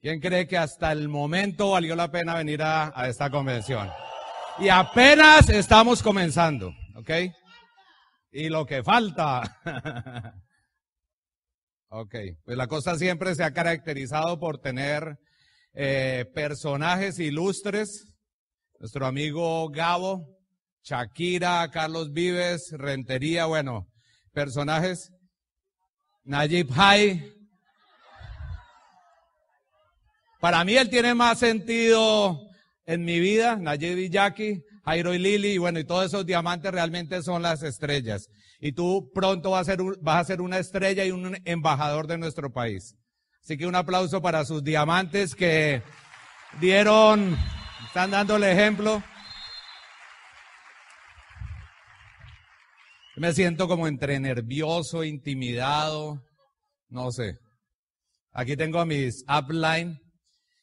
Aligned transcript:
¿Quién 0.00 0.18
cree 0.18 0.46
que 0.46 0.56
hasta 0.56 0.92
el 0.92 1.10
momento 1.10 1.72
valió 1.72 1.94
la 1.94 2.10
pena 2.10 2.34
venir 2.34 2.62
a, 2.62 2.90
a 2.98 3.08
esta 3.08 3.28
convención? 3.28 3.90
Y 4.58 4.70
apenas 4.70 5.50
estamos 5.50 6.02
comenzando, 6.02 6.72
¿ok? 6.94 7.10
Y 8.32 8.48
lo 8.48 8.64
que 8.64 8.82
falta. 8.82 9.60
ok, 11.88 12.14
pues 12.44 12.56
la 12.56 12.66
cosa 12.66 12.96
siempre 12.96 13.34
se 13.34 13.44
ha 13.44 13.52
caracterizado 13.52 14.40
por 14.40 14.58
tener 14.58 15.18
eh, 15.74 16.24
personajes 16.34 17.18
ilustres. 17.18 18.06
Nuestro 18.78 19.06
amigo 19.06 19.68
Gabo, 19.68 20.38
Shakira, 20.82 21.70
Carlos 21.70 22.10
Vives, 22.12 22.72
Rentería, 22.72 23.44
bueno, 23.44 23.86
personajes. 24.32 25.12
Najib 26.24 26.70
Hay. 26.74 27.39
Para 30.40 30.64
mí 30.64 30.74
él 30.76 30.88
tiene 30.88 31.14
más 31.14 31.38
sentido 31.38 32.40
en 32.86 33.04
mi 33.04 33.20
vida, 33.20 33.56
Najib 33.56 33.98
y 33.98 34.08
Jackie, 34.08 34.62
Jairo 34.84 35.12
y 35.12 35.18
Lili, 35.18 35.48
y 35.48 35.58
bueno, 35.58 35.78
y 35.78 35.84
todos 35.84 36.06
esos 36.06 36.24
diamantes 36.24 36.72
realmente 36.72 37.22
son 37.22 37.42
las 37.42 37.62
estrellas. 37.62 38.28
Y 38.58 38.72
tú 38.72 39.10
pronto 39.14 39.50
vas 39.50 39.68
a, 39.68 39.72
ser 39.72 39.82
vas 40.00 40.20
a 40.20 40.24
ser 40.24 40.40
una 40.40 40.58
estrella 40.58 41.04
y 41.04 41.10
un 41.10 41.36
embajador 41.44 42.06
de 42.06 42.16
nuestro 42.16 42.50
país. 42.50 42.96
Así 43.42 43.58
que 43.58 43.66
un 43.66 43.74
aplauso 43.74 44.22
para 44.22 44.44
sus 44.46 44.64
diamantes 44.64 45.34
que 45.34 45.82
dieron, 46.58 47.36
están 47.86 48.10
dando 48.10 48.36
el 48.36 48.44
ejemplo. 48.44 49.02
Me 53.16 53.34
siento 53.34 53.68
como 53.68 53.86
entre 53.86 54.18
nervioso, 54.18 55.04
intimidado, 55.04 56.22
no 56.88 57.12
sé. 57.12 57.36
Aquí 58.32 58.56
tengo 58.56 58.80
a 58.80 58.86
mis 58.86 59.22
upline. 59.28 60.00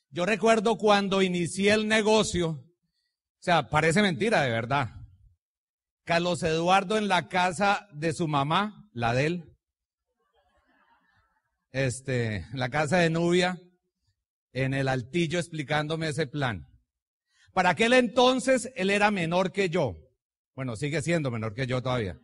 Yo 0.10 0.26
recuerdo 0.26 0.78
cuando 0.78 1.22
inicié 1.22 1.74
el 1.74 1.88
negocio, 1.88 2.50
o 2.50 2.64
sea, 3.40 3.70
parece 3.70 4.02
mentira 4.02 4.42
de 4.42 4.52
verdad. 4.52 4.90
Carlos 6.06 6.42
Eduardo 6.44 6.98
en 6.98 7.10
la 7.10 7.28
casa 7.28 7.88
de 7.92 8.14
su 8.14 8.28
mamá, 8.28 8.90
la 8.94 9.14
de 9.14 9.26
él, 9.26 9.58
este, 11.72 12.48
la 12.54 12.70
casa 12.70 12.98
de 12.98 13.10
Nubia, 13.10 13.60
en 14.54 14.74
el 14.74 14.88
altillo 14.88 15.40
explicándome 15.40 16.08
ese 16.08 16.26
plan. 16.26 16.66
Para 17.54 17.72
aquel 17.72 17.92
entonces 17.94 18.72
él 18.76 18.90
era 18.90 19.12
menor 19.12 19.52
que 19.52 19.70
yo. 19.70 19.98
Bueno, 20.56 20.76
sigue 20.78 21.02
siendo 21.02 21.30
menor 21.30 21.54
que 21.54 21.68
yo 21.68 21.82
todavía. 21.84 22.18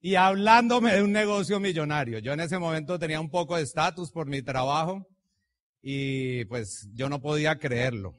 Y 0.00 0.16
hablándome 0.16 0.92
de 0.92 1.02
un 1.02 1.12
negocio 1.12 1.60
millonario. 1.60 2.18
Yo 2.18 2.32
en 2.32 2.40
ese 2.40 2.58
momento 2.58 2.98
tenía 2.98 3.20
un 3.20 3.30
poco 3.30 3.56
de 3.56 3.62
estatus 3.62 4.10
por 4.10 4.26
mi 4.26 4.42
trabajo 4.42 5.06
y 5.82 6.44
pues 6.44 6.88
yo 6.94 7.08
no 7.08 7.20
podía 7.20 7.58
creerlo. 7.58 8.14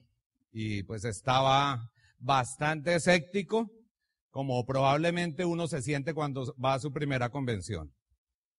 Y 0.51 0.83
pues 0.83 1.05
estaba 1.05 1.89
bastante 2.19 2.95
escéptico, 2.95 3.71
como 4.29 4.65
probablemente 4.65 5.45
uno 5.45 5.67
se 5.67 5.81
siente 5.81 6.13
cuando 6.13 6.53
va 6.63 6.73
a 6.73 6.79
su 6.79 6.91
primera 6.91 7.29
convención. 7.29 7.91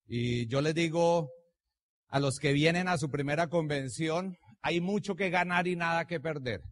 Y 0.07 0.47
yo 0.49 0.61
les 0.61 0.75
digo 0.75 1.31
a 2.09 2.19
los 2.21 2.39
que 2.39 2.53
vienen 2.53 2.89
a 2.89 2.99
su 2.99 3.11
primera 3.11 3.49
convención, 3.49 4.37
hay 4.63 4.81
mucho 4.81 5.15
que 5.15 5.31
ganar 5.31 5.67
y 5.67 5.77
nada 5.77 6.07
que 6.07 6.21
perder. 6.21 6.63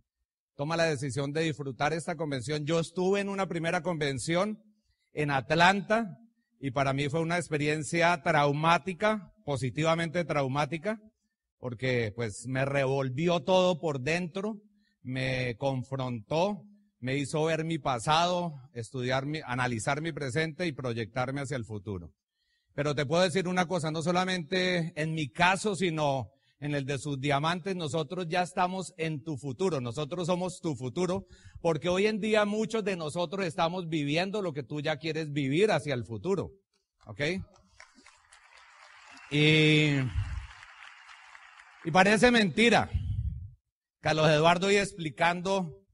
Toma 0.56 0.76
la 0.76 0.84
decisión 0.84 1.32
de 1.32 1.42
disfrutar 1.42 1.92
esta 1.92 2.16
convención. 2.16 2.64
Yo 2.64 2.80
estuve 2.80 3.20
en 3.20 3.28
una 3.28 3.46
primera 3.46 3.82
convención 3.82 4.62
en 5.12 5.30
Atlanta 5.30 6.18
y 6.60 6.70
para 6.70 6.92
mí 6.92 7.08
fue 7.08 7.20
una 7.20 7.38
experiencia 7.38 8.22
traumática, 8.22 9.32
positivamente 9.44 10.24
traumática, 10.24 11.00
porque 11.62 12.12
pues 12.16 12.48
me 12.48 12.64
revolvió 12.64 13.44
todo 13.44 13.78
por 13.78 14.00
dentro, 14.00 14.56
me 15.00 15.56
confrontó, 15.58 16.64
me 16.98 17.16
hizo 17.16 17.44
ver 17.44 17.64
mi 17.64 17.78
pasado, 17.78 18.54
estudiar 18.74 19.26
mi, 19.26 19.38
analizar 19.46 20.02
mi 20.02 20.10
presente 20.10 20.66
y 20.66 20.72
proyectarme 20.72 21.40
hacia 21.40 21.56
el 21.56 21.64
futuro. 21.64 22.10
Pero 22.74 22.96
te 22.96 23.06
puedo 23.06 23.22
decir 23.22 23.46
una 23.46 23.66
cosa, 23.66 23.92
no 23.92 24.02
solamente 24.02 24.92
en 25.00 25.14
mi 25.14 25.30
caso, 25.30 25.76
sino 25.76 26.32
en 26.58 26.74
el 26.74 26.84
de 26.84 26.98
sus 26.98 27.20
diamantes, 27.20 27.76
nosotros 27.76 28.26
ya 28.28 28.42
estamos 28.42 28.92
en 28.96 29.22
tu 29.22 29.36
futuro, 29.36 29.80
nosotros 29.80 30.26
somos 30.26 30.58
tu 30.60 30.74
futuro, 30.74 31.26
porque 31.60 31.88
hoy 31.88 32.08
en 32.08 32.18
día 32.18 32.44
muchos 32.44 32.82
de 32.82 32.96
nosotros 32.96 33.46
estamos 33.46 33.88
viviendo 33.88 34.42
lo 34.42 34.52
que 34.52 34.64
tú 34.64 34.80
ya 34.80 34.96
quieres 34.96 35.30
vivir 35.30 35.70
hacia 35.70 35.94
el 35.94 36.04
futuro. 36.04 36.50
¿Ok? 37.06 37.20
Y, 39.30 40.00
y 41.84 41.90
parece 41.90 42.30
mentira. 42.30 42.90
Carlos 44.00 44.28
Eduardo 44.28 44.70
iba 44.70 44.82
explicando, 44.82 45.84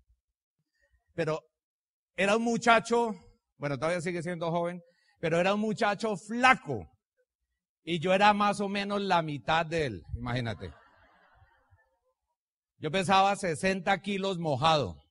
pero 1.15 1.41
era 2.17 2.37
un 2.37 2.43
muchacho, 2.43 3.15
bueno, 3.59 3.79
todavía 3.79 4.01
sigue 4.01 4.23
siendo 4.23 4.51
joven, 4.51 4.83
pero 5.21 5.39
era 5.39 5.55
un 5.55 5.61
muchacho 5.61 6.17
flaco. 6.17 6.89
Y 7.83 8.01
yo 8.01 8.13
era 8.13 8.33
más 8.35 8.61
o 8.61 8.69
menos 8.69 9.01
la 9.01 9.23
mitad 9.23 9.65
de 9.65 9.87
él, 9.87 10.05
imagínate. 10.15 10.73
Yo 12.79 12.91
pesaba 12.91 13.35
60 13.35 14.01
kilos 14.03 14.39
mojado. 14.39 15.03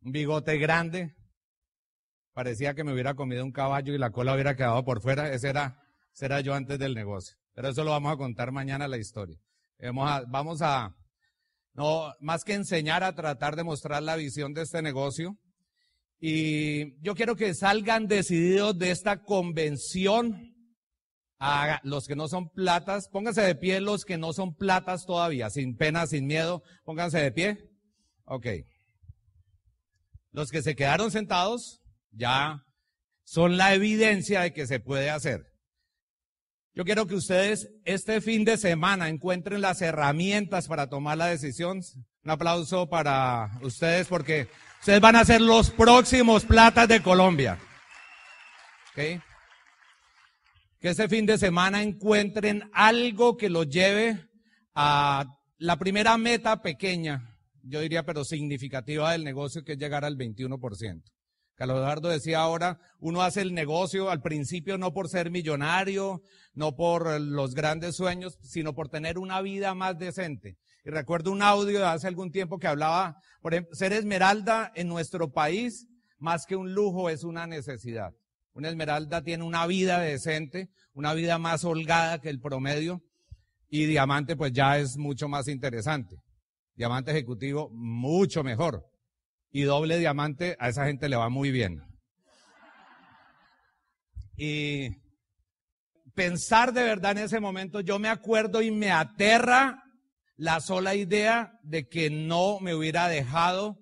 Un 0.00 0.12
bigote 0.12 0.58
grande. 0.58 1.14
Parecía 2.32 2.74
que 2.74 2.82
me 2.82 2.92
hubiera 2.92 3.14
comido 3.14 3.44
un 3.44 3.52
caballo 3.52 3.92
y 3.92 3.98
la 3.98 4.10
cola 4.10 4.32
hubiera 4.32 4.56
quedado 4.56 4.82
por 4.84 5.02
fuera. 5.02 5.30
Ese 5.32 5.50
era, 5.50 5.82
ese 6.14 6.24
era 6.24 6.40
yo 6.40 6.54
antes 6.54 6.78
del 6.78 6.94
negocio. 6.94 7.41
Pero 7.54 7.68
eso 7.68 7.84
lo 7.84 7.90
vamos 7.90 8.12
a 8.12 8.16
contar 8.16 8.52
mañana 8.52 8.88
la 8.88 8.98
historia. 8.98 9.38
Vamos 9.78 10.10
a, 10.10 10.22
vamos 10.28 10.62
a, 10.62 10.94
no, 11.74 12.14
más 12.20 12.44
que 12.44 12.54
enseñar 12.54 13.02
a 13.02 13.14
tratar 13.14 13.56
de 13.56 13.64
mostrar 13.64 14.02
la 14.02 14.16
visión 14.16 14.54
de 14.54 14.62
este 14.62 14.80
negocio, 14.82 15.36
y 16.24 17.02
yo 17.02 17.16
quiero 17.16 17.34
que 17.34 17.52
salgan 17.52 18.06
decididos 18.06 18.78
de 18.78 18.92
esta 18.92 19.24
convención 19.24 20.54
a 21.40 21.80
los 21.82 22.06
que 22.06 22.14
no 22.14 22.28
son 22.28 22.48
platas. 22.48 23.08
Pónganse 23.08 23.42
de 23.42 23.56
pie 23.56 23.80
los 23.80 24.04
que 24.04 24.16
no 24.16 24.32
son 24.32 24.54
platas 24.54 25.04
todavía, 25.04 25.50
sin 25.50 25.76
pena, 25.76 26.06
sin 26.06 26.28
miedo. 26.28 26.62
Pónganse 26.84 27.18
de 27.18 27.32
pie. 27.32 27.70
Ok. 28.24 28.46
Los 30.30 30.52
que 30.52 30.62
se 30.62 30.76
quedaron 30.76 31.10
sentados 31.10 31.82
ya 32.12 32.62
son 33.24 33.56
la 33.56 33.74
evidencia 33.74 34.42
de 34.42 34.52
que 34.52 34.68
se 34.68 34.78
puede 34.78 35.10
hacer. 35.10 35.51
Yo 36.74 36.84
quiero 36.84 37.06
que 37.06 37.14
ustedes 37.14 37.70
este 37.84 38.20
fin 38.20 38.44
de 38.44 38.56
semana 38.56 39.08
encuentren 39.08 39.60
las 39.60 39.82
herramientas 39.82 40.68
para 40.68 40.88
tomar 40.88 41.18
la 41.18 41.26
decisión. 41.26 41.80
Un 42.24 42.30
aplauso 42.30 42.88
para 42.88 43.58
ustedes 43.62 44.06
porque 44.06 44.48
Ustedes 44.82 45.00
van 45.00 45.14
a 45.14 45.24
ser 45.24 45.40
los 45.40 45.70
próximos 45.70 46.44
platas 46.44 46.88
de 46.88 47.00
Colombia. 47.00 47.56
¿Okay? 48.90 49.20
Que 50.80 50.88
este 50.88 51.08
fin 51.08 51.24
de 51.24 51.38
semana 51.38 51.84
encuentren 51.84 52.68
algo 52.72 53.36
que 53.36 53.48
los 53.48 53.68
lleve 53.68 54.28
a 54.74 55.38
la 55.58 55.78
primera 55.78 56.18
meta 56.18 56.62
pequeña, 56.62 57.38
yo 57.62 57.78
diría, 57.78 58.04
pero 58.04 58.24
significativa 58.24 59.12
del 59.12 59.22
negocio, 59.22 59.62
que 59.62 59.74
es 59.74 59.78
llegar 59.78 60.04
al 60.04 60.18
21%. 60.18 61.04
Carlos 61.62 61.78
Eduardo 61.78 62.08
decía 62.08 62.40
ahora, 62.40 62.80
uno 62.98 63.22
hace 63.22 63.40
el 63.40 63.54
negocio 63.54 64.10
al 64.10 64.20
principio 64.20 64.78
no 64.78 64.92
por 64.92 65.08
ser 65.08 65.30
millonario, 65.30 66.20
no 66.54 66.74
por 66.74 67.20
los 67.20 67.54
grandes 67.54 67.94
sueños, 67.94 68.36
sino 68.42 68.74
por 68.74 68.88
tener 68.88 69.16
una 69.16 69.40
vida 69.40 69.72
más 69.72 69.96
decente. 69.96 70.56
Y 70.84 70.90
recuerdo 70.90 71.30
un 71.30 71.40
audio 71.40 71.78
de 71.78 71.84
hace 71.84 72.08
algún 72.08 72.32
tiempo 72.32 72.58
que 72.58 72.66
hablaba, 72.66 73.14
por 73.40 73.54
ejemplo, 73.54 73.76
ser 73.76 73.92
esmeralda 73.92 74.72
en 74.74 74.88
nuestro 74.88 75.30
país, 75.30 75.86
más 76.18 76.46
que 76.46 76.56
un 76.56 76.74
lujo, 76.74 77.08
es 77.08 77.22
una 77.22 77.46
necesidad. 77.46 78.10
Una 78.54 78.68
esmeralda 78.68 79.22
tiene 79.22 79.44
una 79.44 79.64
vida 79.68 80.00
decente, 80.00 80.68
una 80.94 81.14
vida 81.14 81.38
más 81.38 81.64
holgada 81.64 82.20
que 82.20 82.28
el 82.28 82.40
promedio, 82.40 83.04
y 83.68 83.86
diamante 83.86 84.34
pues 84.34 84.52
ya 84.52 84.78
es 84.78 84.96
mucho 84.96 85.28
más 85.28 85.46
interesante. 85.46 86.16
Diamante 86.74 87.12
ejecutivo, 87.12 87.70
mucho 87.70 88.42
mejor. 88.42 88.84
Y 89.52 89.62
doble 89.62 89.98
diamante, 89.98 90.56
a 90.58 90.70
esa 90.70 90.86
gente 90.86 91.08
le 91.08 91.16
va 91.16 91.28
muy 91.28 91.50
bien. 91.50 91.82
Y 94.36 94.96
pensar 96.14 96.72
de 96.72 96.82
verdad 96.82 97.12
en 97.12 97.24
ese 97.24 97.38
momento, 97.38 97.80
yo 97.80 97.98
me 97.98 98.08
acuerdo 98.08 98.62
y 98.62 98.70
me 98.70 98.90
aterra 98.90 99.84
la 100.36 100.60
sola 100.60 100.94
idea 100.94 101.58
de 101.62 101.88
que 101.88 102.10
no 102.10 102.58
me 102.60 102.74
hubiera 102.74 103.08
dejado 103.08 103.78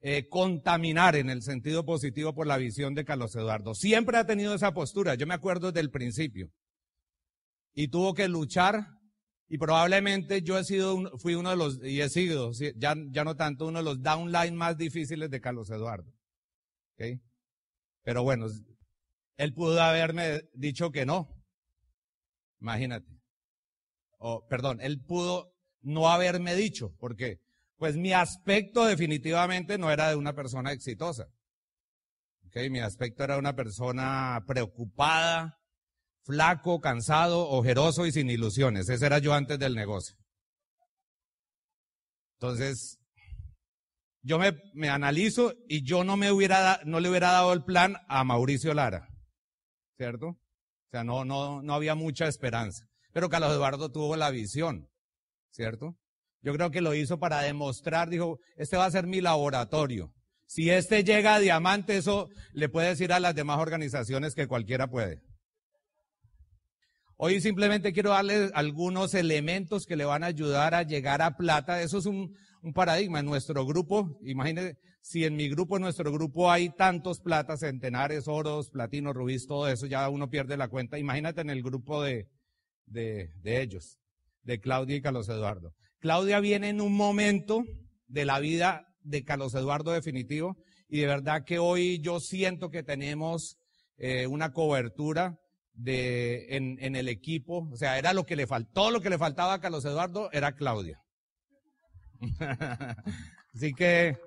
eh, 0.00 0.28
contaminar 0.28 1.16
en 1.16 1.30
el 1.30 1.42
sentido 1.42 1.84
positivo 1.84 2.34
por 2.34 2.46
la 2.46 2.58
visión 2.58 2.94
de 2.94 3.04
Carlos 3.04 3.34
Eduardo. 3.34 3.74
Siempre 3.74 4.18
ha 4.18 4.26
tenido 4.26 4.54
esa 4.54 4.72
postura, 4.72 5.14
yo 5.14 5.26
me 5.26 5.34
acuerdo 5.34 5.72
desde 5.72 5.80
el 5.80 5.90
principio. 5.90 6.50
Y 7.74 7.88
tuvo 7.88 8.14
que 8.14 8.28
luchar 8.28 8.95
y 9.48 9.58
probablemente 9.58 10.42
yo 10.42 10.58
he 10.58 10.64
sido, 10.64 11.16
fui 11.18 11.34
uno 11.34 11.50
de 11.50 11.56
los, 11.56 11.82
y 11.82 12.00
he 12.00 12.08
sido, 12.08 12.50
ya, 12.76 12.94
ya 13.10 13.24
no 13.24 13.36
tanto, 13.36 13.66
uno 13.66 13.78
de 13.78 13.84
los 13.84 14.02
downline 14.02 14.56
más 14.56 14.76
difíciles 14.76 15.30
de 15.30 15.40
Carlos 15.40 15.70
Eduardo. 15.70 16.12
¿Okay? 16.94 17.20
Pero 18.02 18.22
bueno, 18.22 18.46
él 19.36 19.54
pudo 19.54 19.80
haberme 19.80 20.42
dicho 20.54 20.90
que 20.90 21.06
no. 21.06 21.28
Imagínate. 22.60 23.06
O, 24.18 24.46
perdón, 24.48 24.80
él 24.80 25.00
pudo 25.04 25.52
no 25.82 26.08
haberme 26.08 26.54
dicho. 26.54 26.94
¿Por 26.96 27.16
qué? 27.16 27.38
Pues 27.76 27.96
mi 27.96 28.12
aspecto 28.12 28.84
definitivamente 28.84 29.78
no 29.78 29.90
era 29.90 30.08
de 30.08 30.16
una 30.16 30.34
persona 30.34 30.72
exitosa. 30.72 31.28
Okay, 32.46 32.70
mi 32.70 32.80
aspecto 32.80 33.22
era 33.22 33.38
una 33.38 33.54
persona 33.54 34.42
preocupada, 34.46 35.58
flaco, 36.26 36.80
cansado, 36.80 37.48
ojeroso 37.48 38.04
y 38.04 38.12
sin 38.12 38.28
ilusiones. 38.28 38.88
Ese 38.88 39.06
era 39.06 39.18
yo 39.18 39.32
antes 39.32 39.58
del 39.58 39.74
negocio. 39.74 40.16
Entonces, 42.38 42.98
yo 44.22 44.38
me, 44.38 44.88
analizo 44.88 45.54
y 45.68 45.84
yo 45.84 46.02
no 46.02 46.16
me 46.16 46.32
hubiera, 46.32 46.80
no 46.84 46.98
le 47.00 47.08
hubiera 47.08 47.30
dado 47.30 47.52
el 47.52 47.64
plan 47.64 47.96
a 48.08 48.24
Mauricio 48.24 48.74
Lara. 48.74 49.08
¿Cierto? 49.96 50.26
O 50.26 50.90
sea, 50.90 51.04
no, 51.04 51.24
no, 51.24 51.62
no 51.62 51.74
había 51.74 51.94
mucha 51.94 52.26
esperanza. 52.26 52.84
Pero 53.12 53.30
Carlos 53.30 53.52
Eduardo 53.52 53.90
tuvo 53.90 54.16
la 54.16 54.30
visión. 54.30 54.90
¿Cierto? 55.52 55.96
Yo 56.42 56.52
creo 56.52 56.70
que 56.70 56.80
lo 56.80 56.94
hizo 56.94 57.18
para 57.18 57.40
demostrar, 57.40 58.10
dijo, 58.10 58.40
este 58.56 58.76
va 58.76 58.84
a 58.84 58.90
ser 58.90 59.06
mi 59.06 59.20
laboratorio. 59.20 60.12
Si 60.46 60.70
este 60.70 61.02
llega 61.02 61.36
a 61.36 61.40
diamante, 61.40 61.96
eso 61.96 62.28
le 62.52 62.68
puede 62.68 62.88
decir 62.88 63.12
a 63.12 63.20
las 63.20 63.34
demás 63.34 63.58
organizaciones 63.58 64.34
que 64.34 64.46
cualquiera 64.46 64.88
puede. 64.88 65.22
Hoy 67.18 67.40
simplemente 67.40 67.94
quiero 67.94 68.10
darle 68.10 68.50
algunos 68.52 69.14
elementos 69.14 69.86
que 69.86 69.96
le 69.96 70.04
van 70.04 70.22
a 70.22 70.26
ayudar 70.26 70.74
a 70.74 70.82
llegar 70.82 71.22
a 71.22 71.36
plata. 71.36 71.80
Eso 71.80 71.98
es 71.98 72.06
un, 72.06 72.36
paradigma. 72.74 73.20
En 73.20 73.26
nuestro 73.26 73.64
grupo, 73.64 74.18
imagínense, 74.22 74.76
si 75.00 75.24
en 75.24 75.34
mi 75.34 75.48
grupo, 75.48 75.76
en 75.76 75.82
nuestro 75.82 76.12
grupo 76.12 76.50
hay 76.50 76.68
tantos 76.68 77.20
platas, 77.20 77.60
centenares, 77.60 78.28
oros, 78.28 78.70
platinos, 78.70 79.14
rubíes, 79.14 79.46
todo 79.46 79.68
eso, 79.68 79.86
ya 79.86 80.08
uno 80.10 80.28
pierde 80.28 80.58
la 80.58 80.68
cuenta. 80.68 80.98
Imagínate 80.98 81.40
en 81.40 81.48
el 81.48 81.62
grupo 81.62 82.02
de, 82.02 82.28
de, 82.84 83.30
de 83.36 83.62
ellos, 83.62 83.98
de 84.42 84.60
Claudia 84.60 84.96
y 84.96 85.00
Carlos 85.00 85.28
Eduardo. 85.28 85.72
Claudia 86.00 86.40
viene 86.40 86.68
en 86.68 86.82
un 86.82 86.94
momento 86.94 87.64
de 88.08 88.26
la 88.26 88.40
vida 88.40 88.86
de 89.00 89.24
Carlos 89.24 89.54
Eduardo 89.54 89.92
definitivo 89.92 90.56
y 90.88 91.00
de 91.00 91.06
verdad 91.06 91.44
que 91.44 91.58
hoy 91.58 92.00
yo 92.00 92.20
siento 92.20 92.68
que 92.68 92.82
tenemos 92.82 93.58
eh, 93.96 94.26
una 94.26 94.52
cobertura 94.52 95.38
de, 95.76 96.56
en, 96.56 96.78
en, 96.80 96.96
el 96.96 97.08
equipo, 97.08 97.68
o 97.70 97.76
sea, 97.76 97.98
era 97.98 98.12
lo 98.12 98.24
que 98.24 98.36
le 98.36 98.46
faltó, 98.46 98.90
lo 98.90 99.00
que 99.00 99.10
le 99.10 99.18
faltaba 99.18 99.54
a 99.54 99.60
Carlos 99.60 99.84
Eduardo 99.84 100.30
era 100.32 100.52
Claudia. 100.52 101.00
Así 103.54 103.74
que, 103.74 104.18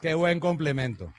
qué 0.00 0.14
buen 0.14 0.40
complemento. 0.40 1.12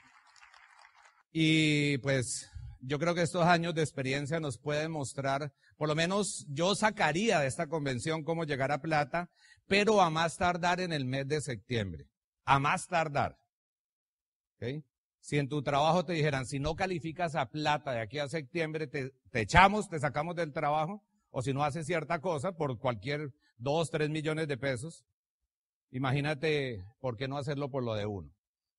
Y 1.32 1.98
pues 1.98 2.50
yo 2.80 2.98
creo 2.98 3.14
que 3.14 3.22
estos 3.22 3.44
años 3.44 3.74
de 3.74 3.82
experiencia 3.82 4.40
nos 4.40 4.58
pueden 4.58 4.90
mostrar, 4.90 5.52
por 5.76 5.88
lo 5.88 5.94
menos 5.94 6.46
yo 6.48 6.74
sacaría 6.74 7.40
de 7.40 7.46
esta 7.46 7.66
convención 7.66 8.24
cómo 8.24 8.44
llegar 8.44 8.72
a 8.72 8.80
plata, 8.80 9.30
pero 9.66 10.00
a 10.00 10.10
más 10.10 10.36
tardar 10.36 10.80
en 10.80 10.92
el 10.92 11.04
mes 11.04 11.26
de 11.28 11.40
septiembre. 11.40 12.06
A 12.44 12.58
más 12.58 12.86
tardar. 12.86 13.38
Si 15.20 15.38
en 15.38 15.48
tu 15.48 15.62
trabajo 15.62 16.04
te 16.04 16.14
dijeran, 16.14 16.46
si 16.46 16.58
no 16.58 16.74
calificas 16.74 17.34
a 17.34 17.50
plata 17.50 17.92
de 17.92 18.00
aquí 18.00 18.18
a 18.18 18.28
septiembre, 18.28 18.86
te, 18.86 19.12
echamos, 19.32 19.88
te 19.88 19.98
sacamos 19.98 20.34
del 20.34 20.52
trabajo, 20.52 21.02
o 21.30 21.42
si 21.42 21.52
no 21.52 21.62
haces 21.62 21.86
cierta 21.86 22.20
cosa 22.20 22.52
por 22.52 22.78
cualquier 22.78 23.32
dos, 23.58 23.90
tres 23.90 24.10
millones 24.10 24.48
de 24.48 24.56
pesos, 24.56 25.04
Imagínate, 25.92 26.84
¿por 27.00 27.16
qué 27.16 27.26
no 27.26 27.36
hacerlo 27.36 27.68
por 27.68 27.82
lo 27.82 27.94
de 27.94 28.06
uno? 28.06 28.30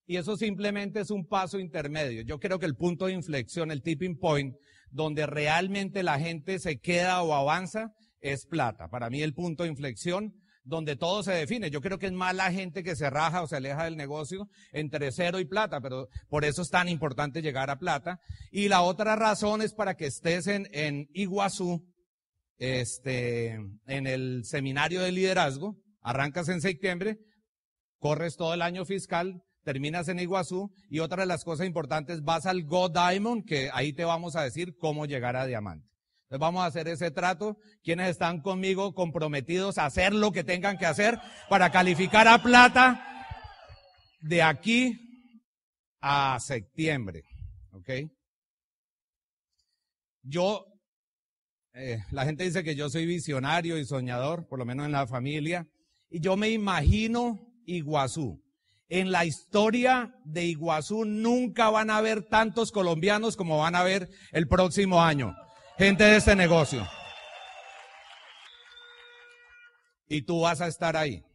Y 0.06 0.16
eso 0.18 0.38
simplemente 0.38 1.02
es 1.02 1.12
un 1.12 1.28
paso 1.28 1.60
intermedio. 1.60 2.22
Yo 2.22 2.40
creo 2.40 2.58
que 2.58 2.66
el 2.66 2.76
punto 2.76 3.06
de 3.06 3.14
inflexión, 3.14 3.72
el 3.72 3.82
tipping 3.82 4.18
point, 4.18 4.56
donde 4.90 5.26
realmente 5.26 6.04
la 6.04 6.20
gente 6.20 6.60
se 6.60 6.80
queda 6.80 7.22
o 7.22 7.34
avanza, 7.34 7.94
es 8.22 8.46
plata. 8.46 8.88
Para 8.88 9.10
mí 9.10 9.22
el 9.22 9.34
punto 9.34 9.64
de 9.64 9.70
inflexión, 9.70 10.34
donde 10.71 10.95
todo 10.95 11.21
se 11.21 11.33
define. 11.33 11.69
Yo 11.69 11.81
creo 11.81 12.00
que 12.00 12.07
es 12.07 12.13
más 12.13 12.33
la 12.33 12.51
gente 12.51 12.81
que 12.81 12.95
se 12.95 13.09
raja 13.09 13.44
o 13.44 13.47
se 13.47 13.57
aleja 13.57 13.83
del 13.83 13.97
negocio 13.97 14.47
entre 14.71 15.12
cero 15.12 15.39
y 15.39 15.45
plata, 15.45 15.81
pero 15.81 16.07
por 16.29 16.45
eso 16.45 16.62
es 16.62 16.69
tan 16.69 16.88
importante 16.88 17.41
llegar 17.41 17.69
a 17.69 17.77
plata. 17.77 18.19
Y 18.51 18.69
la 18.69 18.81
otra 18.81 19.15
razón 19.15 19.62
es 19.62 19.73
para 19.73 19.95
que 19.95 20.07
estés 20.07 20.47
en, 20.47 21.07
Iguazú, 21.13 21.85
este, 22.57 23.59
en 23.85 24.07
el 24.07 24.45
seminario 24.45 25.01
de 25.01 25.12
liderazgo, 25.12 25.75
Arrancas 26.01 26.47
en 26.47 26.62
septiembre, 26.62 27.19
corres 28.00 28.38
todo 28.38 28.53
el 28.53 28.62
año 28.63 28.85
fiscal, 28.85 29.44
terminas 29.63 30.07
en 30.07 30.19
Iguazú 30.19 30.71
y 30.89 31.00
otra 31.00 31.23
de 31.23 31.27
las 31.27 31.44
cosas 31.44 31.68
importantes, 31.68 32.23
vas 32.23 32.45
al 32.45 32.63
Go 32.63 32.89
Diamond, 32.89 33.45
que 33.45 33.69
ahí 33.73 33.94
te 33.94 34.06
vamos 34.06 34.35
a 34.35 34.44
decir 34.44 34.75
cómo 34.79 35.06
llegar 35.06 35.35
a 35.35 35.45
diamante. 35.45 35.91
Entonces 36.31 36.48
vamos 36.48 36.63
a 36.63 36.68
hacer 36.68 36.88
ese 36.88 37.12
trato. 37.12 37.57
Quienes 37.83 38.07
están 38.07 38.39
conmigo 38.39 38.95
comprometidos 38.95 39.78
a 39.78 39.86
hacer 39.86 40.13
lo 40.13 40.31
que 40.31 40.45
tengan 40.45 40.78
que 40.78 40.86
hacer 40.86 41.19
para 41.50 41.72
calificar 41.72 42.25
a 42.30 42.42
plata 42.42 43.06
de 44.22 44.42
aquí 44.42 44.98
a 46.00 46.38
septiembre. 46.39 47.24
¿Ok? 47.72 47.89
Yo, 50.22 50.63
eh, 51.74 51.98
la 52.12 52.24
gente 52.24 52.45
dice 52.45 52.63
que 52.63 52.75
yo 52.75 52.89
soy 52.89 53.06
visionario 53.06 53.78
y 53.78 53.83
soñador, 53.83 54.48
por 54.48 54.57
lo 54.57 54.63
menos 54.63 54.86
en 54.86 54.94
la 54.94 55.07
familia. 55.07 55.68
Y 56.10 56.22
yo 56.22 56.38
me 56.38 56.50
imagino 56.50 57.42
Iguazú. 57.66 58.42
En 58.88 59.12
la 59.12 59.25
historia 59.25 60.16
de 60.24 60.45
Iguazú 60.45 61.04
nunca 61.04 61.69
van 61.69 61.89
a 61.89 61.98
haber 61.98 62.24
tantos 62.24 62.72
colombianos 62.72 63.36
como 63.36 63.57
van 63.57 63.75
a 63.75 63.83
ver 63.83 64.07
el 64.31 64.48
próximo 64.48 65.04
año. 65.04 65.36
Gente 65.81 66.04
de 66.04 66.18
este 66.18 66.36
negocio. 66.36 66.88
Y 70.07 70.22
tú 70.22 70.42
vas 70.42 70.62
a 70.62 70.68
estar 70.68 70.95
ahí. 70.95 71.25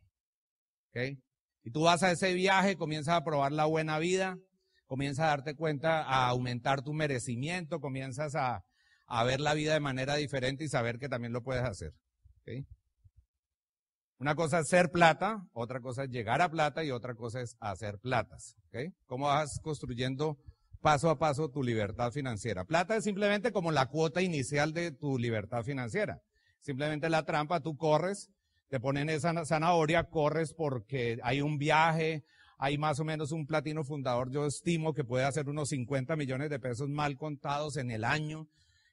¿Ok? 0.90 1.18
Y 1.64 1.72
tú 1.72 1.80
vas 1.80 2.04
a 2.04 2.12
ese 2.12 2.32
viaje, 2.32 2.76
comienzas 2.76 3.16
a 3.16 3.24
probar 3.24 3.50
la 3.50 3.64
buena 3.64 3.98
vida, 3.98 4.38
comienzas 4.86 5.24
a 5.24 5.28
darte 5.30 5.56
cuenta, 5.56 6.04
a 6.04 6.28
aumentar 6.28 6.82
tu 6.82 6.92
merecimiento, 6.92 7.80
comienzas 7.80 8.36
a, 8.36 8.64
a 9.08 9.24
ver 9.24 9.40
la 9.40 9.52
vida 9.52 9.74
de 9.74 9.80
manera 9.80 10.14
diferente 10.14 10.62
y 10.62 10.68
saber 10.68 11.00
que 11.00 11.08
también 11.08 11.32
lo 11.32 11.42
puedes 11.42 11.64
hacer. 11.64 11.92
¿Okay? 12.42 12.64
Una 14.20 14.36
cosa 14.36 14.60
es 14.60 14.68
ser 14.68 14.92
plata, 14.92 15.42
otra 15.54 15.80
cosa 15.80 16.04
es 16.04 16.10
llegar 16.10 16.40
a 16.40 16.48
plata 16.48 16.84
y 16.84 16.92
otra 16.92 17.16
cosa 17.16 17.40
es 17.40 17.56
hacer 17.58 17.98
platas. 17.98 18.54
¿okay? 18.68 18.92
¿Cómo 19.06 19.26
vas 19.26 19.58
construyendo 19.60 20.38
paso 20.86 21.10
a 21.10 21.18
paso 21.18 21.48
tu 21.48 21.64
libertad 21.64 22.12
financiera? 22.12 22.64
Plata 22.64 22.94
es 22.94 23.02
simplemente 23.02 23.50
como 23.50 23.72
la 23.72 23.86
cuota 23.86 24.22
inicial 24.22 24.72
de 24.72 24.92
tu 24.92 25.18
libertad 25.18 25.64
financiera. 25.64 26.22
Simplemente 26.60 27.10
la 27.10 27.24
trampa, 27.24 27.58
tú 27.58 27.76
corres, 27.76 28.30
te 28.68 28.78
ponen 28.78 29.08
esa 29.08 29.44
zanahoria, 29.44 30.04
corres 30.04 30.54
porque 30.54 31.18
hay 31.24 31.40
un 31.40 31.58
viaje, 31.58 32.22
hay 32.56 32.78
más 32.78 33.00
o 33.00 33.04
menos 33.04 33.32
un 33.32 33.48
platino 33.48 33.82
fundador, 33.82 34.30
yo 34.30 34.46
estimo 34.46 34.94
que 34.94 35.02
puede 35.02 35.24
hacer 35.24 35.48
unos 35.48 35.70
50 35.70 36.14
millones 36.14 36.50
de 36.50 36.60
pesos 36.60 36.88
mal 36.88 37.16
contados 37.16 37.78
en 37.78 37.90
el 37.90 38.04
año, 38.04 38.46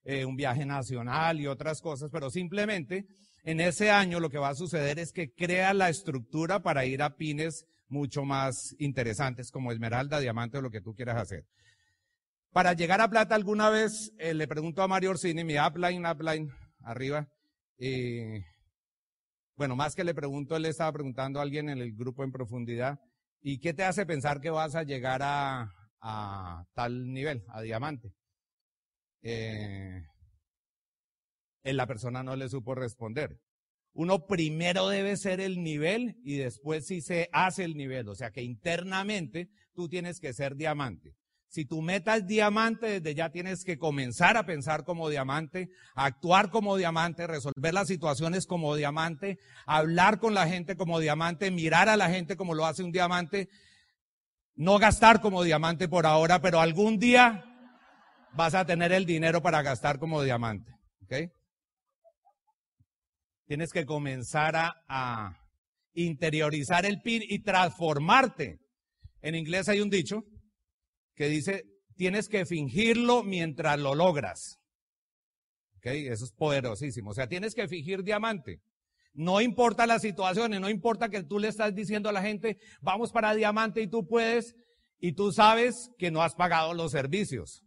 eh, 0.04 0.26
un 0.26 0.36
viaje 0.36 0.66
nacional 0.66 1.40
y 1.40 1.46
otras 1.46 1.80
cosas, 1.80 2.10
pero 2.12 2.32
simplemente 2.32 3.06
en 3.44 3.60
ese 3.60 3.92
año 3.92 4.20
lo 4.20 4.32
que 4.32 4.40
va 4.40 4.50
a 4.50 4.56
suceder 4.56 4.98
es 4.98 5.14
que 5.14 5.32
crea 5.32 5.76
la 5.76 5.90
estructura 5.90 6.64
para 6.64 6.88
ir 6.88 7.04
a 7.04 7.18
pines 7.18 7.68
mucho 7.88 8.26
más 8.26 8.76
interesantes 8.80 9.52
como 9.52 9.72
esmeralda, 9.72 10.20
diamante 10.20 10.58
o 10.58 10.62
lo 10.64 10.72
que 10.72 10.82
tú 10.82 10.96
quieras 10.96 11.18
hacer. 11.18 11.46
Para 12.54 12.74
llegar 12.74 13.02
a 13.02 13.10
plata 13.10 13.34
alguna 13.34 13.72
vez 13.72 14.14
eh, 14.20 14.36
le 14.36 14.48
pregunto 14.48 14.84
a 14.84 14.88
Mario 14.88 15.10
Orsini, 15.10 15.44
mi 15.44 15.58
upline, 15.58 16.06
upline, 16.06 16.54
arriba, 16.84 17.28
bueno, 19.56 19.76
más 19.76 19.96
que 19.96 20.04
le 20.04 20.14
pregunto, 20.14 20.56
él 20.56 20.62
le 20.62 20.70
estaba 20.70 20.94
preguntando 20.94 21.40
a 21.40 21.42
alguien 21.42 21.68
en 21.70 21.80
el 21.80 21.96
grupo 21.96 22.24
en 22.24 22.32
profundidad, 22.32 23.00
¿y 23.42 23.60
qué 23.60 23.74
te 23.74 23.84
hace 23.84 24.06
pensar 24.06 24.40
que 24.40 24.52
vas 24.52 24.76
a 24.76 24.84
llegar 24.84 25.22
a, 25.24 25.74
a 26.00 26.66
tal 26.76 27.12
nivel, 27.12 27.44
a 27.50 27.62
diamante? 27.62 28.14
Eh, 29.24 30.04
la 31.64 31.88
persona 31.88 32.22
no 32.22 32.36
le 32.36 32.50
supo 32.50 32.76
responder. 32.76 33.40
Uno 33.94 34.28
primero 34.28 34.90
debe 34.90 35.18
ser 35.18 35.40
el 35.40 35.64
nivel 35.64 36.18
y 36.24 36.38
después 36.38 36.86
si 36.86 37.02
se 37.02 37.30
hace 37.32 37.64
el 37.64 37.76
nivel. 37.76 38.10
O 38.10 38.16
sea 38.16 38.32
que 38.32 38.44
internamente 38.44 39.50
tú 39.74 39.90
tienes 39.90 40.20
que 40.20 40.34
ser 40.34 40.56
diamante. 40.56 41.16
Si 41.54 41.66
tu 41.66 41.84
meta 41.84 42.16
es 42.16 42.26
diamante, 42.26 43.00
desde 43.00 43.14
ya 43.14 43.30
tienes 43.30 43.64
que 43.64 43.78
comenzar 43.78 44.38
a 44.38 44.46
pensar 44.48 44.84
como 44.84 45.08
diamante, 45.08 45.70
actuar 45.94 46.50
como 46.50 46.78
diamante, 46.78 47.28
resolver 47.28 47.76
las 47.76 47.90
situaciones 47.90 48.48
como 48.48 48.76
diamante, 48.76 49.38
hablar 49.68 50.18
con 50.18 50.34
la 50.34 50.48
gente 50.48 50.76
como 50.76 51.00
diamante, 51.00 51.52
mirar 51.52 51.90
a 51.90 51.96
la 51.96 52.10
gente 52.10 52.36
como 52.36 52.56
lo 52.56 52.66
hace 52.66 52.82
un 52.82 52.92
diamante, 52.92 53.50
no 54.56 54.80
gastar 54.80 55.22
como 55.22 55.44
diamante 55.44 55.88
por 55.88 56.08
ahora, 56.08 56.42
pero 56.42 56.60
algún 56.60 56.98
día 56.98 57.46
vas 58.34 58.56
a 58.56 58.66
tener 58.66 58.92
el 58.92 59.06
dinero 59.06 59.44
para 59.44 59.62
gastar 59.62 60.00
como 60.00 60.24
diamante. 60.24 60.72
Tienes 63.46 63.72
que 63.72 63.86
comenzar 63.86 64.56
a, 64.88 65.38
interiorizar 65.94 66.88
el 66.88 67.00
PIN 67.04 67.22
y 67.30 67.44
transformarte. 67.44 68.58
En 69.22 69.36
inglés 69.36 69.70
hay 69.70 69.82
un 69.82 69.92
dicho 69.92 70.24
que 71.16 71.28
dice, 71.28 71.64
tienes 71.96 72.28
que 72.28 72.46
fingirlo 72.46 73.24
mientras 73.24 73.80
lo 73.80 73.96
logras. 73.96 74.60
¿Ok? 75.78 75.88
Eso 75.88 76.26
es 76.26 76.32
poderosísimo. 76.32 77.12
O 77.12 77.14
sea, 77.14 77.28
tienes 77.28 77.56
que 77.56 77.68
fingir 77.68 78.04
diamante. 78.04 78.62
No 79.14 79.42
importa 79.42 79.86
la 79.86 80.00
situación, 80.00 80.52
no 80.60 80.70
importa 80.70 81.10
que 81.10 81.24
tú 81.24 81.38
le 81.38 81.48
estás 81.48 81.76
diciendo 81.76 82.10
a 82.10 82.14
la 82.14 82.24
gente, 82.24 82.58
vamos 82.82 83.12
para 83.12 83.36
diamante 83.36 83.82
y 83.82 83.88
tú 83.88 84.08
puedes, 84.08 84.56
y 85.00 85.14
tú 85.14 85.32
sabes 85.32 85.92
que 86.00 86.10
no 86.10 86.24
has 86.24 86.34
pagado 86.34 86.74
los 86.74 86.92
servicios. 86.92 87.62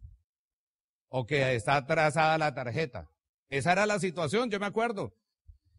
O 1.09 1.25
que 1.25 1.55
está 1.55 1.77
atrasada 1.77 2.37
la 2.37 2.53
tarjeta. 2.53 3.07
Esa 3.49 3.71
era 3.71 3.85
la 3.85 3.99
situación, 3.99 4.49
yo 4.49 4.59
me 4.59 4.65
acuerdo. 4.65 5.13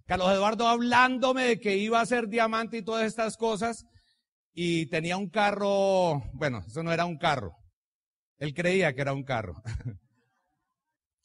Carlos 0.07 0.33
Eduardo 0.33 0.67
hablándome 0.67 1.45
de 1.45 1.61
que 1.61 1.77
iba 1.77 2.01
a 2.01 2.07
ser 2.07 2.29
diamante 2.29 2.79
y 2.79 2.83
todas 2.83 3.05
estas 3.05 3.37
cosas, 3.37 3.85
y 4.61 4.87
tenía 4.87 5.17
un 5.17 5.31
carro, 5.31 6.21
bueno, 6.33 6.65
eso 6.67 6.83
no 6.83 6.93
era 6.93 7.05
un 7.05 7.17
carro. 7.17 7.55
Él 8.39 8.55
creía 8.55 8.93
que 8.93 9.03
era 9.03 9.13
un 9.13 9.23
carro. 9.23 9.63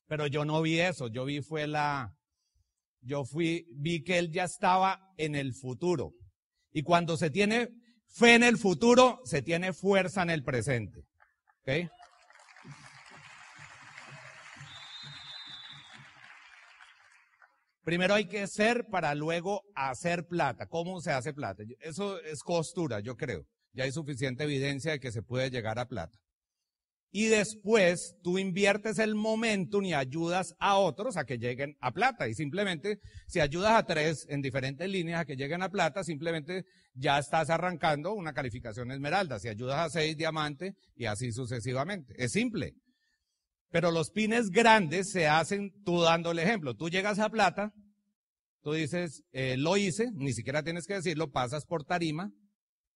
Pero 0.08 0.28
yo 0.28 0.46
no 0.46 0.62
vi 0.62 0.80
eso, 0.80 1.08
yo 1.08 1.26
vi 1.26 1.42
fue 1.42 1.66
la, 1.66 2.14
yo 3.02 3.26
fui, 3.26 3.66
vi 3.72 4.04
que 4.04 4.20
él 4.20 4.32
ya 4.32 4.44
estaba 4.44 5.00
en 5.18 5.34
el 5.34 5.56
futuro. 5.56 6.14
Y 6.72 6.84
cuando 6.84 7.18
se 7.18 7.32
tiene 7.32 7.70
fe 8.08 8.36
en 8.36 8.44
el 8.44 8.60
futuro, 8.60 9.20
se 9.26 9.42
tiene 9.42 9.74
fuerza 9.74 10.22
en 10.22 10.30
el 10.30 10.44
presente. 10.44 11.00
¿Ok? 11.62 11.90
Primero 17.84 18.14
hay 18.14 18.26
que 18.26 18.48
ser 18.48 18.86
para 18.88 19.14
luego 19.14 19.64
hacer 19.76 20.26
plata. 20.26 20.68
¿Cómo 20.68 21.02
se 21.02 21.12
hace 21.12 21.34
plata? 21.34 21.64
Eso 21.80 22.20
es 22.22 22.42
costura, 22.42 23.02
yo 23.02 23.18
creo. 23.18 23.46
Ya 23.74 23.84
hay 23.84 23.92
suficiente 23.92 24.44
evidencia 24.44 24.94
de 24.94 25.00
que 25.00 25.12
se 25.12 25.22
puede 25.22 25.50
llegar 25.50 25.80
a 25.80 25.88
plata. 25.88 26.18
Y 27.16 27.28
después 27.28 28.16
tú 28.24 28.40
inviertes 28.40 28.98
el 28.98 29.14
momentum 29.14 29.84
y 29.86 29.94
ayudas 29.94 30.56
a 30.60 30.78
otros 30.78 31.16
a 31.16 31.26
que 31.26 31.38
lleguen 31.38 31.78
a 31.80 31.92
plata. 31.92 32.28
Y 32.28 32.34
simplemente, 32.34 33.00
si 33.28 33.40
ayudas 33.40 33.74
a 33.74 33.86
tres 33.86 34.26
en 34.30 34.42
diferentes 34.42 34.90
líneas 34.90 35.22
a 35.22 35.26
que 35.26 35.36
lleguen 35.36 35.62
a 35.62 35.70
plata, 35.70 36.04
simplemente 36.04 36.66
ya 36.96 37.20
estás 37.20 37.52
arrancando 37.52 38.14
una 38.14 38.34
calificación 38.34 38.90
esmeralda. 38.92 39.38
Si 39.40 39.48
ayudas 39.48 39.78
a 39.78 39.90
seis, 39.90 40.18
diamante 40.18 40.74
y 40.96 41.06
así 41.06 41.32
sucesivamente. 41.32 42.16
Es 42.18 42.32
simple. 42.32 42.74
Pero 43.74 43.90
los 43.90 44.12
pines 44.12 44.52
grandes 44.52 45.10
se 45.10 45.28
hacen 45.28 45.74
tú 45.84 46.00
dando 46.00 46.30
el 46.30 46.38
ejemplo. 46.38 46.76
Tú 46.76 46.90
llegas 46.90 47.18
a 47.18 47.30
plata, 47.30 47.74
tú 48.62 48.74
dices, 48.74 49.24
eh, 49.32 49.58
lo 49.58 49.78
hice, 49.78 50.12
ni 50.14 50.32
siquiera 50.32 50.62
tienes 50.62 50.86
que 50.86 50.94
decirlo, 50.94 51.32
pasas 51.32 51.66
por 51.66 51.84
tarima, 51.84 52.32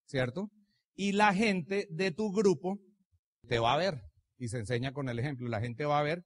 ¿cierto? 0.05 0.51
Y 0.93 1.13
la 1.13 1.34
gente 1.34 1.88
de 1.89 2.12
tu 2.12 2.31
grupo 2.31 2.77
te 3.48 3.57
va 3.57 3.74
a 3.74 3.77
ver 3.77 4.03
y 4.38 4.50
se 4.50 4.60
enseña 4.60 4.93
con 4.93 5.10
el 5.10 5.17
ejemplo. 5.17 5.50
La 5.50 5.62
gente 5.62 5.84
va 5.84 5.98
a 5.98 6.03
ver 6.03 6.24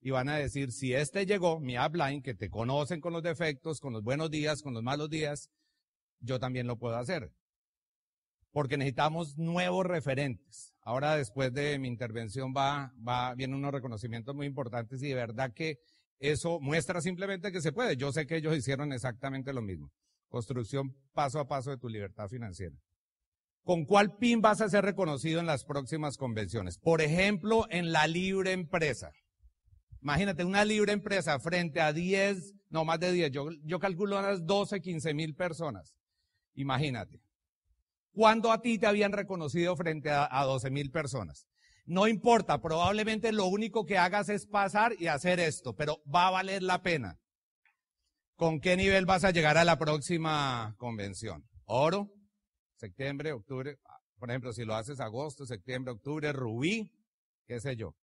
y 0.00 0.08
van 0.08 0.30
a 0.30 0.36
decir, 0.36 0.72
si 0.72 0.94
este 0.94 1.26
llegó, 1.26 1.60
mi 1.60 1.76
upline, 1.78 2.22
que 2.22 2.32
te 2.32 2.48
conocen 2.48 3.02
con 3.02 3.12
los 3.12 3.22
defectos, 3.22 3.80
con 3.80 3.92
los 3.92 4.02
buenos 4.02 4.30
días, 4.30 4.62
con 4.62 4.72
los 4.72 4.82
malos 4.82 5.10
días, 5.10 5.50
yo 6.20 6.38
también 6.38 6.66
lo 6.66 6.78
puedo 6.78 6.96
hacer. 6.96 7.34
Porque 8.50 8.78
necesitamos 8.78 9.36
nuevos 9.36 9.84
referentes. 9.84 10.69
Ahora, 10.82 11.16
después 11.16 11.52
de 11.52 11.78
mi 11.78 11.88
intervención, 11.88 12.54
va, 12.56 12.92
va, 13.06 13.34
vienen 13.34 13.56
unos 13.56 13.72
reconocimientos 13.72 14.34
muy 14.34 14.46
importantes 14.46 15.02
y 15.02 15.08
de 15.08 15.14
verdad 15.14 15.52
que 15.54 15.78
eso 16.18 16.60
muestra 16.60 17.00
simplemente 17.00 17.52
que 17.52 17.60
se 17.60 17.72
puede. 17.72 17.96
Yo 17.96 18.12
sé 18.12 18.26
que 18.26 18.36
ellos 18.36 18.56
hicieron 18.56 18.92
exactamente 18.92 19.52
lo 19.52 19.62
mismo. 19.62 19.90
Construcción 20.28 20.94
paso 21.12 21.40
a 21.40 21.48
paso 21.48 21.70
de 21.70 21.78
tu 21.78 21.88
libertad 21.88 22.28
financiera. 22.28 22.76
¿Con 23.62 23.84
cuál 23.84 24.16
PIN 24.16 24.40
vas 24.40 24.60
a 24.60 24.68
ser 24.68 24.84
reconocido 24.84 25.40
en 25.40 25.46
las 25.46 25.64
próximas 25.64 26.16
convenciones? 26.16 26.78
Por 26.78 27.02
ejemplo, 27.02 27.66
en 27.70 27.92
la 27.92 28.06
libre 28.06 28.52
empresa. 28.52 29.12
Imagínate 30.02 30.44
una 30.44 30.64
libre 30.64 30.92
empresa 30.92 31.38
frente 31.40 31.80
a 31.80 31.92
10, 31.92 32.54
no 32.70 32.84
más 32.84 33.00
de 33.00 33.12
10, 33.12 33.32
yo, 33.32 33.48
yo 33.64 33.78
calculo 33.78 34.18
unas 34.18 34.46
12, 34.46 34.80
15 34.80 35.12
mil 35.12 35.34
personas. 35.34 35.94
Imagínate. 36.54 37.20
¿Cuándo 38.12 38.52
a 38.52 38.60
ti 38.60 38.78
te 38.78 38.86
habían 38.86 39.12
reconocido 39.12 39.76
frente 39.76 40.10
a, 40.10 40.28
a 40.30 40.44
12 40.44 40.70
mil 40.70 40.90
personas? 40.90 41.46
No 41.86 42.06
importa, 42.06 42.60
probablemente 42.60 43.32
lo 43.32 43.46
único 43.46 43.84
que 43.84 43.98
hagas 43.98 44.28
es 44.28 44.46
pasar 44.46 44.94
y 44.98 45.08
hacer 45.08 45.40
esto, 45.40 45.74
pero 45.74 46.02
va 46.12 46.28
a 46.28 46.30
valer 46.30 46.62
la 46.62 46.82
pena. 46.82 47.18
¿Con 48.36 48.60
qué 48.60 48.76
nivel 48.76 49.06
vas 49.06 49.24
a 49.24 49.32
llegar 49.32 49.58
a 49.58 49.64
la 49.64 49.78
próxima 49.78 50.74
convención? 50.78 51.44
Oro, 51.64 52.10
septiembre, 52.76 53.32
octubre, 53.32 53.78
por 54.20 54.30
ejemplo, 54.30 54.52
si 54.52 54.64
lo 54.64 54.74
haces 54.74 55.00
agosto, 55.00 55.46
septiembre, 55.46 55.92
octubre, 55.92 56.32
rubí, 56.32 56.92
qué 57.46 57.58
sé 57.58 57.74
yo. 57.74 57.96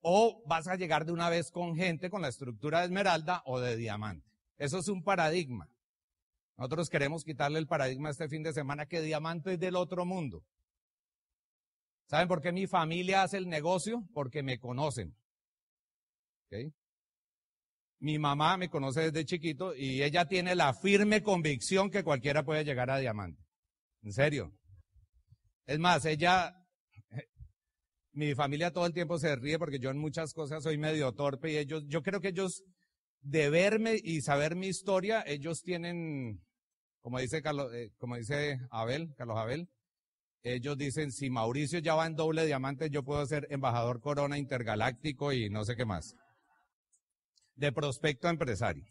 O 0.00 0.42
vas 0.46 0.68
a 0.68 0.76
llegar 0.76 1.06
de 1.06 1.12
una 1.12 1.30
vez 1.30 1.50
con 1.50 1.74
gente 1.74 2.10
con 2.10 2.22
la 2.22 2.28
estructura 2.28 2.80
de 2.80 2.84
esmeralda 2.84 3.42
o 3.46 3.58
de 3.58 3.76
diamante. 3.76 4.30
Eso 4.58 4.78
es 4.78 4.88
un 4.88 5.02
paradigma. 5.02 5.68
Nosotros 6.58 6.90
queremos 6.90 7.22
quitarle 7.22 7.60
el 7.60 7.68
paradigma 7.68 8.10
este 8.10 8.28
fin 8.28 8.42
de 8.42 8.52
semana 8.52 8.86
que 8.86 9.00
diamante 9.00 9.52
es 9.52 9.60
del 9.60 9.76
otro 9.76 10.04
mundo. 10.04 10.44
¿Saben 12.08 12.26
por 12.26 12.42
qué 12.42 12.50
mi 12.50 12.66
familia 12.66 13.22
hace 13.22 13.36
el 13.36 13.48
negocio? 13.48 14.02
Porque 14.12 14.42
me 14.42 14.58
conocen. 14.58 15.14
Mi 18.00 18.18
mamá 18.18 18.56
me 18.56 18.68
conoce 18.68 19.02
desde 19.02 19.24
chiquito 19.24 19.72
y 19.72 20.02
ella 20.02 20.26
tiene 20.26 20.56
la 20.56 20.74
firme 20.74 21.22
convicción 21.22 21.90
que 21.90 22.02
cualquiera 22.02 22.44
puede 22.44 22.64
llegar 22.64 22.90
a 22.90 22.98
diamante. 22.98 23.40
En 24.02 24.12
serio. 24.12 24.52
Es 25.64 25.78
más, 25.78 26.06
ella, 26.06 26.56
mi 28.12 28.34
familia 28.34 28.72
todo 28.72 28.86
el 28.86 28.94
tiempo 28.94 29.18
se 29.18 29.36
ríe 29.36 29.60
porque 29.60 29.78
yo 29.78 29.90
en 29.90 29.98
muchas 29.98 30.32
cosas 30.32 30.64
soy 30.64 30.76
medio 30.76 31.12
torpe 31.12 31.52
y 31.52 31.56
ellos, 31.58 31.84
yo 31.86 32.02
creo 32.02 32.20
que 32.20 32.28
ellos, 32.28 32.64
de 33.20 33.48
verme 33.48 33.96
y 34.02 34.22
saber 34.22 34.56
mi 34.56 34.66
historia, 34.66 35.22
ellos 35.24 35.62
tienen 35.62 36.40
como 37.08 37.20
dice, 37.20 37.40
Carlos, 37.40 37.72
eh, 37.72 37.90
como 37.96 38.16
dice 38.16 38.58
Abel, 38.70 39.14
Carlos 39.16 39.38
Abel, 39.38 39.70
ellos 40.42 40.76
dicen, 40.76 41.10
si 41.10 41.30
Mauricio 41.30 41.78
ya 41.78 41.94
va 41.94 42.06
en 42.06 42.16
doble 42.16 42.44
diamante, 42.44 42.90
yo 42.90 43.02
puedo 43.02 43.24
ser 43.24 43.46
embajador 43.48 44.02
corona 44.02 44.36
intergaláctico 44.36 45.32
y 45.32 45.48
no 45.48 45.64
sé 45.64 45.74
qué 45.74 45.86
más. 45.86 46.14
De 47.54 47.72
prospecto 47.72 48.28
a 48.28 48.30
empresario. 48.30 48.84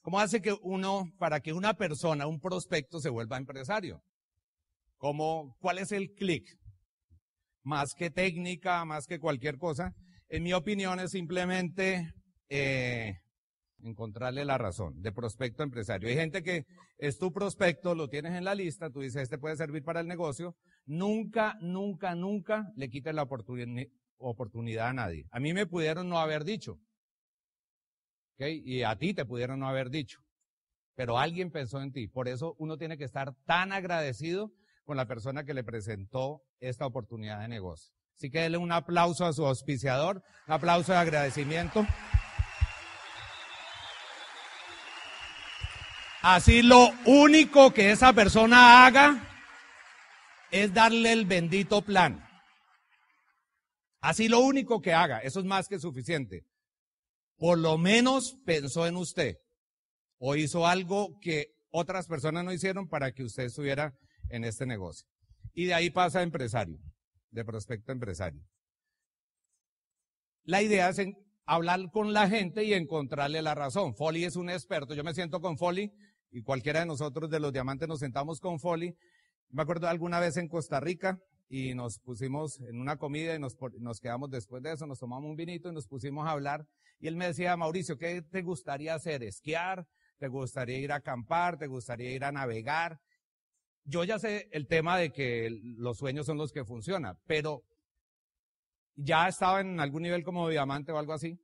¿Cómo 0.00 0.20
hace 0.20 0.40
que 0.40 0.54
uno, 0.62 1.10
para 1.18 1.40
que 1.40 1.52
una 1.52 1.74
persona, 1.74 2.28
un 2.28 2.38
prospecto, 2.38 3.00
se 3.00 3.10
vuelva 3.10 3.36
empresario? 3.36 4.00
¿Cómo, 4.96 5.56
¿Cuál 5.58 5.78
es 5.78 5.90
el 5.90 6.12
clic? 6.12 6.44
Más 7.64 7.94
que 7.94 8.10
técnica, 8.10 8.84
más 8.84 9.08
que 9.08 9.18
cualquier 9.18 9.58
cosa. 9.58 9.92
En 10.28 10.44
mi 10.44 10.52
opinión 10.52 11.00
es 11.00 11.10
simplemente 11.10 12.12
eh, 12.48 13.16
encontrarle 13.82 14.44
la 14.44 14.58
razón 14.58 15.00
de 15.02 15.12
prospecto 15.12 15.62
empresario. 15.62 16.08
Hay 16.08 16.14
gente 16.14 16.42
que 16.42 16.66
es 16.98 17.18
tu 17.18 17.32
prospecto, 17.32 17.94
lo 17.94 18.08
tienes 18.08 18.34
en 18.34 18.44
la 18.44 18.54
lista, 18.54 18.90
tú 18.90 19.00
dices, 19.00 19.22
este 19.22 19.38
puede 19.38 19.56
servir 19.56 19.84
para 19.84 20.00
el 20.00 20.08
negocio. 20.08 20.56
Nunca, 20.86 21.56
nunca, 21.60 22.14
nunca 22.14 22.72
le 22.76 22.88
quites 22.88 23.14
la 23.14 23.28
oportunidad 24.18 24.88
a 24.88 24.92
nadie. 24.92 25.26
A 25.30 25.40
mí 25.40 25.52
me 25.52 25.66
pudieron 25.66 26.08
no 26.08 26.18
haber 26.18 26.44
dicho. 26.44 26.78
Y 28.38 28.82
a 28.82 28.96
ti 28.96 29.14
te 29.14 29.24
pudieron 29.24 29.60
no 29.60 29.68
haber 29.68 29.90
dicho. 29.90 30.20
Pero 30.94 31.18
alguien 31.18 31.50
pensó 31.50 31.80
en 31.80 31.92
ti. 31.92 32.08
Por 32.08 32.28
eso 32.28 32.54
uno 32.58 32.76
tiene 32.76 32.98
que 32.98 33.04
estar 33.04 33.34
tan 33.44 33.72
agradecido 33.72 34.52
con 34.84 34.96
la 34.96 35.06
persona 35.06 35.44
que 35.44 35.54
le 35.54 35.64
presentó 35.64 36.42
esta 36.60 36.86
oportunidad 36.86 37.40
de 37.40 37.48
negocio. 37.48 37.92
Así 38.16 38.30
que 38.30 38.40
denle 38.40 38.56
un 38.56 38.72
aplauso 38.72 39.26
a 39.26 39.32
su 39.32 39.44
auspiciador, 39.44 40.22
un 40.46 40.54
aplauso 40.54 40.92
de 40.92 40.98
agradecimiento. 40.98 41.84
Así 46.28 46.60
lo 46.60 46.90
único 47.04 47.72
que 47.72 47.92
esa 47.92 48.12
persona 48.12 48.84
haga 48.84 49.22
es 50.50 50.74
darle 50.74 51.12
el 51.12 51.24
bendito 51.24 51.82
plan. 51.82 52.28
Así 54.00 54.28
lo 54.28 54.40
único 54.40 54.82
que 54.82 54.92
haga, 54.92 55.20
eso 55.20 55.38
es 55.38 55.46
más 55.46 55.68
que 55.68 55.78
suficiente. 55.78 56.44
Por 57.36 57.58
lo 57.58 57.78
menos 57.78 58.40
pensó 58.44 58.88
en 58.88 58.96
usted 58.96 59.36
o 60.18 60.34
hizo 60.34 60.66
algo 60.66 61.16
que 61.20 61.54
otras 61.70 62.08
personas 62.08 62.44
no 62.44 62.52
hicieron 62.52 62.88
para 62.88 63.12
que 63.12 63.22
usted 63.22 63.44
estuviera 63.44 63.96
en 64.28 64.42
este 64.42 64.66
negocio. 64.66 65.06
Y 65.52 65.66
de 65.66 65.74
ahí 65.74 65.90
pasa 65.90 66.18
a 66.18 66.22
empresario, 66.22 66.80
de 67.30 67.44
prospecto 67.44 67.92
empresario. 67.92 68.42
La 70.42 70.60
idea 70.60 70.88
es 70.88 70.98
hablar 71.44 71.88
con 71.92 72.12
la 72.12 72.28
gente 72.28 72.64
y 72.64 72.74
encontrarle 72.74 73.42
la 73.42 73.54
razón. 73.54 73.94
Foley 73.94 74.24
es 74.24 74.34
un 74.34 74.50
experto. 74.50 74.92
Yo 74.92 75.04
me 75.04 75.14
siento 75.14 75.40
con 75.40 75.56
Foley 75.56 75.92
y 76.36 76.42
cualquiera 76.42 76.80
de 76.80 76.86
nosotros 76.86 77.30
de 77.30 77.40
los 77.40 77.50
diamantes 77.50 77.88
nos 77.88 78.00
sentamos 78.00 78.40
con 78.40 78.60
Foley. 78.60 78.94
Me 79.48 79.62
acuerdo 79.62 79.88
alguna 79.88 80.20
vez 80.20 80.36
en 80.36 80.48
Costa 80.48 80.80
Rica 80.80 81.18
y 81.48 81.72
nos 81.72 81.98
pusimos 81.98 82.60
en 82.60 82.78
una 82.78 82.98
comida 82.98 83.34
y 83.34 83.38
nos, 83.38 83.56
nos 83.78 84.00
quedamos 84.00 84.28
después 84.28 84.62
de 84.62 84.72
eso, 84.72 84.86
nos 84.86 84.98
tomamos 84.98 85.30
un 85.30 85.36
vinito 85.36 85.70
y 85.70 85.72
nos 85.72 85.86
pusimos 85.86 86.26
a 86.26 86.32
hablar. 86.32 86.66
Y 87.00 87.06
él 87.06 87.16
me 87.16 87.28
decía, 87.28 87.56
Mauricio, 87.56 87.96
¿qué 87.96 88.20
te 88.20 88.42
gustaría 88.42 88.94
hacer? 88.94 89.22
¿Esquiar? 89.22 89.86
¿Te 90.18 90.28
gustaría 90.28 90.76
ir 90.76 90.92
a 90.92 90.96
acampar? 90.96 91.56
¿Te 91.56 91.68
gustaría 91.68 92.12
ir 92.12 92.22
a 92.22 92.32
navegar? 92.32 93.00
Yo 93.84 94.04
ya 94.04 94.18
sé 94.18 94.50
el 94.52 94.66
tema 94.66 94.98
de 94.98 95.12
que 95.12 95.48
los 95.78 95.96
sueños 95.96 96.26
son 96.26 96.36
los 96.36 96.52
que 96.52 96.66
funcionan, 96.66 97.16
pero 97.26 97.62
ya 98.94 99.26
estaba 99.28 99.62
en 99.62 99.80
algún 99.80 100.02
nivel 100.02 100.22
como 100.22 100.50
diamante 100.50 100.92
o 100.92 100.98
algo 100.98 101.14
así. 101.14 101.40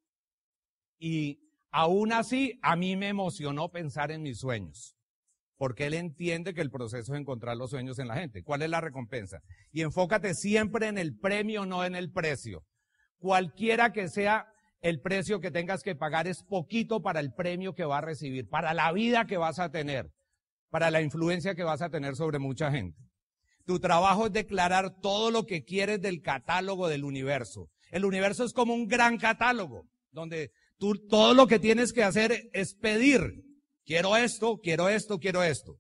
Y 0.99 1.41
Aún 1.73 2.13
así, 2.13 2.59
a 2.63 2.77
mí 2.77 2.97
me 2.97 3.09
emocionó 3.09 3.71
pensar 3.71 4.11
en 4.11 4.23
mis 4.23 4.39
sueños, 4.39 4.95
porque 5.57 5.87
él 5.87 5.95
entiende 5.95 6.53
que 6.53 6.61
el 6.61 6.71
proceso 6.71 7.15
es 7.15 7.21
encontrar 7.21 7.57
los 7.57 7.71
sueños 7.71 7.99
en 7.99 8.09
la 8.09 8.17
gente. 8.17 8.43
¿Cuál 8.43 8.61
es 8.61 8.69
la 8.69 8.83
recompensa? 8.83 9.41
Y 9.73 9.81
enfócate 9.81 10.35
siempre 10.35 10.89
en 10.89 10.99
el 10.99 11.19
premio, 11.19 11.65
no 11.65 11.83
en 11.87 11.95
el 11.95 12.13
precio. 12.13 12.67
Cualquiera 13.17 13.91
que 13.91 14.09
sea 14.09 14.47
el 14.83 15.01
precio 15.01 15.41
que 15.41 15.51
tengas 15.51 15.83
que 15.83 15.97
pagar 15.97 16.27
es 16.27 16.43
poquito 16.43 17.01
para 17.01 17.21
el 17.21 17.33
premio 17.33 17.75
que 17.75 17.87
va 17.87 17.99
a 17.99 18.03
recibir, 18.03 18.51
para 18.51 18.75
la 18.75 18.93
vida 18.93 19.27
que 19.27 19.39
vas 19.39 19.59
a 19.59 19.71
tener, 19.71 20.13
para 20.69 20.91
la 20.91 21.01
influencia 21.01 21.55
que 21.55 21.65
vas 21.65 21.81
a 21.81 21.89
tener 21.89 22.17
sobre 22.17 22.39
mucha 22.39 22.71
gente. 22.71 23.01
Tu 23.65 23.81
trabajo 23.81 24.27
es 24.27 24.33
declarar 24.33 25.01
todo 25.01 25.31
lo 25.31 25.47
que 25.47 25.65
quieres 25.65 26.03
del 26.03 26.21
catálogo 26.21 26.89
del 26.89 27.05
universo. 27.05 27.71
El 27.91 28.05
universo 28.05 28.45
es 28.45 28.53
como 28.53 28.75
un 28.75 28.89
gran 28.89 29.17
catálogo, 29.17 29.87
donde 30.11 30.51
tú 30.83 30.97
todo 30.97 31.33
lo 31.33 31.47
que 31.47 31.61
tienes 31.61 31.93
que 31.93 32.03
hacer 32.03 32.51
es 32.53 32.75
pedir. 32.75 33.45
Quiero 33.85 34.17
esto, 34.17 34.59
quiero 34.61 34.89
esto, 34.89 35.21
quiero 35.21 35.45
esto. 35.45 35.79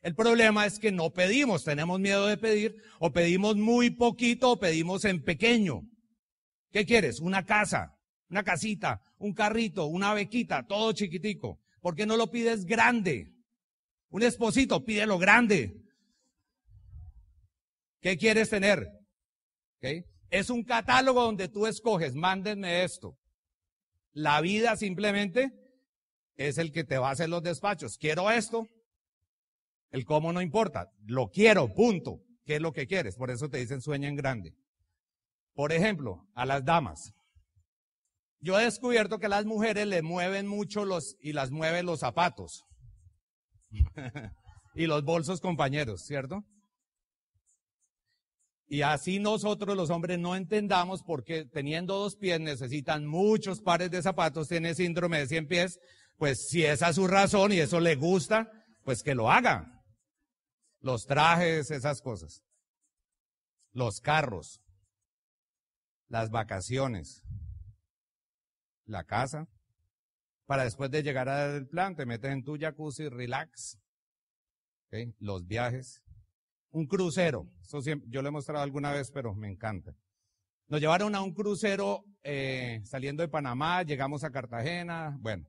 El 0.00 0.14
problema 0.14 0.64
es 0.64 0.78
que 0.78 0.90
no 0.90 1.12
pedimos, 1.12 1.64
tenemos 1.64 2.00
miedo 2.00 2.26
de 2.26 2.38
pedir, 2.38 2.82
o 2.98 3.12
pedimos 3.12 3.56
muy 3.56 3.90
poquito, 3.90 4.52
o 4.52 4.58
pedimos 4.58 5.04
en 5.04 5.22
pequeño. 5.22 5.82
¿Qué 6.72 6.86
quieres? 6.86 7.20
Una 7.20 7.44
casa, 7.44 7.98
una 8.30 8.42
casita, 8.42 9.02
un 9.18 9.34
carrito, 9.34 9.84
una 9.84 10.14
bequita, 10.14 10.66
todo 10.66 10.92
chiquitico. 10.92 11.60
¿Por 11.82 11.94
qué 11.94 12.06
no 12.06 12.16
lo 12.16 12.30
pides 12.30 12.64
grande? 12.64 13.34
Un 14.08 14.22
esposito, 14.22 14.82
pídelo 14.82 15.18
grande. 15.18 15.76
¿Qué 18.00 18.16
quieres 18.16 18.48
tener? 18.48 18.88
Es 20.30 20.48
un 20.48 20.64
catálogo 20.64 21.22
donde 21.22 21.48
tú 21.48 21.66
escoges, 21.66 22.14
mándenme 22.14 22.82
esto. 22.82 23.14
La 24.18 24.40
vida 24.40 24.74
simplemente 24.74 25.52
es 26.34 26.58
el 26.58 26.72
que 26.72 26.82
te 26.82 26.98
va 26.98 27.08
a 27.08 27.12
hacer 27.12 27.28
los 27.28 27.40
despachos. 27.40 27.96
Quiero 27.96 28.32
esto. 28.32 28.66
El 29.90 30.04
cómo 30.04 30.32
no 30.32 30.42
importa. 30.42 30.90
Lo 31.06 31.30
quiero, 31.30 31.72
punto. 31.72 32.24
¿Qué 32.44 32.56
es 32.56 32.60
lo 32.60 32.72
que 32.72 32.88
quieres? 32.88 33.14
Por 33.14 33.30
eso 33.30 33.48
te 33.48 33.58
dicen 33.58 33.80
sueña 33.80 34.08
en 34.08 34.16
grande. 34.16 34.56
Por 35.54 35.72
ejemplo, 35.72 36.26
a 36.34 36.46
las 36.46 36.64
damas. 36.64 37.12
Yo 38.40 38.58
he 38.58 38.64
descubierto 38.64 39.20
que 39.20 39.28
las 39.28 39.44
mujeres 39.44 39.86
le 39.86 40.02
mueven 40.02 40.48
mucho 40.48 40.84
los, 40.84 41.16
y 41.20 41.32
las 41.32 41.52
mueven 41.52 41.86
los 41.86 42.00
zapatos. 42.00 42.64
y 44.74 44.88
los 44.88 45.04
bolsos 45.04 45.40
compañeros, 45.40 46.04
¿cierto? 46.04 46.42
Y 48.68 48.82
así 48.82 49.18
nosotros 49.18 49.74
los 49.74 49.88
hombres 49.88 50.18
no 50.18 50.36
entendamos 50.36 51.02
por 51.02 51.24
qué 51.24 51.46
teniendo 51.46 51.94
dos 51.94 52.16
pies 52.16 52.38
necesitan 52.38 53.06
muchos 53.06 53.62
pares 53.62 53.90
de 53.90 54.02
zapatos, 54.02 54.48
tiene 54.48 54.74
síndrome 54.74 55.20
de 55.20 55.26
100 55.26 55.48
pies, 55.48 55.80
pues 56.18 56.48
si 56.48 56.64
esa 56.64 56.90
es 56.90 56.96
su 56.96 57.06
razón 57.06 57.52
y 57.52 57.60
eso 57.60 57.80
le 57.80 57.96
gusta, 57.96 58.52
pues 58.84 59.02
que 59.02 59.14
lo 59.14 59.30
haga. 59.30 59.82
Los 60.80 61.06
trajes, 61.06 61.70
esas 61.70 62.02
cosas. 62.02 62.44
Los 63.72 64.00
carros. 64.02 64.60
Las 66.08 66.30
vacaciones. 66.30 67.22
La 68.84 69.04
casa. 69.04 69.48
Para 70.44 70.64
después 70.64 70.90
de 70.90 71.02
llegar 71.02 71.30
al 71.30 71.66
plan, 71.68 71.96
te 71.96 72.04
metes 72.04 72.30
en 72.30 72.44
tu 72.44 72.58
jacuzzi, 72.58 73.08
relax. 73.08 73.78
Los 75.18 75.46
viajes 75.46 76.02
un 76.70 76.86
crucero. 76.86 77.46
Eso 77.62 77.80
yo 78.06 78.22
lo 78.22 78.28
he 78.28 78.32
mostrado 78.32 78.62
alguna 78.62 78.92
vez, 78.92 79.10
pero 79.10 79.34
me 79.34 79.48
encanta. 79.48 79.94
Nos 80.68 80.80
llevaron 80.80 81.14
a 81.14 81.22
un 81.22 81.32
crucero 81.32 82.04
eh, 82.22 82.80
saliendo 82.84 83.22
de 83.22 83.28
Panamá, 83.28 83.82
llegamos 83.82 84.22
a 84.22 84.30
Cartagena, 84.30 85.16
bueno, 85.20 85.46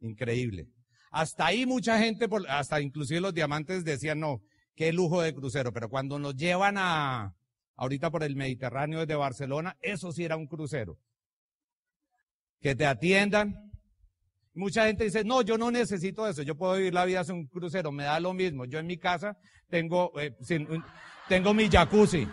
increíble. 0.00 0.68
Hasta 1.10 1.46
ahí 1.46 1.64
mucha 1.64 1.98
gente, 1.98 2.28
hasta 2.48 2.80
inclusive 2.80 3.20
los 3.20 3.32
diamantes 3.32 3.82
decían, 3.84 4.20
no, 4.20 4.42
qué 4.74 4.92
lujo 4.92 5.22
de 5.22 5.34
crucero, 5.34 5.72
pero 5.72 5.88
cuando 5.88 6.18
nos 6.18 6.36
llevan 6.36 6.76
a, 6.76 7.34
ahorita 7.76 8.10
por 8.10 8.22
el 8.22 8.36
Mediterráneo 8.36 9.00
desde 9.00 9.14
Barcelona, 9.14 9.76
eso 9.80 10.12
sí 10.12 10.24
era 10.24 10.36
un 10.36 10.46
crucero. 10.46 10.98
Que 12.60 12.74
te 12.74 12.84
atiendan, 12.84 13.67
Mucha 14.58 14.86
gente 14.86 15.04
dice, 15.04 15.22
no, 15.22 15.42
yo 15.42 15.56
no 15.56 15.70
necesito 15.70 16.26
eso, 16.26 16.42
yo 16.42 16.56
puedo 16.56 16.74
vivir 16.74 16.92
la 16.92 17.04
vida 17.04 17.22
sin 17.22 17.36
un 17.36 17.46
crucero, 17.46 17.92
me 17.92 18.02
da 18.02 18.18
lo 18.18 18.34
mismo. 18.34 18.64
Yo 18.64 18.80
en 18.80 18.88
mi 18.88 18.98
casa 18.98 19.38
tengo, 19.68 20.12
eh, 20.20 20.36
tengo 21.28 21.54
mi 21.54 21.68
jacuzzi. 21.68 22.28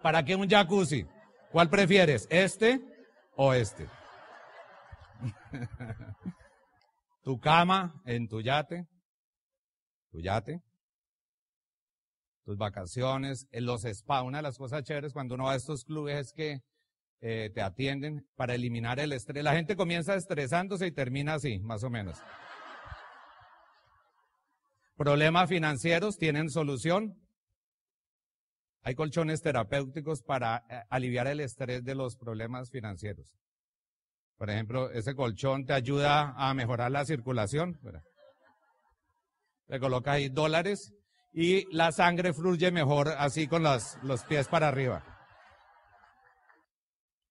¿Para 0.00 0.24
qué 0.24 0.36
un 0.36 0.48
jacuzzi? 0.48 1.04
¿Cuál 1.50 1.68
prefieres, 1.68 2.28
este 2.30 2.80
o 3.34 3.52
este? 3.52 3.88
tu 7.24 7.40
cama 7.40 8.00
en 8.04 8.28
tu 8.28 8.40
yate, 8.40 8.86
tu 10.12 10.20
yate, 10.20 10.62
tus 12.44 12.56
vacaciones, 12.56 13.48
en 13.50 13.66
los 13.66 13.84
spa. 13.84 14.22
Una 14.22 14.38
de 14.38 14.42
las 14.42 14.56
cosas 14.56 14.84
chéveres 14.84 15.12
cuando 15.12 15.34
uno 15.34 15.46
va 15.46 15.54
a 15.54 15.56
estos 15.56 15.84
clubes 15.84 16.16
es 16.16 16.32
que 16.32 16.60
eh, 17.20 17.50
te 17.54 17.62
atienden 17.62 18.26
para 18.36 18.54
eliminar 18.54 19.00
el 19.00 19.12
estrés. 19.12 19.42
La 19.42 19.54
gente 19.54 19.74
comienza 19.74 20.14
estresándose 20.14 20.86
y 20.86 20.92
termina 20.92 21.34
así, 21.34 21.58
más 21.60 21.82
o 21.82 21.90
menos. 21.90 22.18
Problemas 24.96 25.48
financieros 25.48 26.18
tienen 26.18 26.50
solución. 26.50 27.18
Hay 28.82 28.94
colchones 28.94 29.42
terapéuticos 29.42 30.22
para 30.22 30.64
eh, 30.68 30.82
aliviar 30.90 31.26
el 31.26 31.40
estrés 31.40 31.82
de 31.84 31.94
los 31.94 32.16
problemas 32.16 32.70
financieros. 32.70 33.34
Por 34.36 34.50
ejemplo, 34.50 34.90
ese 34.90 35.14
colchón 35.14 35.64
te 35.64 35.72
ayuda 35.72 36.34
a 36.36 36.52
mejorar 36.52 36.90
la 36.90 37.04
circulación. 37.06 37.80
Le 39.68 39.80
colocas 39.80 40.16
ahí 40.16 40.28
dólares 40.28 40.92
y 41.32 41.64
la 41.74 41.92
sangre 41.92 42.34
fluye 42.34 42.70
mejor 42.70 43.08
así 43.08 43.48
con 43.48 43.62
los 43.62 44.24
pies 44.28 44.48
para 44.48 44.68
arriba. 44.68 45.15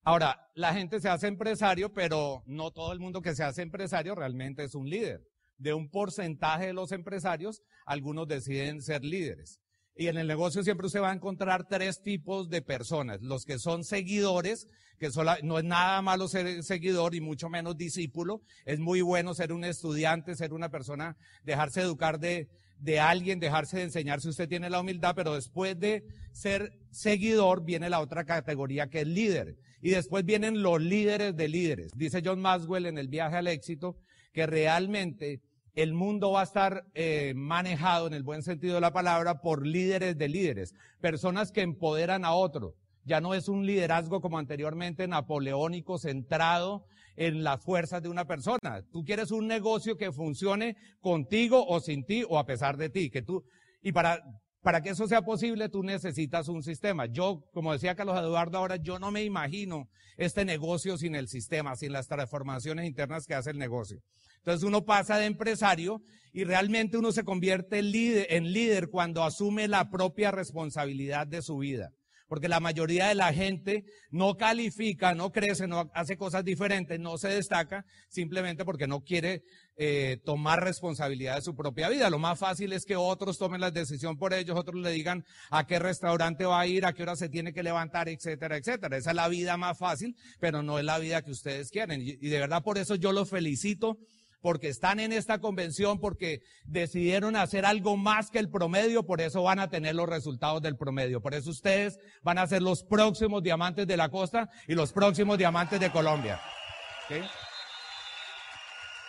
Ahora, 0.08 0.52
la 0.54 0.72
gente 0.72 1.00
se 1.00 1.10
hace 1.10 1.26
empresario, 1.26 1.92
pero 1.92 2.44
no 2.46 2.70
todo 2.70 2.94
el 2.94 3.00
mundo 3.00 3.24
que 3.24 3.34
se 3.34 3.44
hace 3.44 3.64
empresario 3.64 4.14
realmente 4.14 4.64
es 4.64 4.76
un 4.76 4.88
líder. 4.88 5.28
De 5.58 5.74
un 5.74 5.90
porcentaje 5.90 6.68
de 6.68 6.74
los 6.74 6.92
empresarios, 6.92 7.64
algunos 7.88 8.28
deciden 8.28 8.84
ser 8.84 9.04
líderes. 9.04 9.62
Y 9.96 10.06
en 10.06 10.18
el 10.18 10.28
negocio 10.28 10.62
siempre 10.62 10.86
usted 10.86 11.02
va 11.02 11.10
a 11.10 11.16
encontrar 11.16 11.68
tres 11.68 12.04
tipos 12.04 12.52
de 12.52 12.62
personas. 12.62 13.20
Los 13.24 13.46
que 13.46 13.58
son 13.58 13.84
seguidores, 13.84 14.68
que 15.00 15.10
no 15.42 15.58
es 15.58 15.66
nada 15.66 16.04
malo 16.04 16.28
ser 16.28 16.62
seguidor 16.62 17.16
y 17.16 17.22
mucho 17.22 17.50
menos 17.50 17.76
discípulo. 17.76 18.44
Es 18.66 18.78
muy 18.78 19.02
bueno 19.02 19.34
ser 19.34 19.52
un 19.54 19.64
estudiante, 19.64 20.36
ser 20.36 20.54
una 20.54 20.70
persona, 20.70 21.18
dejarse 21.44 21.82
educar 21.82 22.20
de, 22.20 22.48
de 22.78 23.00
alguien, 23.00 23.40
dejarse 23.40 23.78
de 23.78 23.84
enseñar 23.84 24.22
si 24.22 24.30
usted 24.30 24.48
tiene 24.48 24.70
la 24.70 24.82
humildad, 24.82 25.16
pero 25.16 25.34
después 25.34 25.80
de 25.80 26.06
ser 26.32 26.78
seguidor 26.92 27.66
viene 27.66 27.90
la 27.90 28.02
otra 28.02 28.24
categoría 28.24 28.88
que 28.88 29.02
es 29.02 29.08
líder. 29.08 29.58
Y 29.82 29.92
después 29.92 30.26
vienen 30.26 30.62
los 30.62 30.82
líderes 30.82 31.36
de 31.36 31.48
líderes. 31.48 31.92
Dice 31.96 32.22
John 32.24 32.42
Maxwell 32.42 32.86
en 32.86 32.98
el 32.98 33.08
viaje 33.08 33.38
al 33.38 33.48
éxito 33.48 33.98
que 34.34 34.46
realmente 34.46 35.42
el 35.76 35.94
mundo 35.94 36.32
va 36.32 36.42
a 36.42 36.46
estar 36.46 36.86
eh, 36.94 37.34
manejado 37.36 38.08
en 38.08 38.14
el 38.14 38.24
buen 38.24 38.44
sentido 38.44 38.76
de 38.76 38.82
la 38.82 38.94
palabra 38.94 39.42
por 39.42 39.66
líderes 39.68 40.18
de 40.18 40.30
líderes, 40.30 40.74
personas 41.02 41.52
que 41.52 41.62
empoderan 41.62 42.24
a 42.26 42.34
otro. 42.34 42.76
Ya 43.04 43.22
no 43.22 43.34
es 43.34 43.50
un 43.50 43.66
liderazgo 43.66 44.22
como 44.22 44.40
anteriormente 44.40 45.08
napoleónico 45.08 46.00
centrado 46.00 46.86
en 47.18 47.44
las 47.44 47.62
fuerzas 47.62 48.02
de 48.02 48.10
una 48.10 48.26
persona. 48.26 48.84
Tú 48.92 49.04
quieres 49.04 49.32
un 49.32 49.48
negocio 49.48 49.98
que 49.98 50.12
funcione 50.12 50.76
contigo 51.02 51.66
o 51.68 51.80
sin 51.80 52.06
ti 52.06 52.24
o 52.28 52.40
a 52.40 52.46
pesar 52.46 52.78
de 52.78 52.90
ti, 52.90 53.10
que 53.10 53.22
tú 53.22 53.44
y 53.82 53.92
para 53.92 54.24
para 54.66 54.82
que 54.82 54.90
eso 54.90 55.08
sea 55.08 55.22
posible, 55.22 55.70
tú 55.70 55.84
necesitas 55.84 56.48
un 56.48 56.64
sistema. 56.64 57.06
Yo, 57.06 57.44
como 57.54 57.72
decía 57.72 57.94
Carlos 57.94 58.18
Eduardo 58.18 58.58
ahora, 58.58 58.78
yo 58.78 58.98
no 58.98 59.12
me 59.12 59.24
imagino 59.24 59.88
este 60.18 60.44
negocio 60.44 60.98
sin 60.98 61.14
el 61.14 61.28
sistema, 61.28 61.76
sin 61.76 61.94
las 61.94 62.08
transformaciones 62.08 62.88
internas 62.88 63.28
que 63.28 63.36
hace 63.36 63.52
el 63.52 63.60
negocio. 63.60 64.02
Entonces 64.38 64.64
uno 64.64 64.84
pasa 64.84 65.20
de 65.20 65.28
empresario 65.28 66.02
y 66.34 66.46
realmente 66.46 66.98
uno 66.98 67.12
se 67.12 67.24
convierte 67.24 67.78
en 67.78 67.92
líder, 67.92 68.26
en 68.32 68.54
líder 68.54 68.90
cuando 68.90 69.24
asume 69.24 69.68
la 69.68 69.92
propia 69.92 70.32
responsabilidad 70.32 71.28
de 71.28 71.44
su 71.44 71.60
vida 71.60 71.92
porque 72.28 72.48
la 72.48 72.60
mayoría 72.60 73.08
de 73.08 73.16
la 73.16 73.34
gente 73.34 73.86
no 74.10 74.36
califica, 74.36 75.14
no 75.14 75.32
crece, 75.32 75.68
no 75.68 75.90
hace 75.94 76.18
cosas 76.18 76.44
diferentes, 76.44 77.00
no 77.00 77.18
se 77.18 77.30
destaca, 77.30 77.86
simplemente 78.10 78.66
porque 78.66 78.88
no 78.88 79.02
quiere 79.02 79.44
eh, 79.78 80.18
tomar 80.24 80.64
responsabilidad 80.64 81.36
de 81.36 81.42
su 81.42 81.56
propia 81.56 81.90
vida. 81.90 82.10
Lo 82.10 82.20
más 82.20 82.40
fácil 82.40 82.74
es 82.74 82.86
que 82.86 82.96
otros 82.96 83.38
tomen 83.38 83.62
la 83.62 83.72
decisión 83.72 84.18
por 84.18 84.34
ellos, 84.34 84.58
otros 84.58 84.82
le 84.82 84.92
digan 84.92 85.24
a 85.50 85.68
qué 85.68 85.80
restaurante 85.80 86.46
va 86.46 86.62
a 86.62 86.68
ir, 86.68 86.86
a 86.86 86.94
qué 86.94 87.04
hora 87.04 87.16
se 87.16 87.30
tiene 87.30 87.54
que 87.54 87.64
levantar, 87.64 88.10
etcétera, 88.10 88.58
etcétera. 88.58 88.98
Esa 88.98 89.12
es 89.12 89.16
la 89.16 89.28
vida 89.28 89.58
más 89.58 89.78
fácil, 89.78 90.16
pero 90.40 90.64
no 90.64 90.80
es 90.80 90.86
la 90.86 90.98
vida 90.98 91.22
que 91.22 91.32
ustedes 91.32 91.70
quieren. 91.70 92.02
Y, 92.02 92.16
de 92.16 92.40
verdad 92.40 92.64
por 92.64 92.78
eso 92.78 92.96
yo 92.96 93.12
los 93.12 93.30
felicito 93.30 93.98
porque 94.46 94.70
están 94.70 95.00
en 95.00 95.12
esta 95.12 95.40
convención, 95.40 96.00
porque 96.00 96.44
decidieron 96.66 97.36
hacer 97.36 97.66
algo 97.66 97.98
más 97.98 98.30
que 98.30 98.38
el 98.38 98.48
promedio, 98.48 99.04
por 99.04 99.20
eso 99.20 99.42
van 99.42 99.58
a 99.58 99.72
tener 99.72 99.96
los 99.96 100.08
resultados 100.08 100.62
del 100.62 100.78
promedio. 100.78 101.20
Por 101.20 101.34
eso 101.34 101.50
ustedes 101.50 101.98
van 102.22 102.38
a 102.38 102.46
ser 102.46 102.62
los 102.62 102.84
próximos 102.84 103.42
diamantes 103.42 103.88
de 103.88 103.98
la 103.98 104.10
costa 104.10 104.48
y 104.68 104.76
los 104.76 104.94
próximos 104.94 105.40
diamantes 105.40 105.80
de 105.80 105.92
Colombia. 105.92 106.40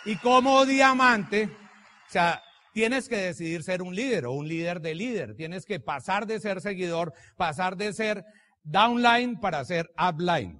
Y 0.05 0.15
como 0.15 0.65
diamante, 0.65 1.43
o 1.43 2.11
sea, 2.11 2.41
tienes 2.73 3.07
que 3.07 3.17
decidir 3.17 3.61
ser 3.61 3.83
un 3.83 3.93
líder 3.93 4.25
o 4.25 4.31
un 4.31 4.47
líder 4.47 4.81
de 4.81 4.95
líder. 4.95 5.35
Tienes 5.35 5.67
que 5.67 5.79
pasar 5.79 6.25
de 6.25 6.39
ser 6.39 6.61
seguidor, 6.61 7.13
pasar 7.35 7.77
de 7.77 7.93
ser 7.93 8.25
downline 8.63 9.39
para 9.39 9.63
ser 9.65 9.87
upline. 9.99 10.59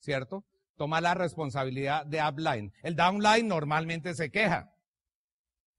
¿Cierto? 0.00 0.46
Toma 0.76 1.00
la 1.00 1.14
responsabilidad 1.14 2.06
de 2.06 2.22
upline. 2.22 2.72
El 2.82 2.96
downline 2.96 3.46
normalmente 3.46 4.14
se 4.14 4.30
queja. 4.30 4.72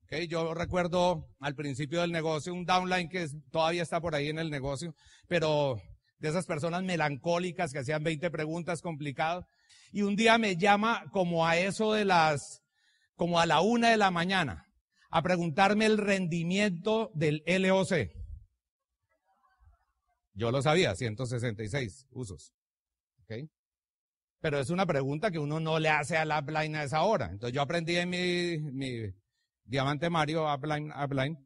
Okay, 0.05 0.27
yo 0.27 0.53
recuerdo 0.53 1.27
al 1.39 1.55
principio 1.55 2.01
del 2.01 2.11
negocio 2.11 2.53
un 2.53 2.65
downline 2.65 3.09
que 3.09 3.27
todavía 3.51 3.81
está 3.81 3.99
por 3.99 4.15
ahí 4.15 4.29
en 4.29 4.37
el 4.37 4.49
negocio, 4.49 4.93
pero 5.27 5.81
de 6.19 6.29
esas 6.29 6.45
personas 6.45 6.83
melancólicas 6.83 7.71
que 7.71 7.79
hacían 7.79 8.03
20 8.03 8.29
preguntas 8.31 8.81
complicadas. 8.81 9.45
Y 9.91 10.03
un 10.03 10.15
día 10.15 10.37
me 10.37 10.55
llama 10.55 11.05
como 11.11 11.45
a 11.45 11.57
eso 11.57 11.93
de 11.93 12.05
las 12.05 12.61
como 13.15 13.39
a 13.39 13.45
la 13.45 13.61
una 13.61 13.89
de 13.89 13.97
la 13.97 14.11
mañana 14.11 14.65
a 15.09 15.21
preguntarme 15.21 15.85
el 15.85 15.97
rendimiento 15.97 17.11
del 17.13 17.43
LOC. 17.45 18.09
Yo 20.33 20.51
lo 20.51 20.61
sabía, 20.61 20.95
166 20.95 22.07
usos. 22.11 22.53
¿Okay? 23.23 23.47
Pero 24.43 24.59
es 24.59 24.69
una 24.69 24.85
pregunta 24.85 25.31
que 25.31 25.39
uno 25.39 25.61
no 25.61 25.79
le 25.79 25.87
hace 25.87 26.17
a 26.17 26.25
la 26.25 26.39
upline 26.39 26.75
a 26.75 26.83
esa 26.83 27.03
hora. 27.03 27.29
Entonces 27.31 27.55
yo 27.55 27.61
aprendí 27.61 27.95
en 27.95 28.09
mi, 28.09 28.57
mi 28.73 29.09
diamante 29.63 30.09
Mario 30.09 30.53
upline, 30.53 30.91
upline 31.01 31.37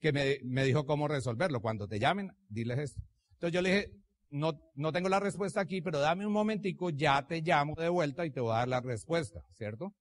que 0.00 0.40
me, 0.42 0.64
dijo 0.64 0.86
cómo 0.86 1.08
resolverlo. 1.08 1.60
Cuando 1.60 1.86
te 1.86 1.98
llamen, 1.98 2.32
diles 2.48 2.78
esto. 2.78 3.02
Entonces 3.32 3.52
yo 3.52 3.60
le 3.60 3.68
dije, 3.68 3.90
no, 4.30 4.58
no 4.76 4.92
tengo 4.92 5.10
la 5.10 5.20
respuesta 5.20 5.60
aquí, 5.60 5.82
pero 5.82 5.98
dame 5.98 6.26
un 6.26 6.32
momentico, 6.32 6.88
ya 6.88 7.26
te 7.26 7.42
llamo 7.42 7.74
de 7.74 7.90
vuelta 7.90 8.24
y 8.24 8.30
te 8.30 8.40
voy 8.40 8.52
a 8.52 8.60
dar 8.60 8.68
la 8.68 8.80
respuesta, 8.80 9.42
¿cierto? 9.52 9.92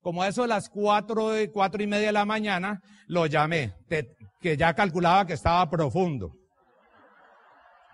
Como 0.00 0.24
eso 0.24 0.42
de 0.42 0.48
las 0.48 0.68
cuatro, 0.68 1.32
cuatro 1.52 1.82
y 1.82 1.88
media 1.88 2.06
de 2.06 2.12
la 2.12 2.24
mañana, 2.24 2.80
lo 3.08 3.26
llamé, 3.26 3.74
que 4.40 4.56
ya 4.56 4.74
calculaba 4.74 5.26
que 5.26 5.32
estaba 5.32 5.68
profundo. 5.68 6.30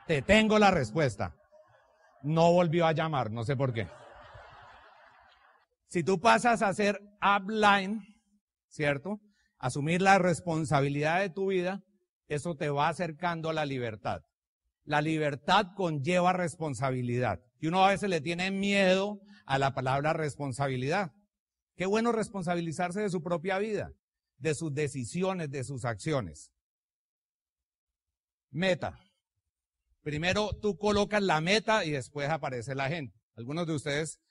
Te 0.07 0.21
tengo 0.21 0.59
la 0.59 0.71
respuesta. 0.71 1.35
No 2.23 2.53
volvió 2.53 2.87
a 2.87 2.93
llamar, 2.93 3.31
no 3.31 3.43
sé 3.43 3.57
por 3.57 3.73
qué. 3.73 3.89
Si 5.93 6.03
tú 6.03 6.19
pasas 6.19 6.63
a 6.63 6.73
ser 6.73 7.03
upline, 7.21 8.01
¿cierto? 8.67 9.21
Asumir 9.59 10.01
la 10.01 10.17
responsabilidad 10.17 11.21
de 11.21 11.29
tu 11.29 11.49
vida, 11.49 11.85
eso 12.29 12.57
te 12.57 12.71
va 12.71 12.89
acercando 12.89 13.51
a 13.51 13.53
la 13.53 13.67
libertad. 13.67 14.23
La 14.85 15.03
libertad 15.03 15.67
conlleva 15.77 16.33
responsabilidad. 16.33 17.41
Y 17.61 17.67
uno 17.67 17.85
a 17.85 17.91
veces 17.91 18.09
le 18.09 18.23
tiene 18.23 18.51
miedo 18.51 19.21
a 19.45 19.59
la 19.59 19.75
palabra 19.75 20.15
responsabilidad. 20.15 21.13
Qué 21.77 21.85
bueno 21.85 22.11
responsabilizarse 22.11 23.03
de 23.03 23.11
su 23.11 23.23
propia 23.23 23.59
vida, 23.59 23.93
de 24.39 24.55
sus 24.55 24.73
decisiones, 24.73 25.51
de 25.51 25.63
sus 25.63 25.85
acciones. 25.85 26.55
Meta. 28.51 28.99
Primero 30.01 30.59
tú 30.59 30.79
colocas 30.79 31.23
la 31.23 31.43
meta 31.43 31.85
y 31.85 31.91
después 31.91 32.31
aparece 32.31 32.75
la 32.75 32.89
gente. 32.89 33.21
Algunos 33.37 33.67
de 33.67 33.75
ustedes 33.75 34.23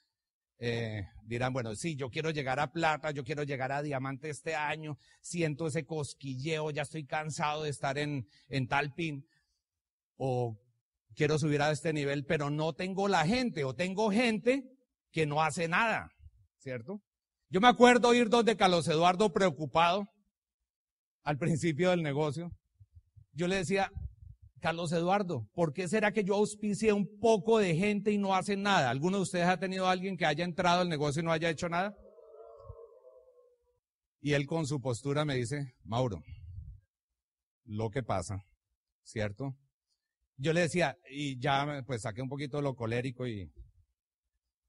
eh, 0.63 1.07
dirán, 1.25 1.53
bueno, 1.53 1.73
sí, 1.73 1.95
yo 1.95 2.11
quiero 2.11 2.29
llegar 2.29 2.59
a 2.59 2.71
plata, 2.71 3.09
yo 3.09 3.23
quiero 3.23 3.41
llegar 3.41 3.71
a 3.71 3.81
diamante 3.81 4.29
este 4.29 4.53
año, 4.53 4.95
siento 5.19 5.65
ese 5.65 5.87
cosquilleo, 5.87 6.69
ya 6.69 6.83
estoy 6.83 7.03
cansado 7.07 7.63
de 7.63 7.71
estar 7.71 7.97
en, 7.97 8.27
en 8.47 8.67
tal 8.67 8.93
pin, 8.93 9.25
o 10.17 10.55
quiero 11.15 11.39
subir 11.39 11.63
a 11.63 11.71
este 11.71 11.93
nivel, 11.93 12.25
pero 12.25 12.51
no 12.51 12.73
tengo 12.73 13.07
la 13.07 13.25
gente, 13.25 13.63
o 13.63 13.73
tengo 13.73 14.11
gente 14.11 14.63
que 15.11 15.25
no 15.25 15.41
hace 15.41 15.67
nada, 15.67 16.11
¿cierto? 16.59 17.01
Yo 17.49 17.59
me 17.59 17.67
acuerdo 17.67 18.13
ir 18.13 18.29
donde 18.29 18.55
Carlos 18.55 18.87
Eduardo 18.87 19.33
preocupado 19.33 20.07
al 21.23 21.39
principio 21.39 21.89
del 21.89 22.03
negocio. 22.03 22.51
Yo 23.33 23.47
le 23.47 23.55
decía, 23.55 23.89
Carlos 24.61 24.91
Eduardo, 24.91 25.49
¿por 25.53 25.73
qué 25.73 25.87
será 25.87 26.11
que 26.11 26.23
yo 26.23 26.35
auspicié 26.35 26.93
un 26.93 27.19
poco 27.19 27.57
de 27.57 27.75
gente 27.75 28.11
y 28.11 28.19
no 28.19 28.35
hacen 28.35 28.61
nada? 28.61 28.91
¿Alguno 28.91 29.17
de 29.17 29.23
ustedes 29.23 29.47
ha 29.47 29.59
tenido 29.59 29.87
a 29.87 29.91
alguien 29.91 30.15
que 30.15 30.25
haya 30.25 30.45
entrado 30.45 30.81
al 30.81 30.89
negocio 30.89 31.21
y 31.21 31.25
no 31.25 31.31
haya 31.31 31.49
hecho 31.49 31.67
nada? 31.67 31.97
Y 34.21 34.33
él 34.33 34.45
con 34.45 34.67
su 34.67 34.79
postura 34.79 35.25
me 35.25 35.35
dice, 35.35 35.73
Mauro, 35.83 36.21
lo 37.65 37.89
que 37.89 38.03
pasa, 38.03 38.45
¿cierto? 39.03 39.57
Yo 40.37 40.53
le 40.53 40.61
decía, 40.61 40.95
y 41.09 41.39
ya 41.39 41.83
pues 41.87 42.03
saqué 42.03 42.21
un 42.21 42.29
poquito 42.29 42.61
lo 42.61 42.75
colérico 42.75 43.25
y, 43.25 43.51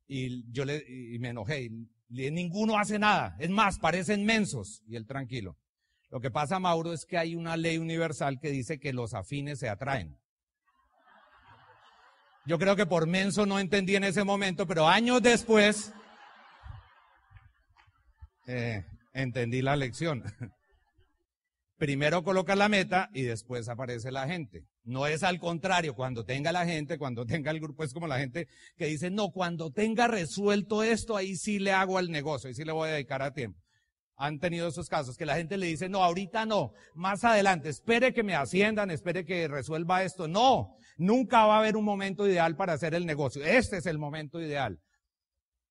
y 0.07 0.51
yo 0.51 0.65
le, 0.65 0.83
y 0.89 1.19
me 1.19 1.29
enojé. 1.29 1.65
Y 1.65 2.31
Ninguno 2.31 2.79
hace 2.79 2.99
nada. 2.99 3.37
Es 3.39 3.51
más, 3.51 3.79
parecen 3.79 4.25
mensos. 4.25 4.83
Y 4.87 4.97
él 4.97 5.07
tranquilo. 5.07 5.59
Lo 6.13 6.21
que 6.21 6.31
pasa, 6.31 6.61
Mauro, 6.61 6.93
es 6.93 7.07
que 7.07 7.17
hay 7.17 7.35
una 7.35 7.57
ley 7.57 7.79
universal 7.79 8.39
que 8.39 8.51
dice 8.51 8.79
que 8.79 8.93
los 8.93 9.15
afines 9.15 9.59
se 9.59 9.71
atraen. 9.71 10.19
Yo 12.45 12.59
creo 12.59 12.77
que 12.77 12.85
por 12.85 13.07
menso 13.07 13.47
no 13.47 13.59
entendí 13.59 13.97
en 13.97 14.05
ese 14.05 14.23
momento, 14.23 14.67
pero 14.67 14.87
años 14.87 15.23
después 15.23 15.95
eh, 18.47 18.85
entendí 19.15 19.63
la 19.63 19.75
lección. 19.75 20.23
Primero 21.79 22.23
coloca 22.23 22.57
la 22.57 22.69
meta 22.69 23.09
y 23.15 23.23
después 23.23 23.71
aparece 23.71 24.13
la 24.13 24.29
gente. 24.29 24.67
No 24.85 25.07
es 25.07 25.23
al 25.23 25.41
contrario, 25.41 25.95
cuando 25.95 26.27
tenga 26.27 26.53
la 26.53 26.67
gente, 26.67 26.99
cuando 26.99 27.25
tenga 27.27 27.53
el 27.53 27.61
grupo, 27.61 27.85
es 27.85 27.95
como 27.95 28.07
la 28.07 28.19
gente 28.19 28.49
que 28.77 28.85
dice, 28.85 29.11
no, 29.11 29.31
cuando 29.31 29.71
tenga 29.71 30.09
resuelto 30.09 30.83
esto, 30.83 31.17
ahí 31.17 31.37
sí 31.37 31.59
le 31.59 31.73
hago 31.73 31.97
al 31.97 32.11
negocio, 32.11 32.49
ahí 32.49 32.55
sí 32.55 32.65
le 32.65 32.73
voy 32.73 32.91
a 32.91 32.93
dedicar 32.93 33.23
a 33.23 33.33
tiempo. 33.33 33.63
Han 34.17 34.39
tenido 34.39 34.69
esos 34.69 34.89
casos 34.89 35.17
que 35.17 35.27
la 35.27 35.37
gente 35.37 35.57
le 35.57 35.67
dice, 35.67 35.89
no, 35.89 36.05
ahorita 36.05 36.47
no, 36.47 36.73
más 36.95 37.25
adelante, 37.25 37.69
espere 37.69 38.13
que 38.13 38.23
me 38.23 38.35
asciendan, 38.35 38.91
espere 38.91 39.25
que 39.25 39.49
resuelva 39.49 40.05
esto. 40.05 40.29
No, 40.29 40.77
nunca 40.97 41.47
va 41.47 41.57
a 41.57 41.59
haber 41.59 41.77
un 41.77 41.85
momento 41.85 42.27
ideal 42.27 42.55
para 42.57 42.75
hacer 42.75 42.95
el 42.95 43.07
negocio. 43.07 43.45
Este 43.45 43.79
es 43.79 43.87
el 43.87 43.99
momento 43.99 44.41
ideal. 44.41 44.79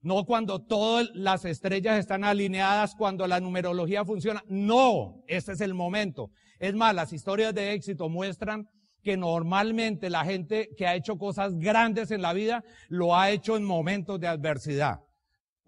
No 0.01 0.25
cuando 0.25 0.65
todas 0.65 1.10
las 1.13 1.45
estrellas 1.45 1.99
están 1.99 2.23
alineadas, 2.23 2.95
cuando 2.95 3.27
la 3.27 3.39
numerología 3.39 4.04
funciona. 4.04 4.43
No, 4.47 5.21
este 5.27 5.51
es 5.51 5.62
el 5.62 5.75
momento. 5.75 6.32
Es 6.60 6.73
más, 6.73 6.95
las 6.95 7.13
historias 7.13 7.54
de 7.54 7.73
éxito 7.73 8.10
muestran 8.10 8.67
que 9.04 9.15
normalmente 9.15 10.10
la 10.10 10.25
gente 10.25 10.69
que 10.75 10.88
ha 10.88 10.95
hecho 10.95 11.17
cosas 11.17 11.56
grandes 11.56 12.12
en 12.12 12.21
la 12.21 12.34
vida 12.34 12.63
lo 12.88 13.15
ha 13.15 13.30
hecho 13.30 13.58
en 13.58 13.63
momentos 13.63 14.19
de 14.19 14.27
adversidad. 14.27 15.01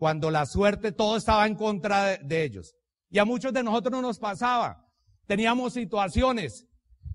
Cuando 0.03 0.31
la 0.31 0.45
suerte, 0.45 0.91
todo 0.91 1.15
estaba 1.15 1.47
en 1.47 1.55
contra 1.55 2.17
de, 2.17 2.43
ellos. 2.43 2.75
Y 3.09 3.19
a 3.19 3.23
muchos 3.23 3.53
de 3.53 3.63
nosotros 3.63 3.93
no 3.93 4.01
nos 4.01 4.19
pasaba. 4.19 4.85
Teníamos 5.27 5.71
situaciones 5.71 6.67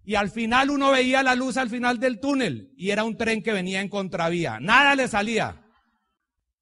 y 0.04 0.14
al 0.14 0.30
final 0.30 0.70
uno 0.70 0.92
veía 0.92 1.22
la 1.22 1.34
luz 1.34 1.58
al 1.58 1.68
final 1.68 2.00
del 2.00 2.18
túnel 2.18 2.72
y 2.78 2.88
era 2.88 3.04
un 3.04 3.18
tren 3.18 3.42
que 3.42 3.52
venía 3.52 3.82
en 3.82 3.90
contravía. 3.90 4.58
Nada 4.58 4.94
le 4.94 5.06
salía. 5.06 5.66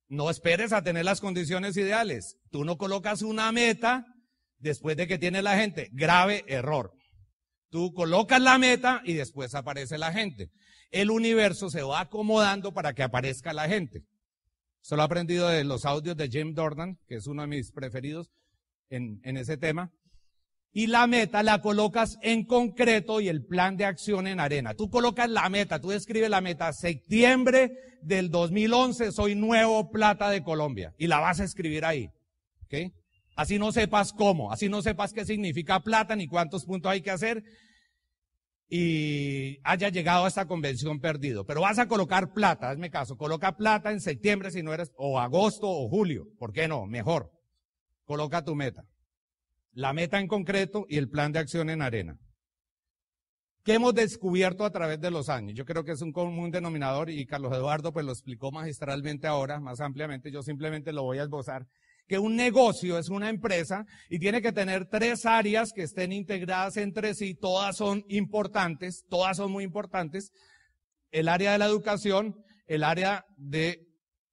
No 0.08 0.28
esperes 0.28 0.72
a 0.72 0.82
tener 0.82 1.04
las 1.04 1.20
condiciones 1.20 1.76
ideales. 1.76 2.36
Tú 2.50 2.64
no 2.64 2.76
colocas 2.76 3.22
una 3.22 3.52
meta 3.52 4.04
después 4.58 4.96
de 4.96 5.06
que 5.06 5.18
tiene 5.18 5.42
la 5.42 5.56
gente. 5.56 5.90
Grave 5.92 6.44
error. 6.48 6.92
Tú 7.70 7.92
colocas 7.94 8.40
la 8.40 8.58
meta 8.58 9.00
y 9.04 9.12
después 9.12 9.54
aparece 9.54 9.96
la 9.96 10.12
gente. 10.12 10.50
El 10.90 11.12
universo 11.12 11.70
se 11.70 11.82
va 11.82 12.00
acomodando 12.00 12.74
para 12.74 12.94
que 12.94 13.04
aparezca 13.04 13.52
la 13.52 13.68
gente. 13.68 14.02
Esto 14.86 14.94
lo 14.94 15.02
he 15.02 15.06
aprendido 15.06 15.48
de 15.48 15.64
los 15.64 15.84
audios 15.84 16.16
de 16.16 16.28
Jim 16.28 16.54
Dornan, 16.54 16.96
que 17.08 17.16
es 17.16 17.26
uno 17.26 17.42
de 17.42 17.48
mis 17.48 17.72
preferidos 17.72 18.30
en, 18.88 19.20
en 19.24 19.36
ese 19.36 19.56
tema 19.56 19.90
y 20.72 20.86
la 20.86 21.08
meta 21.08 21.42
la 21.42 21.60
colocas 21.60 22.18
en 22.22 22.44
concreto 22.44 23.20
y 23.20 23.26
el 23.26 23.44
plan 23.44 23.76
de 23.76 23.84
acción 23.84 24.28
en 24.28 24.38
arena. 24.38 24.74
Tú 24.74 24.88
colocas 24.88 25.28
la 25.28 25.48
meta, 25.48 25.80
tú 25.80 25.88
describes 25.88 26.30
la 26.30 26.40
meta, 26.40 26.72
septiembre 26.72 27.72
del 28.00 28.30
2011 28.30 29.10
soy 29.10 29.34
nuevo 29.34 29.90
plata 29.90 30.30
de 30.30 30.44
Colombia 30.44 30.94
y 30.98 31.08
la 31.08 31.18
vas 31.18 31.40
a 31.40 31.44
escribir 31.44 31.84
ahí. 31.84 32.08
¿Ok? 32.66 32.92
Así 33.34 33.58
no 33.58 33.72
sepas 33.72 34.12
cómo, 34.12 34.52
así 34.52 34.68
no 34.68 34.82
sepas 34.82 35.12
qué 35.12 35.24
significa 35.24 35.80
plata 35.80 36.14
ni 36.14 36.28
cuántos 36.28 36.64
puntos 36.64 36.92
hay 36.92 37.00
que 37.00 37.10
hacer 37.10 37.42
y 38.68 39.58
haya 39.62 39.88
llegado 39.88 40.24
a 40.24 40.28
esta 40.28 40.46
convención 40.46 41.00
perdido. 41.00 41.44
Pero 41.46 41.60
vas 41.60 41.78
a 41.78 41.88
colocar 41.88 42.32
plata, 42.32 42.70
hazme 42.70 42.90
caso, 42.90 43.16
coloca 43.16 43.56
plata 43.56 43.92
en 43.92 44.00
septiembre 44.00 44.50
si 44.50 44.62
no 44.62 44.74
eres, 44.74 44.92
o 44.96 45.18
agosto 45.18 45.68
o 45.68 45.88
julio, 45.88 46.26
¿por 46.38 46.52
qué 46.52 46.68
no? 46.68 46.86
Mejor. 46.86 47.30
Coloca 48.04 48.44
tu 48.44 48.54
meta 48.54 48.84
la 49.76 49.92
meta 49.92 50.18
en 50.18 50.26
concreto 50.26 50.86
y 50.88 50.96
el 50.96 51.10
plan 51.10 51.32
de 51.32 51.38
acción 51.38 51.68
en 51.68 51.82
arena. 51.82 52.18
¿Qué 53.62 53.74
hemos 53.74 53.94
descubierto 53.94 54.64
a 54.64 54.70
través 54.70 54.98
de 55.02 55.10
los 55.10 55.28
años? 55.28 55.52
Yo 55.54 55.66
creo 55.66 55.84
que 55.84 55.92
es 55.92 56.00
un 56.00 56.12
común 56.12 56.50
denominador 56.50 57.10
y 57.10 57.26
Carlos 57.26 57.52
Eduardo 57.52 57.92
pues 57.92 58.06
lo 58.06 58.12
explicó 58.12 58.50
magistralmente 58.50 59.26
ahora, 59.26 59.60
más 59.60 59.82
ampliamente, 59.82 60.32
yo 60.32 60.42
simplemente 60.42 60.94
lo 60.94 61.02
voy 61.02 61.18
a 61.18 61.24
esbozar, 61.24 61.66
que 62.06 62.18
un 62.18 62.36
negocio 62.36 62.98
es 62.98 63.08
una 63.08 63.28
empresa 63.28 63.84
y 64.08 64.18
tiene 64.18 64.40
que 64.40 64.52
tener 64.52 64.86
tres 64.86 65.26
áreas 65.26 65.72
que 65.72 65.82
estén 65.82 66.12
integradas 66.12 66.76
entre 66.76 67.14
sí, 67.14 67.34
todas 67.34 67.76
son 67.76 68.04
importantes, 68.08 69.04
todas 69.08 69.36
son 69.36 69.50
muy 69.50 69.64
importantes, 69.64 70.32
el 71.10 71.28
área 71.28 71.52
de 71.52 71.58
la 71.58 71.66
educación, 71.66 72.36
el 72.66 72.84
área 72.84 73.24
de 73.36 73.86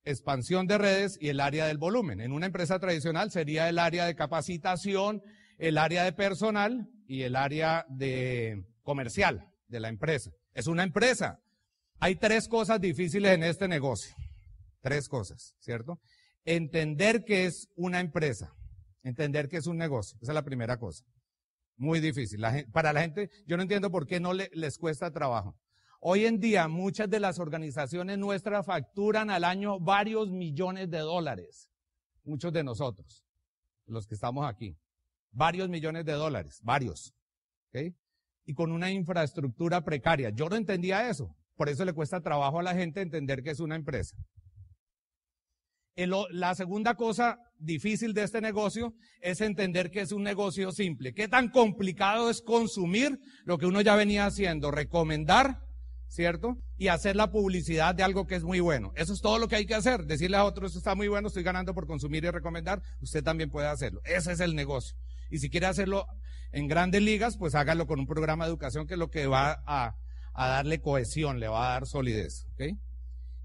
expansión 0.05 0.67
de 0.67 0.77
redes 0.77 1.17
y 1.19 1.29
el 1.29 1.39
área 1.39 1.65
del 1.65 1.77
volumen. 1.77 2.19
En 2.19 2.31
una 2.31 2.45
empresa 2.45 2.79
tradicional 2.79 3.31
sería 3.31 3.69
el 3.69 3.79
área 3.79 4.05
de 4.05 4.15
capacitación, 4.15 5.21
el 5.57 5.77
área 5.77 6.03
de 6.03 6.13
personal 6.13 6.89
y 7.07 7.21
el 7.21 7.35
área 7.35 7.85
de 7.89 8.65
comercial 8.83 9.47
de 9.67 9.79
la 9.79 9.89
empresa. 9.89 10.31
Es 10.53 10.67
una 10.67 10.83
empresa. 10.83 11.39
Hay 11.99 12.15
tres 12.15 12.47
cosas 12.47 12.81
difíciles 12.81 13.31
en 13.31 13.43
este 13.43 13.67
negocio. 13.67 14.13
Tres 14.81 15.07
cosas, 15.07 15.55
¿cierto? 15.59 15.99
Entender 16.45 17.23
que 17.23 17.45
es 17.45 17.69
una 17.75 17.99
empresa, 17.99 18.53
entender 19.03 19.47
que 19.47 19.57
es 19.57 19.67
un 19.67 19.77
negocio. 19.77 20.17
Esa 20.21 20.31
es 20.31 20.35
la 20.35 20.43
primera 20.43 20.77
cosa. 20.77 21.05
Muy 21.77 21.99
difícil. 21.99 22.43
para 22.71 22.93
la 22.93 23.01
gente, 23.01 23.29
yo 23.47 23.57
no 23.57 23.63
entiendo 23.63 23.91
por 23.91 24.07
qué 24.07 24.19
no 24.19 24.33
les 24.33 24.77
cuesta 24.77 25.11
trabajo. 25.11 25.57
Hoy 25.99 26.25
en 26.25 26.39
día 26.39 26.67
muchas 26.67 27.09
de 27.09 27.21
las 27.21 27.39
organizaciones 27.39 28.17
nuestras 28.17 28.65
facturan 28.65 29.29
al 29.29 29.45
año 29.45 29.79
varios 29.79 30.29
millones 30.29 30.89
de 30.89 30.99
dólares. 30.99 31.69
Muchos 32.25 32.51
de 32.51 32.63
nosotros, 32.63 33.25
los 33.85 34.05
que 34.05 34.15
estamos 34.15 34.45
aquí. 34.45 34.77
Varios 35.31 35.69
millones 35.69 36.05
de 36.05 36.11
dólares, 36.11 36.59
varios. 36.61 37.13
Y 38.45 38.53
con 38.53 38.71
una 38.71 38.91
infraestructura 38.91 39.83
precaria. 39.83 40.29
Yo 40.29 40.49
no 40.49 40.57
entendía 40.57 41.09
eso. 41.09 41.35
Por 41.55 41.69
eso 41.69 41.85
le 41.85 41.93
cuesta 41.93 42.21
trabajo 42.21 42.59
a 42.59 42.63
la 42.63 42.75
gente 42.75 43.01
entender 43.01 43.41
que 43.41 43.51
es 43.51 43.59
una 43.59 43.75
empresa. 43.75 44.17
La 45.95 46.55
segunda 46.55 46.95
cosa 46.95 47.37
difícil 47.59 48.13
de 48.13 48.23
este 48.23 48.41
negocio 48.41 48.93
es 49.21 49.41
entender 49.41 49.91
que 49.91 50.01
es 50.01 50.11
un 50.11 50.23
negocio 50.23 50.71
simple. 50.71 51.13
¿Qué 51.13 51.27
tan 51.27 51.49
complicado 51.49 52.29
es 52.29 52.41
consumir 52.41 53.19
lo 53.45 53.57
que 53.57 53.65
uno 53.65 53.81
ya 53.81 53.95
venía 53.95 54.25
haciendo? 54.25 54.71
Recomendar 54.71 55.59
¿cierto? 56.13 56.57
Y 56.77 56.89
hacer 56.89 57.15
la 57.15 57.31
publicidad 57.31 57.95
de 57.95 58.03
algo 58.03 58.27
que 58.27 58.35
es 58.35 58.43
muy 58.43 58.59
bueno. 58.59 58.93
Eso 58.95 59.13
es 59.13 59.21
todo 59.21 59.39
lo 59.39 59.47
que 59.47 59.55
hay 59.55 59.65
que 59.65 59.73
hacer. 59.73 60.05
Decirle 60.05 60.37
a 60.37 60.45
otros, 60.45 60.67
esto 60.67 60.77
está 60.77 60.93
muy 60.93 61.07
bueno, 61.07 61.27
estoy 61.27 61.41
ganando 61.41 61.73
por 61.73 61.87
consumir 61.87 62.23
y 62.23 62.29
recomendar, 62.29 62.83
usted 63.01 63.23
también 63.23 63.49
puede 63.49 63.67
hacerlo. 63.67 63.99
Ese 64.05 64.31
es 64.31 64.39
el 64.39 64.55
negocio. 64.55 64.95
Y 65.31 65.39
si 65.39 65.49
quiere 65.49 65.65
hacerlo 65.65 66.05
en 66.51 66.67
grandes 66.67 67.01
ligas, 67.01 67.35
pues 67.37 67.55
hágalo 67.55 67.87
con 67.87 67.99
un 67.99 68.05
programa 68.05 68.45
de 68.45 68.51
educación 68.51 68.85
que 68.85 68.93
es 68.93 68.99
lo 68.99 69.09
que 69.09 69.25
va 69.25 69.63
a, 69.65 69.95
darle 70.35 70.81
cohesión, 70.81 71.39
le 71.39 71.47
va 71.47 71.65
a 71.65 71.73
dar 71.73 71.87
solidez. 71.87 72.45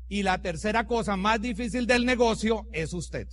Y 0.09 0.23
la 0.23 0.41
tercera 0.41 0.87
cosa 0.87 1.17
más 1.17 1.41
difícil 1.41 1.87
del 1.87 2.07
negocio 2.07 2.67
es 2.73 2.93
usted. 2.95 3.29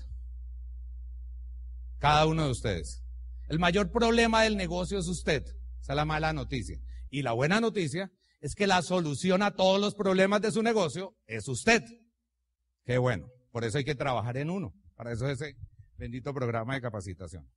Cada 1.99 2.25
uno 2.25 2.45
de 2.45 2.51
ustedes. 2.51 3.03
El 3.47 3.59
mayor 3.59 3.91
problema 3.91 4.43
del 4.43 4.57
negocio 4.57 4.99
es 4.99 5.07
usted. 5.07 5.43
Esa 5.81 5.93
es 5.93 5.95
la 5.95 6.05
mala 6.05 6.33
noticia. 6.33 6.77
Y 7.09 7.21
la 7.21 7.31
buena 7.31 7.61
noticia 7.61 8.11
es 8.41 8.55
que 8.55 8.67
la 8.67 8.81
solución 8.81 9.41
a 9.41 9.51
todos 9.51 9.79
los 9.79 9.95
problemas 9.95 10.41
de 10.41 10.51
su 10.51 10.61
negocio 10.61 11.15
es 11.27 11.47
usted. 11.47 11.83
Qué 12.83 12.97
bueno. 12.97 13.27
Por 13.51 13.63
eso 13.63 13.77
hay 13.77 13.85
que 13.85 13.95
trabajar 13.95 14.35
en 14.37 14.49
uno. 14.49 14.73
Para 14.95 15.13
eso 15.13 15.27
es 15.29 15.41
ese 15.41 15.55
bendito 15.97 16.33
programa 16.33 16.75
de 16.75 16.81
capacitación. 16.81 17.49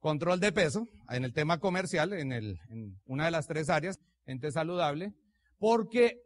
Control 0.00 0.40
de 0.40 0.52
peso, 0.52 0.86
en 1.10 1.24
el 1.24 1.32
tema 1.32 1.58
comercial, 1.58 2.12
en, 2.14 2.32
el, 2.32 2.58
en 2.70 3.00
una 3.04 3.26
de 3.26 3.30
las 3.30 3.46
tres 3.46 3.68
áreas, 3.68 3.98
gente 4.24 4.50
saludable, 4.50 5.12
porque 5.58 6.20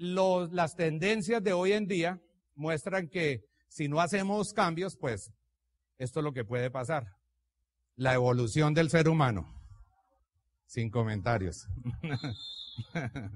las 0.00 0.76
tendencias 0.76 1.42
de 1.42 1.52
hoy 1.52 1.72
en 1.72 1.86
día 1.86 2.18
muestran 2.54 3.08
que 3.08 3.44
si 3.68 3.86
no 3.86 4.00
hacemos 4.00 4.54
cambios, 4.54 4.96
pues 4.96 5.30
esto 5.98 6.20
es 6.20 6.24
lo 6.24 6.32
que 6.32 6.44
puede 6.44 6.70
pasar. 6.70 7.16
La 7.96 8.14
evolución 8.14 8.72
del 8.72 8.88
ser 8.88 9.10
humano. 9.10 9.54
Sin 10.64 10.90
comentarios. 10.90 11.68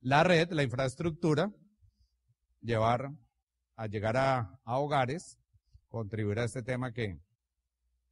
la 0.00 0.22
red, 0.22 0.50
la 0.52 0.64
infraestructura, 0.64 1.50
llevar 2.60 3.10
a 3.76 3.86
llegar 3.86 4.18
a, 4.18 4.60
hogares, 4.66 5.38
contribuir 5.88 6.40
a 6.40 6.44
este 6.44 6.62
tema 6.62 6.92
que 6.92 7.18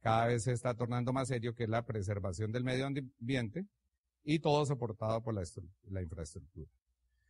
cada 0.01 0.25
vez 0.25 0.45
se 0.45 0.53
está 0.53 0.73
tornando 0.73 1.13
más 1.13 1.27
serio, 1.27 1.53
que 1.53 1.65
es 1.65 1.69
la 1.69 1.85
preservación 1.85 2.51
del 2.51 2.63
medio 2.63 2.87
ambiente, 2.87 3.67
y 4.23 4.39
todo 4.39 4.65
soportado 4.65 5.21
por 5.21 5.35
la 5.35 6.01
infraestructura. 6.01 6.71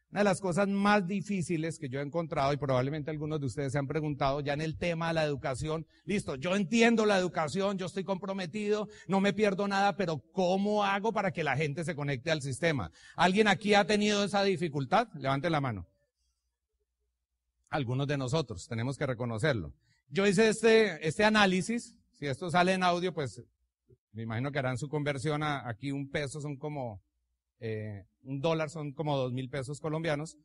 Una 0.10 0.22
de 0.22 0.24
las 0.24 0.40
cosas 0.40 0.70
más 0.70 1.06
difíciles 1.06 1.78
que 1.78 1.90
yo 1.90 2.00
he 2.00 2.04
encontrado, 2.04 2.54
y 2.54 2.58
probablemente 2.58 3.12
algunos 3.12 3.42
de 3.42 3.48
ustedes 3.48 3.74
se 3.74 3.78
han 3.78 3.88
preguntado 3.88 4.40
ya 4.40 4.54
en 4.54 4.62
el 4.62 4.78
tema 4.78 5.10
de 5.10 5.16
la 5.16 5.26
educación, 5.26 5.86
listo, 6.06 6.36
yo 6.36 6.56
entiendo 6.56 7.06
la 7.06 7.18
educación, 7.18 7.78
yo 7.78 7.88
estoy 7.88 8.06
comprometido, 8.06 8.88
no 9.10 9.20
me 9.20 9.34
pierdo 9.34 9.68
nada, 9.68 9.98
pero 9.98 10.24
¿cómo 10.32 10.86
hago 10.86 11.12
para 11.12 11.32
que 11.32 11.44
la 11.44 11.58
gente 11.58 11.84
se 11.84 11.94
conecte 11.94 12.32
al 12.32 12.42
sistema? 12.42 12.90
¿Alguien 13.18 13.50
aquí 13.50 13.74
ha 13.74 13.86
tenido 13.86 14.24
esa 14.24 14.44
dificultad? 14.44 15.10
Levante 15.16 15.50
la 15.50 15.60
mano. 15.60 15.86
Algunos 17.70 18.08
de 18.08 18.18
nosotros, 18.18 18.66
tenemos 18.66 18.98
que 18.98 19.06
reconocerlo. 19.06 19.74
Yo 20.10 20.26
hice 20.26 20.48
este, 20.48 21.06
este 21.06 21.26
análisis, 21.26 21.98
si 22.14 22.28
esto 22.28 22.50
sale 22.50 22.74
en 22.74 22.84
audio, 22.84 23.14
pues 23.14 23.44
me 24.14 24.24
imagino 24.24 24.54
que 24.54 24.60
harán 24.60 24.78
su 24.78 24.88
conversión 24.88 25.44
a 25.44 25.68
aquí 25.68 25.92
un 25.92 26.10
peso, 26.10 26.40
son 26.40 26.56
como 26.56 27.04
eh, 27.60 28.04
un 28.24 28.40
dólar 28.40 28.70
son 28.70 28.94
como 28.94 29.18
dos 29.18 29.34
mil 29.34 29.50
pesos 29.50 29.80
colombianos. 29.80 30.38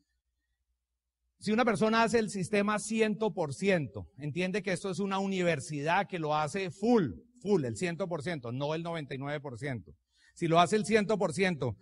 Si 1.39 1.51
una 1.51 1.65
persona 1.65 2.03
hace 2.03 2.19
el 2.19 2.29
sistema 2.29 2.77
100%, 2.77 4.07
entiende 4.17 4.63
que 4.63 4.71
esto 4.71 4.89
es 4.89 4.99
una 4.99 5.19
universidad 5.19 6.07
que 6.07 6.17
lo 6.17 6.35
hace 6.35 6.71
full, 6.71 7.11
full, 7.41 7.65
el 7.65 7.75
100%, 7.75 8.53
no 8.53 8.73
el 8.73 8.83
99%. 8.83 9.93
Si 10.35 10.47
lo 10.47 10.59
hace 10.61 10.77
el 10.77 10.85
100%, 10.85 11.75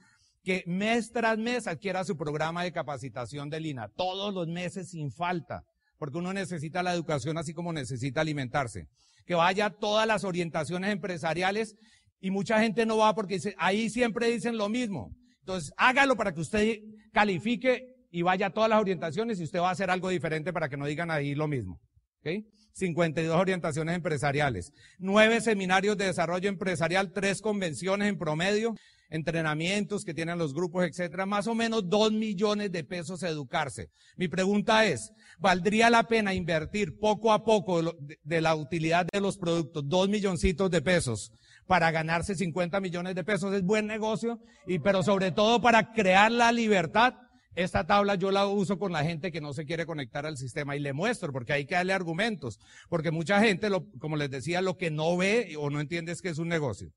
que 0.43 0.63
mes 0.65 1.11
tras 1.11 1.37
mes 1.37 1.67
adquiera 1.67 2.03
su 2.03 2.17
programa 2.17 2.63
de 2.63 2.71
capacitación 2.71 3.51
de 3.51 3.59
Lina, 3.59 3.87
todos 3.95 4.33
los 4.33 4.47
meses 4.47 4.89
sin 4.89 5.11
falta, 5.11 5.63
porque 5.99 6.17
uno 6.17 6.33
necesita 6.33 6.81
la 6.81 6.93
educación 6.93 7.37
así 7.37 7.53
como 7.53 7.71
necesita 7.71 8.21
alimentarse. 8.21 8.87
Que 9.27 9.35
vaya 9.35 9.67
a 9.67 9.69
todas 9.69 10.07
las 10.07 10.23
orientaciones 10.23 10.91
empresariales 10.91 11.75
y 12.19 12.31
mucha 12.31 12.59
gente 12.59 12.87
no 12.87 12.97
va 12.97 13.13
porque 13.13 13.37
ahí 13.57 13.91
siempre 13.91 14.31
dicen 14.31 14.57
lo 14.57 14.67
mismo. 14.69 15.11
Entonces, 15.41 15.73
hágalo 15.77 16.15
para 16.15 16.33
que 16.33 16.41
usted 16.41 16.77
califique 17.11 17.87
y 18.11 18.21
vaya 18.21 18.47
a 18.47 18.53
todas 18.53 18.69
las 18.69 18.79
orientaciones 18.79 19.39
y 19.39 19.43
usted 19.43 19.59
va 19.59 19.69
a 19.69 19.73
hacer 19.73 19.89
algo 19.89 20.09
diferente 20.09 20.53
para 20.53 20.69
que 20.69 20.77
no 20.77 20.85
digan 20.85 21.11
ahí 21.11 21.35
lo 21.35 21.47
mismo. 21.47 21.79
¿Okay? 22.19 22.45
52 22.73 23.35
orientaciones 23.35 23.95
empresariales, 23.95 24.71
9 24.99 25.41
seminarios 25.41 25.97
de 25.97 26.05
desarrollo 26.05 26.47
empresarial, 26.49 27.11
3 27.11 27.41
convenciones 27.41 28.07
en 28.07 28.17
promedio, 28.17 28.75
entrenamientos 29.09 30.05
que 30.05 30.13
tienen 30.13 30.37
los 30.37 30.53
grupos, 30.53 30.85
etcétera, 30.85 31.25
más 31.25 31.47
o 31.47 31.55
menos 31.55 31.89
2 31.89 32.13
millones 32.13 32.71
de 32.71 32.83
pesos 32.83 33.23
educarse. 33.23 33.89
Mi 34.15 34.27
pregunta 34.27 34.85
es, 34.85 35.11
¿valdría 35.37 35.89
la 35.89 36.03
pena 36.03 36.33
invertir 36.33 36.97
poco 36.97 37.33
a 37.33 37.43
poco 37.43 37.81
de, 38.23 38.41
la 38.41 38.55
utilidad 38.55 39.05
de 39.11 39.19
los 39.19 39.37
productos 39.37 39.83
2 39.87 40.09
milloncitos 40.09 40.71
de 40.71 40.81
pesos 40.81 41.33
para 41.67 41.91
ganarse 41.91 42.35
50 42.35 42.79
millones 42.79 43.15
de 43.15 43.23
pesos. 43.23 43.53
Es 43.53 43.63
buen 43.63 43.87
negocio, 43.87 44.39
y, 44.67 44.79
pero 44.79 45.03
sobre 45.03 45.31
todo 45.31 45.61
para 45.61 45.93
crear 45.93 46.31
la 46.31 46.51
libertad. 46.51 47.15
Esta 47.53 47.85
tabla 47.85 48.15
yo 48.15 48.31
la 48.31 48.47
uso 48.47 48.79
con 48.79 48.93
la 48.93 49.03
gente 49.03 49.31
que 49.31 49.41
no 49.41 49.53
se 49.53 49.65
quiere 49.65 49.85
conectar 49.85 50.25
al 50.25 50.37
sistema 50.37 50.75
y 50.77 50.79
le 50.79 50.93
muestro, 50.93 51.33
porque 51.33 51.51
hay 51.51 51.65
que 51.65 51.75
darle 51.75 51.91
argumentos. 51.91 52.59
Porque 52.89 53.11
mucha 53.11 53.41
gente, 53.41 53.69
lo, 53.69 53.85
como 53.99 54.15
les 54.15 54.29
decía, 54.29 54.61
lo 54.61 54.77
que 54.77 54.89
no 54.89 55.17
ve 55.17 55.55
o 55.59 55.69
no 55.69 55.81
entiende 55.81 56.13
es 56.13 56.21
que 56.21 56.29
es 56.29 56.37
un 56.37 56.47
negocio. 56.47 56.93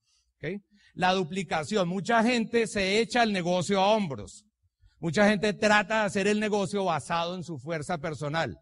La 0.94 1.12
duplicación. 1.12 1.88
Mucha 1.88 2.22
gente 2.22 2.66
se 2.66 3.00
echa 3.00 3.22
el 3.22 3.32
negocio 3.32 3.80
a 3.80 3.94
hombros. 3.94 4.44
Mucha 5.00 5.28
gente 5.28 5.52
trata 5.52 6.00
de 6.00 6.06
hacer 6.06 6.26
el 6.28 6.40
negocio 6.40 6.84
basado 6.84 7.34
en 7.34 7.42
su 7.42 7.58
fuerza 7.58 7.98
personal. 7.98 8.58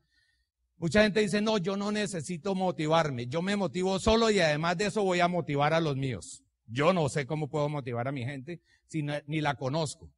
Mucha 0.83 1.05
gente 1.05 1.21
dice, 1.21 1.40
no, 1.40 1.59
yo 1.59 1.77
no 1.77 1.92
necesito 1.92 2.57
motivarme, 2.57 3.29
yo 3.29 3.40
me 3.40 3.55
motivo 3.55 4.01
solo 4.01 4.33
y 4.33 4.40
además 4.40 4.77
de 4.77 4.87
eso 4.87 5.05
voy 5.05 5.21
a 5.21 5.29
motivar 5.29 5.73
a 5.75 5.81
los 5.81 5.97
míos. 5.97 6.42
Yo 6.66 6.92
no 6.92 7.09
sé 7.09 7.25
cómo 7.25 7.49
puedo 7.49 7.68
motivar 7.68 8.09
a 8.09 8.12
mi 8.12 8.25
gente 8.25 8.61
si 8.88 9.05
ni 9.27 9.40
la 9.40 9.55
conozco. 9.55 10.11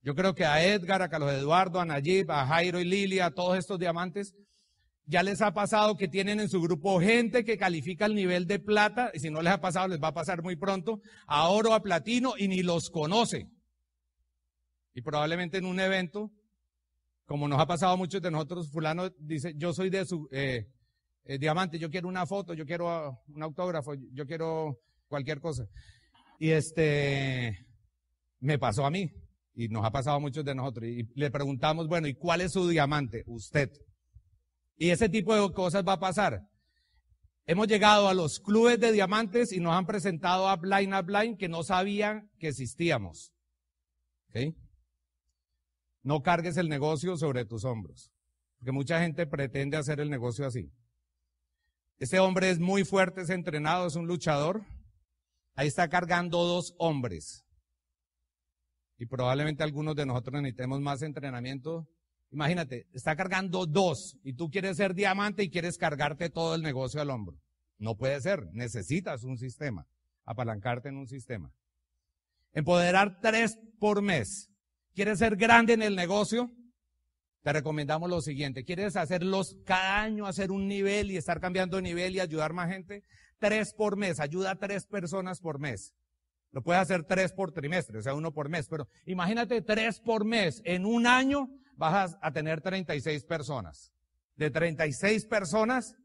Yo 0.00 0.14
creo 0.14 0.34
que 0.34 0.46
a 0.46 0.64
Edgar, 0.64 1.02
a 1.02 1.10
Carlos 1.10 1.34
Eduardo, 1.34 1.80
a 1.80 1.84
Nayib, 1.84 2.30
a 2.30 2.46
Jairo 2.46 2.80
y 2.80 2.86
Lilia, 2.86 3.26
a 3.26 3.30
todos 3.32 3.58
estos 3.58 3.78
diamantes, 3.78 4.34
ya 5.04 5.22
les 5.22 5.42
ha 5.42 5.52
pasado 5.52 5.98
que 5.98 6.08
tienen 6.08 6.40
en 6.40 6.48
su 6.48 6.62
grupo 6.62 6.98
gente 6.98 7.44
que 7.44 7.58
califica 7.58 8.06
el 8.06 8.14
nivel 8.14 8.46
de 8.46 8.60
plata, 8.60 9.10
y 9.12 9.18
si 9.18 9.28
no 9.28 9.42
les 9.42 9.52
ha 9.52 9.60
pasado, 9.60 9.88
les 9.88 10.02
va 10.02 10.08
a 10.08 10.14
pasar 10.14 10.42
muy 10.42 10.56
pronto, 10.56 11.02
a 11.26 11.50
oro, 11.50 11.74
a 11.74 11.82
platino, 11.82 12.32
y 12.38 12.48
ni 12.48 12.62
los 12.62 12.88
conoce. 12.88 13.50
Y 14.94 15.02
probablemente 15.02 15.58
en 15.58 15.66
un 15.66 15.78
evento 15.78 16.30
como 17.26 17.48
nos 17.48 17.60
ha 17.60 17.66
pasado 17.66 17.92
a 17.92 17.96
muchos 17.96 18.20
de 18.20 18.30
nosotros, 18.30 18.70
fulano 18.70 19.10
dice, 19.18 19.54
yo 19.56 19.72
soy 19.72 19.90
de 19.90 20.04
su 20.04 20.28
eh, 20.30 20.68
eh, 21.24 21.38
diamante, 21.38 21.78
yo 21.78 21.90
quiero 21.90 22.08
una 22.08 22.26
foto, 22.26 22.54
yo 22.54 22.66
quiero 22.66 22.90
ah, 22.90 23.18
un 23.28 23.42
autógrafo, 23.42 23.94
yo 24.12 24.26
quiero 24.26 24.80
cualquier 25.08 25.40
cosa. 25.40 25.66
Y 26.38 26.50
este, 26.50 27.66
me 28.40 28.58
pasó 28.58 28.84
a 28.84 28.90
mí, 28.90 29.10
y 29.54 29.68
nos 29.68 29.84
ha 29.84 29.90
pasado 29.90 30.16
a 30.16 30.20
muchos 30.20 30.44
de 30.44 30.54
nosotros, 30.54 30.86
y 30.86 31.08
le 31.14 31.30
preguntamos, 31.30 31.88
bueno, 31.88 32.08
¿y 32.08 32.14
cuál 32.14 32.42
es 32.42 32.52
su 32.52 32.68
diamante? 32.68 33.24
Usted. 33.26 33.70
Y 34.76 34.90
ese 34.90 35.08
tipo 35.08 35.34
de 35.34 35.52
cosas 35.54 35.84
va 35.86 35.94
a 35.94 36.00
pasar. 36.00 36.42
Hemos 37.46 37.68
llegado 37.68 38.08
a 38.08 38.14
los 38.14 38.40
clubes 38.40 38.80
de 38.80 38.92
diamantes 38.92 39.52
y 39.52 39.60
nos 39.60 39.74
han 39.74 39.86
presentado 39.86 40.48
a 40.48 40.56
Blind 40.56 40.94
Blind 41.04 41.38
que 41.38 41.48
no 41.48 41.62
sabían 41.62 42.30
que 42.38 42.48
existíamos. 42.48 43.32
¿Okay? 44.30 44.54
No 46.04 46.22
cargues 46.22 46.56
el 46.58 46.68
negocio 46.68 47.16
sobre 47.16 47.44
tus 47.44 47.64
hombros. 47.64 48.12
Porque 48.58 48.70
mucha 48.72 49.00
gente 49.00 49.26
pretende 49.26 49.76
hacer 49.76 50.00
el 50.00 50.10
negocio 50.10 50.46
así. 50.46 50.70
Este 51.98 52.20
hombre 52.20 52.50
es 52.50 52.60
muy 52.60 52.84
fuerte, 52.84 53.22
es 53.22 53.30
entrenado, 53.30 53.86
es 53.86 53.96
un 53.96 54.06
luchador. 54.06 54.64
Ahí 55.54 55.66
está 55.66 55.88
cargando 55.88 56.44
dos 56.44 56.74
hombres. 56.78 57.46
Y 58.98 59.06
probablemente 59.06 59.62
algunos 59.62 59.96
de 59.96 60.06
nosotros 60.06 60.42
necesitemos 60.42 60.80
más 60.80 61.02
entrenamiento. 61.02 61.88
Imagínate, 62.30 62.86
está 62.92 63.16
cargando 63.16 63.64
dos 63.64 64.18
y 64.22 64.34
tú 64.34 64.50
quieres 64.50 64.76
ser 64.76 64.94
diamante 64.94 65.42
y 65.42 65.50
quieres 65.50 65.78
cargarte 65.78 66.28
todo 66.28 66.54
el 66.54 66.62
negocio 66.62 67.00
al 67.00 67.10
hombro. 67.10 67.40
No 67.78 67.96
puede 67.96 68.20
ser. 68.20 68.46
Necesitas 68.52 69.24
un 69.24 69.38
sistema. 69.38 69.86
Apalancarte 70.24 70.90
en 70.90 70.96
un 70.96 71.06
sistema. 71.06 71.52
Empoderar 72.52 73.20
tres 73.20 73.58
por 73.78 74.02
mes. 74.02 74.50
¿Quieres 74.94 75.18
ser 75.18 75.34
grande 75.34 75.72
en 75.72 75.82
el 75.82 75.96
negocio? 75.96 76.52
Te 77.42 77.52
recomendamos 77.52 78.08
lo 78.08 78.20
siguiente. 78.20 78.64
¿Quieres 78.64 78.94
hacerlos 78.94 79.56
cada 79.64 80.02
año, 80.02 80.24
hacer 80.24 80.52
un 80.52 80.68
nivel 80.68 81.10
y 81.10 81.16
estar 81.16 81.40
cambiando 81.40 81.76
de 81.76 81.82
nivel 81.82 82.14
y 82.14 82.20
ayudar 82.20 82.52
más 82.52 82.70
gente? 82.70 83.02
Tres 83.40 83.74
por 83.74 83.96
mes. 83.96 84.20
Ayuda 84.20 84.52
a 84.52 84.56
tres 84.56 84.86
personas 84.86 85.40
por 85.40 85.58
mes. 85.58 85.94
Lo 86.52 86.62
puedes 86.62 86.80
hacer 86.80 87.02
tres 87.02 87.32
por 87.32 87.50
trimestre, 87.50 87.98
o 87.98 88.02
sea, 88.02 88.14
uno 88.14 88.32
por 88.32 88.48
mes. 88.48 88.68
Pero 88.68 88.86
imagínate 89.04 89.62
tres 89.62 89.98
por 89.98 90.24
mes. 90.24 90.62
En 90.64 90.86
un 90.86 91.08
año 91.08 91.48
vas 91.76 92.16
a 92.22 92.30
tener 92.30 92.60
36 92.60 93.24
personas. 93.24 93.92
De 94.36 94.50
36 94.50 95.26
personas, 95.26 95.96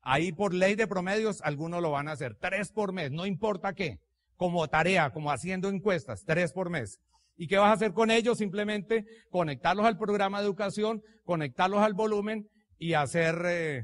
ahí 0.00 0.32
por 0.32 0.54
ley 0.54 0.76
de 0.76 0.86
promedios, 0.86 1.42
algunos 1.42 1.82
lo 1.82 1.90
van 1.90 2.08
a 2.08 2.12
hacer. 2.12 2.36
Tres 2.36 2.72
por 2.72 2.92
mes, 2.92 3.10
no 3.10 3.26
importa 3.26 3.74
qué 3.74 4.00
como 4.36 4.66
tarea, 4.68 5.10
como 5.10 5.30
haciendo 5.30 5.68
encuestas, 5.68 6.24
tres 6.24 6.52
por 6.52 6.70
mes. 6.70 7.00
¿Y 7.36 7.48
qué 7.48 7.56
vas 7.56 7.70
a 7.70 7.72
hacer 7.72 7.92
con 7.92 8.10
ellos? 8.10 8.38
Simplemente 8.38 9.04
conectarlos 9.30 9.86
al 9.86 9.98
programa 9.98 10.40
de 10.40 10.46
educación, 10.46 11.02
conectarlos 11.24 11.80
al 11.80 11.94
volumen 11.94 12.48
y 12.78 12.94
hacer 12.94 13.42
eh, 13.46 13.82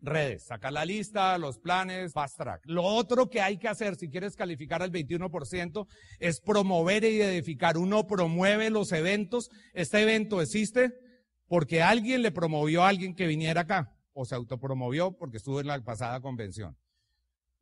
redes, 0.00 0.46
sacar 0.46 0.72
la 0.72 0.84
lista, 0.84 1.38
los 1.38 1.58
planes, 1.58 2.12
fast 2.12 2.36
track. 2.38 2.62
Lo 2.64 2.82
otro 2.82 3.28
que 3.28 3.40
hay 3.40 3.58
que 3.58 3.68
hacer 3.68 3.96
si 3.96 4.08
quieres 4.08 4.36
calificar 4.36 4.82
al 4.82 4.90
21% 4.90 5.86
es 6.18 6.40
promover 6.40 7.04
y 7.04 7.20
edificar. 7.20 7.78
Uno 7.78 8.06
promueve 8.06 8.70
los 8.70 8.92
eventos. 8.92 9.48
Este 9.72 10.02
evento 10.02 10.42
existe 10.42 10.92
porque 11.46 11.82
alguien 11.82 12.22
le 12.22 12.32
promovió 12.32 12.82
a 12.82 12.88
alguien 12.88 13.14
que 13.14 13.26
viniera 13.26 13.62
acá 13.62 13.92
o 14.12 14.24
se 14.24 14.34
autopromovió 14.34 15.12
porque 15.16 15.36
estuvo 15.36 15.60
en 15.60 15.68
la 15.68 15.80
pasada 15.82 16.20
convención 16.20 16.76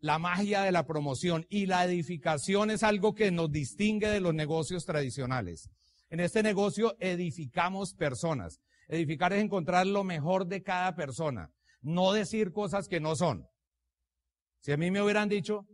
la 0.00 0.18
magia 0.18 0.62
de 0.62 0.72
la 0.72 0.86
promoción 0.86 1.46
y 1.48 1.66
la 1.66 1.84
edificación 1.84 2.70
es 2.70 2.82
algo 2.82 3.14
que 3.14 3.30
nos 3.30 3.50
distingue 3.50 4.08
de 4.08 4.20
los 4.20 4.34
negocios 4.34 4.84
tradicionales. 4.84 5.70
En 6.10 6.20
este 6.20 6.42
negocio 6.42 6.96
edificamos 7.00 7.94
personas. 7.94 8.60
Edificar 8.86 9.32
es 9.32 9.42
encontrar 9.42 9.86
lo 9.86 10.04
mejor 10.04 10.46
de 10.46 10.62
cada 10.62 10.94
persona, 10.94 11.52
no 11.82 12.12
decir 12.12 12.52
cosas 12.52 12.88
que 12.88 13.00
no 13.00 13.16
son. 13.16 13.46
Si 14.60 14.72
a 14.72 14.76
mí 14.76 14.90
me 14.90 15.02
hubieran 15.02 15.28
dicho 15.28 15.66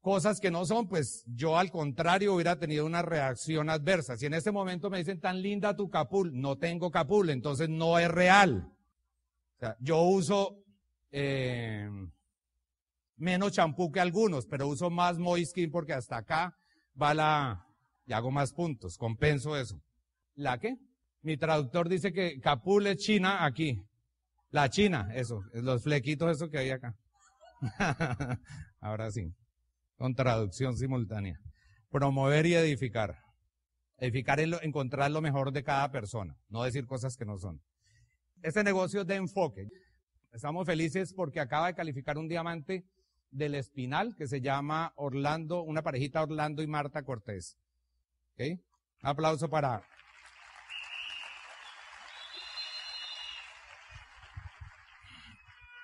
cosas 0.00 0.38
que 0.38 0.52
no 0.52 0.64
son, 0.64 0.86
pues 0.86 1.24
yo 1.26 1.58
al 1.58 1.72
contrario 1.72 2.34
hubiera 2.34 2.60
tenido 2.60 2.86
una 2.86 3.02
reacción 3.02 3.68
adversa. 3.68 4.16
Si 4.16 4.26
en 4.26 4.34
este 4.34 4.52
momento 4.52 4.88
me 4.88 4.98
dicen 4.98 5.20
tan 5.20 5.42
linda 5.42 5.74
tu 5.74 5.90
capul, 5.90 6.30
no 6.32 6.58
tengo 6.58 6.92
capul, 6.92 7.30
entonces 7.30 7.68
no 7.68 7.98
es 7.98 8.08
real. 8.08 8.72
Yo 9.80 10.02
uso 10.02 10.62
eh, 11.10 11.88
menos 13.16 13.52
champú 13.52 13.90
que 13.90 14.00
algunos, 14.00 14.46
pero 14.46 14.68
uso 14.68 14.90
más 14.90 15.18
Moiskin 15.18 15.70
porque 15.70 15.92
hasta 15.92 16.18
acá 16.18 16.56
va 17.00 17.14
la, 17.14 17.66
y 18.06 18.12
hago 18.12 18.30
más 18.30 18.52
puntos, 18.52 18.96
compenso 18.96 19.56
eso. 19.56 19.80
¿La 20.34 20.58
qué? 20.58 20.76
Mi 21.22 21.36
traductor 21.36 21.88
dice 21.88 22.12
que 22.12 22.38
Capul 22.40 22.86
es 22.86 22.98
China 22.98 23.44
aquí. 23.44 23.82
La 24.50 24.68
China, 24.68 25.08
eso, 25.14 25.42
los 25.52 25.82
flequitos 25.82 26.36
eso 26.36 26.48
que 26.48 26.58
hay 26.58 26.70
acá. 26.70 26.94
Ahora 28.80 29.10
sí, 29.10 29.34
con 29.96 30.14
traducción 30.14 30.76
simultánea. 30.76 31.38
Promover 31.90 32.46
y 32.46 32.54
edificar. 32.54 33.18
Edificar 33.98 34.40
es 34.40 34.48
encontrar 34.62 35.10
lo 35.10 35.22
mejor 35.22 35.52
de 35.52 35.64
cada 35.64 35.90
persona, 35.90 36.36
no 36.48 36.62
decir 36.62 36.86
cosas 36.86 37.16
que 37.16 37.24
no 37.24 37.38
son. 37.38 37.60
Este 38.42 38.62
negocio 38.62 39.00
es 39.00 39.06
de 39.06 39.16
enfoque. 39.16 39.66
Estamos 40.32 40.66
felices 40.66 41.14
porque 41.14 41.40
acaba 41.40 41.68
de 41.68 41.74
calificar 41.74 42.18
un 42.18 42.28
diamante 42.28 42.84
del 43.30 43.54
Espinal 43.54 44.14
que 44.16 44.26
se 44.26 44.40
llama 44.40 44.92
Orlando, 44.96 45.62
una 45.62 45.82
parejita 45.82 46.22
Orlando 46.22 46.62
y 46.62 46.66
Marta 46.66 47.02
Cortés. 47.02 47.58
¿Ok? 48.34 48.60
Aplauso 49.02 49.48
para. 49.48 49.82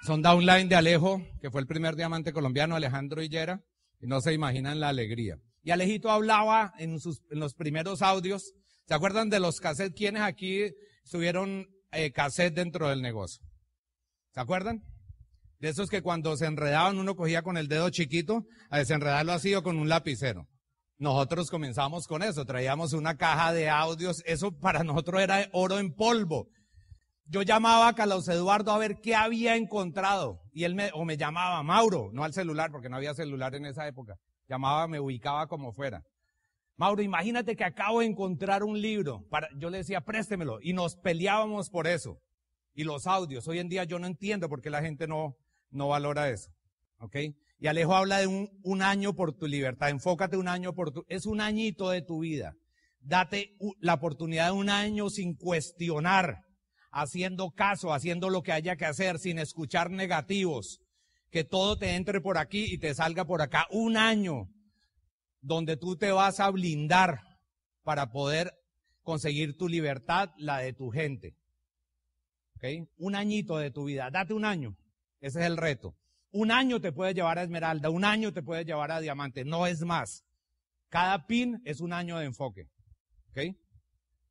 Son 0.02 0.20
downline 0.20 0.68
de 0.68 0.74
Alejo, 0.74 1.22
que 1.40 1.50
fue 1.50 1.60
el 1.60 1.66
primer 1.66 1.94
diamante 1.94 2.32
colombiano, 2.32 2.74
Alejandro 2.74 3.22
Hillera, 3.22 3.62
y 4.00 4.06
no 4.06 4.20
se 4.20 4.32
imaginan 4.32 4.80
la 4.80 4.88
alegría. 4.88 5.38
Y 5.62 5.70
Alejito 5.70 6.10
hablaba 6.10 6.74
en, 6.78 6.98
sus, 6.98 7.22
en 7.30 7.38
los 7.38 7.54
primeros 7.54 8.02
audios, 8.02 8.52
¿se 8.86 8.94
acuerdan 8.94 9.30
de 9.30 9.38
los 9.38 9.60
cassettes? 9.60 9.94
¿Quiénes 9.96 10.22
aquí 10.22 10.74
estuvieron 11.04 11.68
eh, 11.92 12.10
cassette 12.10 12.54
dentro 12.54 12.88
del 12.88 13.00
negocio? 13.00 13.44
¿Se 14.32 14.40
acuerdan? 14.40 14.82
De 15.62 15.68
esos 15.68 15.88
que 15.88 16.02
cuando 16.02 16.36
se 16.36 16.46
enredaban 16.46 16.98
uno 16.98 17.14
cogía 17.14 17.42
con 17.42 17.56
el 17.56 17.68
dedo 17.68 17.88
chiquito 17.88 18.44
a 18.68 18.78
desenredarlo 18.78 19.30
así 19.30 19.54
o 19.54 19.62
con 19.62 19.78
un 19.78 19.88
lapicero. 19.88 20.48
Nosotros 20.98 21.50
comenzamos 21.52 22.08
con 22.08 22.24
eso, 22.24 22.44
traíamos 22.44 22.94
una 22.94 23.16
caja 23.16 23.52
de 23.52 23.68
audios, 23.70 24.24
eso 24.26 24.50
para 24.50 24.82
nosotros 24.84 25.22
era 25.22 25.48
oro 25.52 25.78
en 25.78 25.94
polvo. 25.94 26.48
Yo 27.26 27.42
llamaba 27.42 27.86
a 27.86 27.94
Carlos 27.94 28.26
Eduardo 28.26 28.72
a 28.72 28.78
ver 28.78 28.96
qué 29.00 29.14
había 29.14 29.54
encontrado 29.54 30.40
y 30.52 30.64
él 30.64 30.74
me, 30.74 30.90
o 30.94 31.04
me 31.04 31.16
llamaba 31.16 31.62
Mauro, 31.62 32.10
no 32.12 32.24
al 32.24 32.32
celular 32.32 32.72
porque 32.72 32.88
no 32.88 32.96
había 32.96 33.14
celular 33.14 33.54
en 33.54 33.66
esa 33.66 33.86
época. 33.86 34.16
Llamaba, 34.48 34.88
me 34.88 34.98
ubicaba 34.98 35.46
como 35.46 35.72
fuera. 35.72 36.02
Mauro, 36.76 37.02
imagínate 37.02 37.54
que 37.54 37.62
acabo 37.62 38.00
de 38.00 38.06
encontrar 38.06 38.64
un 38.64 38.80
libro. 38.80 39.24
Para, 39.30 39.48
yo 39.56 39.70
le 39.70 39.78
decía, 39.78 40.00
préstemelo. 40.00 40.58
Y 40.60 40.72
nos 40.72 40.96
peleábamos 40.96 41.70
por 41.70 41.86
eso. 41.86 42.18
Y 42.74 42.82
los 42.82 43.06
audios. 43.06 43.46
Hoy 43.46 43.60
en 43.60 43.68
día 43.68 43.84
yo 43.84 44.00
no 44.00 44.08
entiendo 44.08 44.48
por 44.48 44.60
qué 44.60 44.68
la 44.68 44.82
gente 44.82 45.06
no, 45.06 45.36
no 45.72 45.88
valora 45.88 46.30
eso. 46.30 46.50
¿Ok? 46.98 47.16
Y 47.58 47.66
Alejo 47.66 47.94
habla 47.94 48.18
de 48.18 48.26
un, 48.26 48.82
año 48.82 49.14
por 49.14 49.32
tu 49.32 49.46
libertad. 49.46 49.90
Enfócate 49.90 50.36
un 50.36 50.48
año 50.48 50.74
por 50.74 50.92
tu, 50.92 51.04
es 51.08 51.26
un 51.26 51.40
añito 51.40 51.90
de 51.90 52.02
tu 52.02 52.20
vida. 52.20 52.54
Date 53.00 53.56
la 53.80 53.94
oportunidad 53.94 54.46
de 54.46 54.52
un 54.52 54.68
año 54.68 55.10
sin 55.10 55.34
cuestionar, 55.34 56.44
haciendo 56.90 57.50
caso, 57.52 57.92
haciendo 57.92 58.30
lo 58.30 58.42
que 58.42 58.52
haya 58.52 58.76
que 58.76 58.84
hacer, 58.84 59.18
sin 59.18 59.38
escuchar 59.38 59.90
negativos. 59.90 60.80
Que 61.30 61.44
todo 61.44 61.78
te 61.78 61.94
entre 61.94 62.20
por 62.20 62.36
aquí 62.36 62.64
y 62.64 62.78
te 62.78 62.94
salga 62.94 63.24
por 63.24 63.42
acá. 63.42 63.66
Un 63.70 63.96
año 63.96 64.48
donde 65.40 65.76
tú 65.76 65.96
te 65.96 66.10
vas 66.12 66.40
a 66.40 66.50
blindar 66.50 67.20
para 67.84 68.10
poder 68.10 68.52
conseguir 69.02 69.56
tu 69.56 69.68
libertad, 69.68 70.30
la 70.36 70.58
de 70.58 70.72
tu 70.72 70.90
gente. 70.90 71.36
¿Ok? 72.56 72.88
Un 72.98 73.14
añito 73.14 73.56
de 73.56 73.70
tu 73.70 73.84
vida. 73.84 74.10
Date 74.10 74.34
un 74.34 74.44
año. 74.44 74.76
Ese 75.22 75.38
es 75.38 75.46
el 75.46 75.56
reto. 75.56 75.96
Un 76.32 76.50
año 76.50 76.80
te 76.80 76.92
puede 76.92 77.14
llevar 77.14 77.38
a 77.38 77.44
esmeralda, 77.44 77.90
un 77.90 78.04
año 78.04 78.32
te 78.32 78.42
puede 78.42 78.64
llevar 78.64 78.90
a 78.90 79.00
diamante, 79.00 79.44
no 79.44 79.66
es 79.66 79.82
más. 79.82 80.24
Cada 80.88 81.26
pin 81.26 81.62
es 81.64 81.80
un 81.80 81.92
año 81.92 82.18
de 82.18 82.26
enfoque. 82.26 82.68
¿Ok? 83.30 83.56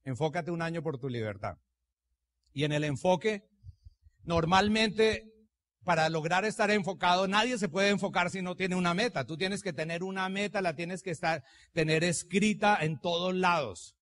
Enfócate 0.03 0.51
un 0.51 0.61
año 0.61 0.83
por 0.83 0.99
tu 0.99 1.07
libertad. 1.07 1.57
Y 2.53 2.65
en 2.65 2.73
el 2.73 2.83
enfoque, 2.83 3.47
normalmente, 4.23 5.31
para 5.85 6.09
lograr 6.09 6.43
estar 6.43 6.69
enfocado, 6.71 7.27
nadie 7.27 7.57
se 7.57 7.69
puede 7.69 7.89
enfocar 7.89 8.29
si 8.29 8.41
no 8.41 8.55
tiene 8.55 8.75
una 8.75 8.93
meta. 8.93 9.25
Tú 9.25 9.37
tienes 9.37 9.63
que 9.63 9.71
tener 9.71 10.03
una 10.03 10.27
meta, 10.27 10.61
la 10.61 10.75
tienes 10.75 11.01
que 11.01 11.11
estar, 11.11 11.43
tener 11.71 12.03
escrita 12.03 12.77
en 12.81 12.99
todos 12.99 13.33
lados. 13.33 13.95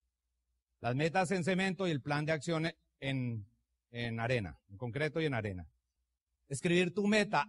Las 0.81 0.96
metas 0.96 1.29
en 1.31 1.44
cemento 1.44 1.87
y 1.87 1.92
el 1.92 2.02
plan 2.02 2.25
de 2.25 2.31
acción 2.31 2.71
en, 3.00 3.46
en 3.92 4.19
arena, 4.19 4.58
en 4.69 4.77
concreto 4.77 5.21
y 5.21 5.25
en 5.25 5.35
arena 5.35 5.67
escribir 6.50 6.93
tu 6.93 7.08
meta, 7.08 7.47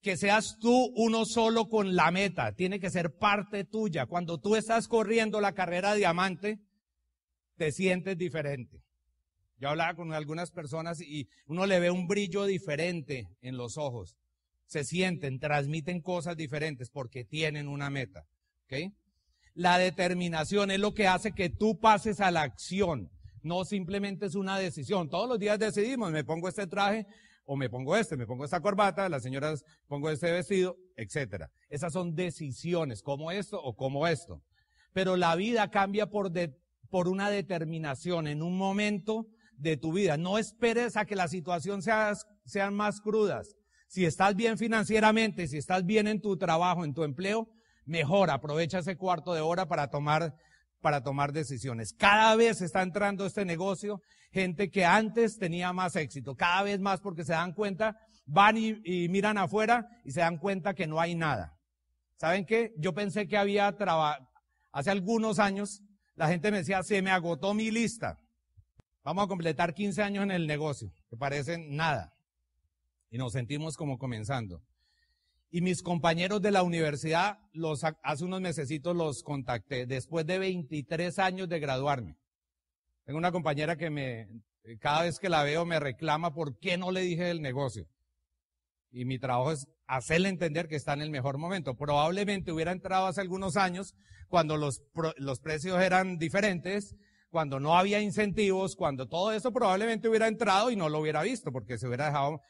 que 0.00 0.16
seas 0.16 0.58
tú 0.58 0.92
uno 0.96 1.24
solo 1.24 1.68
con 1.68 1.94
la 1.94 2.10
meta, 2.10 2.52
tiene 2.54 2.80
que 2.80 2.90
ser 2.90 3.16
parte 3.16 3.64
tuya. 3.64 4.06
Cuando 4.06 4.40
tú 4.40 4.56
estás 4.56 4.88
corriendo 4.88 5.40
la 5.40 5.52
carrera 5.52 5.94
diamante, 5.94 6.58
te 7.56 7.70
sientes 7.70 8.18
diferente. 8.18 8.82
Yo 9.58 9.68
hablaba 9.68 9.94
con 9.94 10.12
algunas 10.12 10.50
personas 10.50 11.00
y 11.00 11.28
uno 11.46 11.66
le 11.66 11.78
ve 11.78 11.92
un 11.92 12.08
brillo 12.08 12.46
diferente 12.46 13.28
en 13.42 13.56
los 13.56 13.78
ojos. 13.78 14.16
Se 14.66 14.82
sienten, 14.82 15.38
transmiten 15.38 16.00
cosas 16.00 16.36
diferentes 16.36 16.90
porque 16.90 17.24
tienen 17.24 17.68
una 17.68 17.88
meta. 17.88 18.24
La 19.54 19.78
determinación 19.78 20.70
es 20.70 20.80
lo 20.80 20.94
que 20.94 21.06
hace 21.06 21.32
que 21.32 21.50
tú 21.50 21.78
pases 21.78 22.20
a 22.20 22.30
la 22.30 22.42
acción. 22.42 23.10
No 23.42 23.64
simplemente 23.64 24.26
es 24.26 24.34
una 24.34 24.58
decisión. 24.58 25.08
Todos 25.08 25.28
los 25.28 25.38
días 25.38 25.58
decidimos, 25.58 26.10
me 26.10 26.24
pongo 26.24 26.48
este 26.48 26.66
traje, 26.66 27.06
o 27.44 27.56
me 27.56 27.68
pongo 27.68 27.96
este, 27.96 28.16
me 28.16 28.26
pongo 28.26 28.44
esta 28.44 28.60
corbata, 28.60 29.08
las 29.08 29.22
señoras 29.22 29.64
pongo 29.86 30.10
este 30.10 30.30
vestido, 30.30 30.76
etcétera. 30.96 31.50
Esas 31.68 31.92
son 31.92 32.14
decisiones, 32.14 33.02
como 33.02 33.30
esto 33.30 33.60
o 33.62 33.74
como 33.74 34.06
esto. 34.06 34.42
Pero 34.92 35.16
la 35.16 35.34
vida 35.36 35.70
cambia 35.70 36.06
por, 36.08 36.30
una 37.08 37.30
determinación. 37.30 38.26
En 38.26 38.42
un 38.42 38.56
momento 38.56 39.26
de 39.56 39.76
tu 39.76 39.92
vida. 39.92 40.16
No 40.16 40.38
esperes 40.38 40.96
a 40.96 41.04
que 41.04 41.16
la 41.16 41.28
situación 41.28 41.82
sea, 41.82 42.12
sean 42.44 42.74
más 42.74 43.00
crudas. 43.00 43.56
Si 43.88 44.04
estás 44.04 44.34
bien 44.34 44.58
financieramente, 44.58 45.46
si 45.46 45.58
estás 45.58 45.84
bien 45.84 46.08
en 46.08 46.20
tu 46.20 46.36
trabajo, 46.36 46.84
en 46.84 46.94
tu 46.94 47.04
empleo, 47.04 47.48
mejor 47.84 48.30
aprovecha 48.30 48.78
ese 48.78 48.96
cuarto 48.96 49.34
de 49.34 49.40
hora 49.40 49.68
para 49.68 49.88
tomar 49.88 50.34
para 50.82 51.02
tomar 51.02 51.32
decisiones. 51.32 51.94
Cada 51.94 52.36
vez 52.36 52.60
está 52.60 52.82
entrando 52.82 53.24
este 53.24 53.46
negocio 53.46 54.02
gente 54.32 54.70
que 54.70 54.84
antes 54.84 55.38
tenía 55.38 55.72
más 55.72 55.94
éxito, 55.96 56.34
cada 56.34 56.62
vez 56.62 56.80
más 56.80 57.00
porque 57.00 57.24
se 57.24 57.32
dan 57.32 57.52
cuenta, 57.52 57.96
van 58.26 58.56
y, 58.56 59.08
miran 59.08 59.38
afuera 59.38 59.88
y 60.04 60.10
se 60.10 60.20
dan 60.20 60.38
cuenta 60.38 60.74
que 60.74 60.86
no 60.86 61.00
hay 61.00 61.14
nada. 61.14 61.56
¿Saben 62.16 62.44
qué? 62.44 62.72
Yo 62.78 62.94
pensé 62.94 63.26
que 63.28 63.36
había 63.36 63.70
trabajo, 63.76 64.26
hace 64.72 64.90
algunos 64.90 65.38
años 65.38 65.82
la 66.14 66.28
gente 66.28 66.50
me 66.50 66.58
decía, 66.58 66.82
se 66.82 67.00
me 67.02 67.10
agotó 67.10 67.54
mi 67.54 67.70
lista. 67.70 68.18
Vamos 69.04 69.24
a 69.24 69.28
completar 69.28 69.74
15 69.74 70.02
años 70.02 70.24
en 70.24 70.30
el 70.30 70.46
negocio, 70.46 70.92
que 71.08 71.16
parecen 71.16 71.74
nada. 71.74 72.12
Y 73.10 73.18
nos 73.18 73.32
sentimos 73.32 73.76
como 73.76 73.98
comenzando. 73.98 74.62
Y 75.54 75.60
mis 75.60 75.82
compañeros 75.82 76.40
de 76.40 76.50
la 76.50 76.62
universidad, 76.62 77.38
los, 77.52 77.84
hace 77.84 78.24
unos 78.24 78.40
mesecitos 78.40 78.96
los 78.96 79.22
contacté, 79.22 79.84
después 79.84 80.24
de 80.24 80.38
23 80.38 81.18
años 81.18 81.46
de 81.46 81.60
graduarme. 81.60 82.16
Tengo 83.04 83.18
una 83.18 83.32
compañera 83.32 83.76
que 83.76 83.90
me, 83.90 84.28
cada 84.80 85.02
vez 85.02 85.18
que 85.18 85.28
la 85.28 85.42
veo 85.42 85.66
me 85.66 85.78
reclama 85.78 86.32
por 86.32 86.58
qué 86.58 86.78
no 86.78 86.90
le 86.90 87.02
dije 87.02 87.24
del 87.24 87.42
negocio. 87.42 87.86
Y 88.90 89.04
mi 89.04 89.18
trabajo 89.18 89.52
es 89.52 89.68
hacerle 89.86 90.30
entender 90.30 90.68
que 90.68 90.76
está 90.76 90.94
en 90.94 91.02
el 91.02 91.10
mejor 91.10 91.36
momento. 91.36 91.76
Probablemente 91.76 92.50
hubiera 92.50 92.72
entrado 92.72 93.06
hace 93.06 93.20
algunos 93.20 93.58
años 93.58 93.94
cuando 94.28 94.56
los, 94.56 94.82
los 95.18 95.40
precios 95.40 95.82
eran 95.82 96.16
diferentes, 96.16 96.96
cuando 97.28 97.60
no 97.60 97.76
había 97.76 98.00
incentivos, 98.00 98.74
cuando 98.74 99.06
todo 99.06 99.32
eso 99.32 99.52
probablemente 99.52 100.08
hubiera 100.08 100.28
entrado 100.28 100.70
y 100.70 100.76
no 100.76 100.88
lo 100.88 101.00
hubiera 101.00 101.22
visto 101.22 101.52
porque 101.52 101.76
se 101.76 101.88
hubiera 101.88 102.06
dejado 102.06 102.40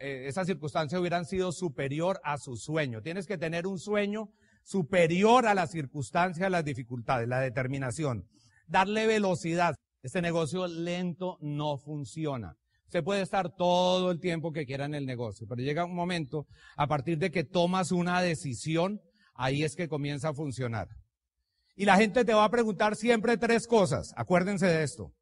eh, 0.00 0.26
esas 0.26 0.46
circunstancias 0.46 0.98
hubieran 0.98 1.26
sido 1.26 1.52
superior 1.52 2.20
a 2.24 2.38
su 2.38 2.56
sueño. 2.56 3.02
Tienes 3.02 3.26
que 3.26 3.36
tener 3.36 3.66
un 3.66 3.78
sueño 3.78 4.30
superior 4.64 5.46
a 5.46 5.54
las 5.54 5.70
circunstancias, 5.70 6.46
a 6.46 6.50
las 6.50 6.64
dificultades, 6.64 7.28
la 7.28 7.40
determinación. 7.40 8.24
Darle 8.66 9.06
velocidad. 9.06 9.74
Este 10.02 10.22
negocio 10.22 10.66
lento 10.66 11.36
no 11.40 11.76
funciona. 11.76 12.56
Se 12.88 13.02
puede 13.02 13.20
estar 13.20 13.54
todo 13.54 14.10
el 14.10 14.18
tiempo 14.18 14.52
que 14.52 14.64
quiera 14.64 14.86
en 14.86 14.94
el 14.94 15.04
negocio, 15.04 15.46
pero 15.46 15.62
llega 15.62 15.84
un 15.84 15.94
momento, 15.94 16.46
a 16.76 16.86
partir 16.86 17.18
de 17.18 17.30
que 17.30 17.44
tomas 17.44 17.92
una 17.92 18.20
decisión, 18.22 19.00
ahí 19.34 19.62
es 19.62 19.76
que 19.76 19.88
comienza 19.88 20.30
a 20.30 20.34
funcionar. 20.34 20.88
Y 21.76 21.84
la 21.84 21.96
gente 21.96 22.24
te 22.24 22.34
va 22.34 22.44
a 22.44 22.50
preguntar 22.50 22.96
siempre 22.96 23.36
tres 23.36 23.66
cosas. 23.66 24.12
Acuérdense 24.16 24.66
de 24.66 24.82
esto. 24.82 25.12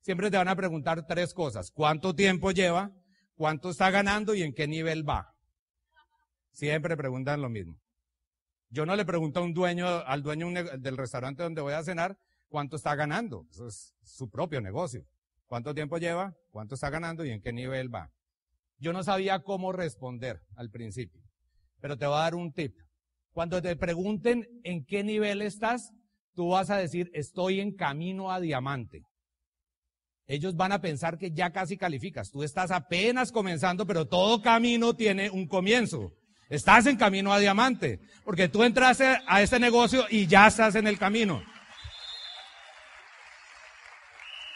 Siempre 0.00 0.30
te 0.30 0.36
van 0.36 0.48
a 0.48 0.56
preguntar 0.56 1.06
tres 1.06 1.32
cosas. 1.32 1.70
¿Cuánto 1.70 2.14
tiempo 2.14 2.50
lleva? 2.50 2.92
Cuánto 3.34 3.70
está 3.70 3.90
ganando 3.90 4.34
y 4.34 4.42
en 4.42 4.54
qué 4.54 4.66
nivel 4.66 5.08
va. 5.08 5.34
Siempre 6.52 6.96
preguntan 6.96 7.42
lo 7.42 7.48
mismo. 7.48 7.80
Yo 8.70 8.86
no 8.86 8.96
le 8.96 9.04
pregunto 9.04 9.40
a 9.40 9.42
un 9.42 9.54
dueño, 9.54 9.86
al 9.86 10.22
dueño 10.22 10.48
del 10.78 10.96
restaurante 10.96 11.42
donde 11.42 11.60
voy 11.60 11.74
a 11.74 11.82
cenar, 11.82 12.18
cuánto 12.48 12.76
está 12.76 12.94
ganando. 12.94 13.46
Eso 13.50 13.66
es 13.66 13.94
su 14.02 14.30
propio 14.30 14.60
negocio. 14.60 15.04
¿Cuánto 15.46 15.74
tiempo 15.74 15.98
lleva? 15.98 16.34
¿Cuánto 16.50 16.74
está 16.74 16.90
ganando 16.90 17.24
y 17.24 17.30
en 17.30 17.40
qué 17.40 17.52
nivel 17.52 17.92
va? 17.92 18.10
Yo 18.78 18.92
no 18.92 19.02
sabía 19.02 19.40
cómo 19.40 19.72
responder 19.72 20.40
al 20.56 20.70
principio, 20.70 21.22
pero 21.80 21.96
te 21.96 22.06
voy 22.06 22.16
a 22.16 22.20
dar 22.20 22.34
un 22.34 22.52
tip. 22.52 22.76
Cuando 23.32 23.60
te 23.62 23.76
pregunten 23.76 24.48
en 24.64 24.84
qué 24.84 25.04
nivel 25.04 25.42
estás, 25.42 25.92
tú 26.34 26.50
vas 26.50 26.70
a 26.70 26.76
decir, 26.76 27.10
estoy 27.14 27.60
en 27.60 27.74
camino 27.74 28.32
a 28.32 28.40
diamante 28.40 29.04
ellos 30.26 30.56
van 30.56 30.72
a 30.72 30.80
pensar 30.80 31.18
que 31.18 31.30
ya 31.30 31.50
casi 31.50 31.76
calificas. 31.76 32.30
Tú 32.30 32.42
estás 32.42 32.70
apenas 32.70 33.30
comenzando, 33.30 33.86
pero 33.86 34.06
todo 34.06 34.40
camino 34.40 34.94
tiene 34.94 35.30
un 35.30 35.46
comienzo. 35.46 36.12
Estás 36.48 36.86
en 36.86 36.96
camino 36.96 37.32
a 37.32 37.38
diamante, 37.38 38.00
porque 38.24 38.48
tú 38.48 38.62
entraste 38.62 39.18
a 39.26 39.42
este 39.42 39.58
negocio 39.58 40.04
y 40.10 40.26
ya 40.26 40.46
estás 40.46 40.74
en 40.74 40.86
el 40.86 40.98
camino. 40.98 41.42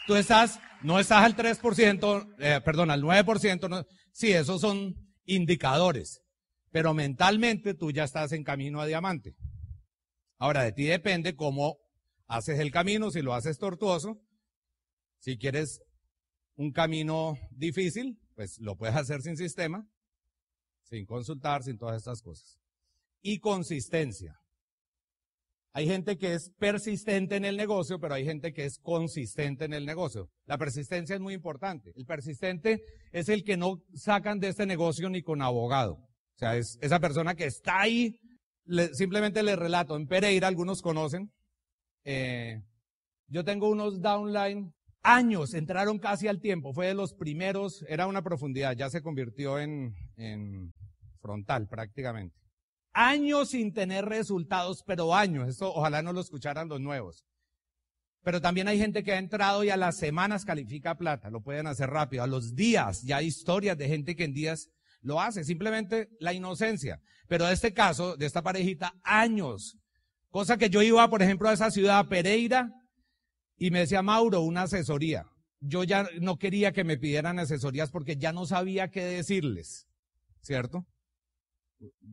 Tú 0.07 0.15
estás, 0.15 0.59
no 0.81 0.99
estás 0.99 1.23
al 1.23 1.35
3%, 1.35 2.35
eh, 2.39 2.61
perdón, 2.63 2.89
al 2.89 3.03
9%, 3.03 3.69
no, 3.69 3.85
sí, 4.11 4.31
esos 4.31 4.61
son 4.61 4.95
indicadores, 5.25 6.21
pero 6.71 6.93
mentalmente 6.93 7.75
tú 7.75 7.91
ya 7.91 8.05
estás 8.05 8.31
en 8.31 8.43
camino 8.43 8.81
a 8.81 8.87
diamante. 8.87 9.35
Ahora, 10.39 10.63
de 10.63 10.71
ti 10.71 10.83
depende 10.85 11.35
cómo 11.35 11.77
haces 12.27 12.59
el 12.59 12.71
camino, 12.71 13.11
si 13.11 13.21
lo 13.21 13.33
haces 13.33 13.59
tortuoso, 13.59 14.19
si 15.19 15.37
quieres 15.37 15.81
un 16.55 16.71
camino 16.71 17.37
difícil, 17.51 18.19
pues 18.35 18.59
lo 18.59 18.75
puedes 18.75 18.95
hacer 18.95 19.21
sin 19.21 19.37
sistema, 19.37 19.87
sin 20.83 21.05
consultar, 21.05 21.63
sin 21.63 21.77
todas 21.77 21.97
estas 21.97 22.21
cosas. 22.21 22.59
Y 23.21 23.39
consistencia. 23.39 24.39
Hay 25.73 25.87
gente 25.87 26.17
que 26.17 26.33
es 26.33 26.51
persistente 26.57 27.35
en 27.35 27.45
el 27.45 27.55
negocio, 27.55 27.99
pero 27.99 28.15
hay 28.15 28.25
gente 28.25 28.53
que 28.53 28.65
es 28.65 28.79
consistente 28.79 29.65
en 29.65 29.73
el 29.73 29.85
negocio. 29.85 30.29
La 30.45 30.57
persistencia 30.57 31.15
es 31.15 31.21
muy 31.21 31.33
importante. 31.33 31.91
El 31.95 32.05
persistente 32.05 32.81
es 33.11 33.29
el 33.29 33.43
que 33.43 33.55
no 33.55 33.83
sacan 33.93 34.39
de 34.39 34.49
este 34.49 34.65
negocio 34.65 35.09
ni 35.09 35.21
con 35.21 35.41
abogado. 35.41 35.93
O 35.93 36.37
sea, 36.37 36.57
es 36.57 36.77
esa 36.81 36.99
persona 36.99 37.35
que 37.35 37.45
está 37.45 37.81
ahí. 37.81 38.19
simplemente 38.93 39.43
le 39.43 39.55
relato. 39.55 39.95
En 39.95 40.07
Pereira, 40.07 40.47
algunos 40.47 40.81
conocen. 40.81 41.31
Eh, 42.03 42.61
yo 43.27 43.43
tengo 43.43 43.69
unos 43.69 44.01
downline 44.01 44.73
años, 45.01 45.53
entraron 45.53 45.99
casi 45.99 46.27
al 46.27 46.41
tiempo, 46.41 46.73
fue 46.73 46.87
de 46.87 46.93
los 46.93 47.13
primeros, 47.13 47.83
era 47.87 48.07
una 48.07 48.21
profundidad, 48.21 48.75
ya 48.75 48.89
se 48.89 49.01
convirtió 49.01 49.59
en, 49.59 49.95
en 50.17 50.73
frontal 51.21 51.67
prácticamente. 51.67 52.35
Años 52.91 53.49
sin 53.49 53.73
tener 53.73 54.05
resultados, 54.05 54.83
pero 54.85 55.15
años, 55.15 55.47
esto 55.47 55.73
ojalá 55.73 56.01
no 56.01 56.13
lo 56.13 56.21
escucharan 56.21 56.69
los 56.69 56.81
nuevos. 56.81 57.25
Pero 58.23 58.41
también 58.41 58.67
hay 58.67 58.77
gente 58.77 59.03
que 59.03 59.13
ha 59.13 59.17
entrado 59.17 59.63
y 59.63 59.69
a 59.69 59.77
las 59.77 59.97
semanas 59.97 60.43
califica 60.43 60.95
plata, 60.95 61.29
lo 61.29 61.41
pueden 61.41 61.67
hacer 61.67 61.89
rápido, 61.89 62.23
a 62.23 62.27
los 62.27 62.55
días, 62.55 63.01
ya 63.03 63.17
hay 63.17 63.27
historias 63.27 63.77
de 63.77 63.87
gente 63.87 64.15
que 64.15 64.25
en 64.25 64.33
días 64.33 64.69
lo 65.01 65.21
hace, 65.21 65.43
simplemente 65.43 66.09
la 66.19 66.33
inocencia. 66.33 66.99
Pero 67.27 67.45
de 67.45 67.53
este 67.53 67.73
caso, 67.73 68.17
de 68.17 68.25
esta 68.25 68.41
parejita, 68.41 68.93
años. 69.03 69.77
Cosa 70.29 70.57
que 70.57 70.69
yo 70.69 70.81
iba, 70.81 71.09
por 71.09 71.21
ejemplo, 71.21 71.47
a 71.47 71.53
esa 71.53 71.71
ciudad, 71.71 72.07
Pereira, 72.07 72.69
y 73.59 73.71
me 73.71 73.79
decía, 73.79 74.01
Mauro, 74.01 74.41
una 74.41 74.63
asesoría. 74.63 75.25
Yo 75.59 75.83
ya 75.83 76.07
no 76.21 76.37
quería 76.39 76.71
que 76.71 76.85
me 76.85 76.97
pidieran 76.97 77.37
asesorías 77.37 77.91
porque 77.91 78.15
ya 78.15 78.31
no 78.31 78.45
sabía 78.45 78.89
qué 78.89 79.03
decirles, 79.03 79.85
¿cierto? 80.39 80.87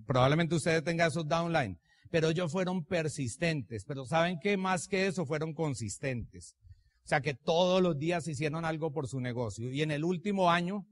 Probablemente 0.04 0.56
ustedes 0.56 0.82
tengan 0.82 1.08
esos 1.08 1.28
downline, 1.28 1.78
pero 2.10 2.30
ellos 2.30 2.50
fueron 2.50 2.84
persistentes, 2.84 3.84
pero 3.84 4.04
¿saben 4.04 4.40
qué? 4.40 4.56
Más 4.56 4.88
que 4.88 5.06
eso, 5.06 5.24
fueron 5.24 5.54
consistentes. 5.54 6.56
O 7.04 7.08
sea 7.08 7.20
que 7.20 7.34
todos 7.34 7.80
los 7.80 7.96
días 7.96 8.26
hicieron 8.26 8.64
algo 8.64 8.90
por 8.90 9.06
su 9.06 9.20
negocio. 9.20 9.72
Y 9.72 9.82
en 9.82 9.92
el 9.92 10.02
último 10.02 10.50
año, 10.50 10.84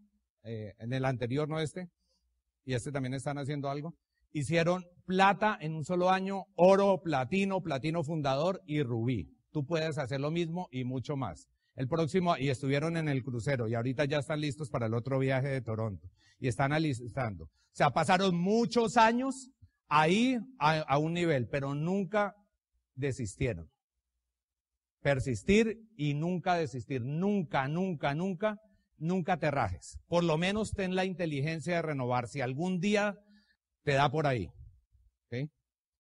eh, 0.45 0.75
en 0.79 0.93
el 0.93 1.05
anterior, 1.05 1.49
no 1.49 1.59
este, 1.59 1.91
y 2.65 2.75
este 2.75 2.93
también 2.93 3.15
están 3.15 3.39
haciendo 3.39 3.69
algo, 3.69 3.97
hicieron 4.33 4.85
plata 5.05 5.59
en 5.61 5.75
un 5.75 5.85
solo 5.85 6.11
año, 6.11 6.45
oro, 6.55 7.03
platino, 7.03 7.61
platino 7.61 8.05
fundador 8.05 8.63
y 8.65 8.85
rubí 8.85 9.34
tú 9.55 9.65
puedes 9.65 9.99
hacer 9.99 10.21
lo 10.21 10.33
mismo 10.33 10.69
y 10.73 10.83
mucho 10.83 11.17
más. 11.17 11.49
El 11.77 11.87
próximo, 11.89 12.37
y 12.37 12.51
estuvieron 12.51 12.97
en 12.97 13.09
el 13.09 13.23
crucero 13.23 13.69
y 13.69 13.75
ahorita 13.75 14.05
ya 14.05 14.19
están 14.19 14.41
listos 14.41 14.69
para 14.69 14.87
el 14.87 14.95
otro 14.95 15.19
viaje 15.21 15.49
de 15.49 15.63
Toronto 15.63 16.11
y 16.41 16.49
están 16.49 16.73
alistando. 16.73 17.45
O 17.45 17.77
sea, 17.77 17.91
pasaron 17.91 18.37
muchos 18.37 18.97
años 18.97 19.51
ahí 19.89 20.39
a, 20.59 20.99
un 20.99 21.15
nivel, 21.15 21.49
pero 21.49 21.75
nunca 21.75 22.35
desistieron. 22.97 23.71
Persistir 25.01 25.79
y 25.97 26.15
nunca 26.15 26.55
desistir. 26.55 27.03
Nunca, 27.05 27.69
nunca, 27.69 28.15
nunca, 28.15 28.59
nunca 28.97 29.39
te 29.39 29.51
rajes. 29.51 29.99
Por 30.09 30.25
lo 30.25 30.37
menos 30.37 30.73
ten 30.73 30.97
la 30.97 31.05
inteligencia 31.05 31.77
de 31.77 31.83
renovar. 31.83 32.27
Si 32.27 32.41
algún 32.41 32.81
día 32.81 33.17
te 33.85 33.93
da 33.93 34.11
por 34.11 34.27
ahí. 34.27 34.49
¿okay? 35.27 35.49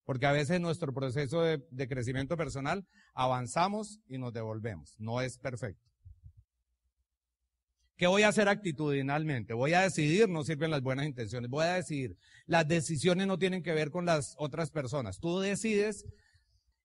Porque 0.04 0.26
a 0.26 0.32
veces 0.32 0.60
nuestro 0.60 0.92
proceso 0.92 1.42
de, 1.42 1.88
crecimiento 1.88 2.36
personal 2.36 2.86
avanzamos 3.14 4.00
y 4.06 4.18
nos 4.18 4.32
devolvemos. 4.32 4.94
No 4.98 5.20
es 5.20 5.38
perfecto. 5.38 5.82
¿Qué 7.96 8.06
voy 8.06 8.22
a 8.22 8.28
hacer 8.28 8.48
actitudinalmente? 8.48 9.54
Voy 9.54 9.72
a 9.72 9.82
decidir, 9.82 10.28
no 10.28 10.42
sirven 10.42 10.70
las 10.70 10.82
buenas 10.82 11.06
intenciones, 11.06 11.48
voy 11.48 11.64
a 11.64 11.74
decidir. 11.74 12.16
Las 12.46 12.66
decisiones 12.66 13.26
no 13.26 13.38
tienen 13.38 13.62
que 13.62 13.72
ver 13.72 13.90
con 13.90 14.04
las 14.04 14.34
otras 14.36 14.70
personas. 14.70 15.20
Tú 15.20 15.38
decides 15.38 16.04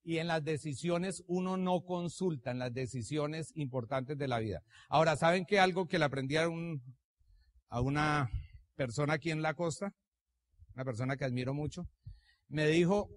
y 0.03 0.20
en 0.20 0.28
las 0.28 0.43
decisiones 0.43 1.24
uno 1.28 1.57
no 1.57 1.82
consulta, 1.82 2.51
en 2.51 2.59
las 2.59 2.74
decisiones 2.74 3.51
importantes 3.55 4.17
de 4.17 4.28
la 4.28 4.39
vida. 4.39 4.61
Ahora, 4.88 5.15
¿saben 5.15 5.45
qué? 5.45 5.59
Algo 5.59 5.88
que 5.88 5.99
le 5.99 6.05
aprendí 6.05 6.38
a, 6.38 6.47
a 7.70 7.82
una 7.82 8.30
persona 8.76 9.13
aquí 9.13 9.32
en 9.32 9.41
la 9.41 9.55
costa, 9.55 9.93
una 10.76 10.86
persona 10.86 11.17
que 11.17 11.26
admiro 11.26 11.53
mucho, 11.53 11.88
me 12.50 12.68
dijo, 12.68 13.10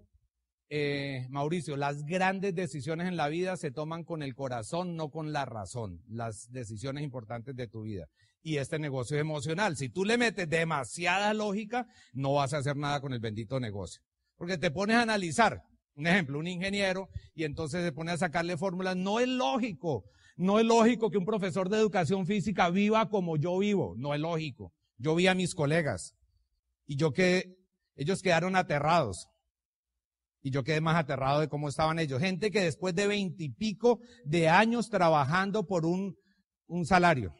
eh, 0.69 1.27
Mauricio, 1.29 1.77
las 1.77 2.03
grandes 2.03 2.55
decisiones 2.55 3.07
en 3.07 3.17
la 3.17 3.27
vida 3.27 3.57
se 3.57 3.71
toman 3.71 4.03
con 4.03 4.23
el 4.23 4.33
corazón, 4.33 4.95
no 4.95 5.09
con 5.09 5.33
la 5.33 5.45
razón, 5.45 6.01
las 6.07 6.51
decisiones 6.51 7.03
importantes 7.03 7.55
de 7.55 7.67
tu 7.67 7.83
vida. 7.83 8.07
Y 8.41 8.57
este 8.57 8.79
negocio 8.79 9.17
es 9.17 9.21
emocional. 9.21 9.77
Si 9.77 9.89
tú 9.89 10.03
le 10.05 10.17
metes 10.17 10.49
demasiada 10.49 11.33
lógica, 11.33 11.87
no 12.13 12.33
vas 12.33 12.53
a 12.53 12.57
hacer 12.57 12.75
nada 12.75 13.01
con 13.01 13.13
el 13.13 13.19
bendito 13.19 13.59
negocio. 13.59 14.01
Porque 14.35 14.57
te 14.57 14.71
pones 14.71 14.95
a 14.95 15.03
analizar, 15.03 15.61
un 15.95 16.07
ejemplo, 16.07 16.39
un 16.39 16.47
ingeniero, 16.47 17.07
y 17.35 17.43
entonces 17.43 17.83
se 17.83 17.91
pone 17.91 18.11
a 18.11 18.17
sacarle 18.17 18.57
fórmulas. 18.57 18.95
No 18.95 19.19
es 19.19 19.27
lógico. 19.27 20.05
No 20.35 20.59
es 20.59 20.65
lógico 20.65 21.11
que 21.11 21.19
un 21.19 21.25
profesor 21.25 21.69
de 21.69 21.77
educación 21.77 22.25
física 22.25 22.69
viva 22.69 23.09
como 23.09 23.37
yo 23.37 23.57
vivo. 23.59 23.93
No 23.97 24.13
es 24.13 24.19
lógico. 24.19 24.73
Yo 24.97 25.15
vi 25.15 25.27
a 25.27 25.35
mis 25.35 25.53
colegas 25.53 26.15
y 26.85 26.95
yo 26.95 27.13
que 27.13 27.62
ellos 27.95 28.21
quedaron 28.21 28.55
aterrados. 28.55 29.27
Y 30.41 30.51
yo 30.51 30.63
quedé 30.63 30.81
más 30.81 30.97
aterrado 30.97 31.39
de 31.39 31.47
cómo 31.47 31.69
estaban 31.69 31.99
ellos. 31.99 32.19
Gente 32.19 32.51
que 32.51 32.61
después 32.61 32.93
de 32.93 33.07
veintipico 33.07 33.99
de 34.25 34.49
años 34.49 34.89
trabajando 34.89 35.65
por 35.65 35.85
un, 35.85 36.17
un 36.67 36.85
salario 36.85 37.33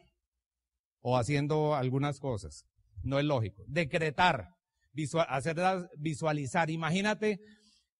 o 1.00 1.18
haciendo 1.18 1.74
algunas 1.74 2.18
cosas. 2.18 2.64
No 3.02 3.18
es 3.18 3.26
lógico. 3.26 3.62
Decretar, 3.66 4.48
hacerlas 5.28 5.86
visualizar. 5.98 6.70
Imagínate 6.70 7.40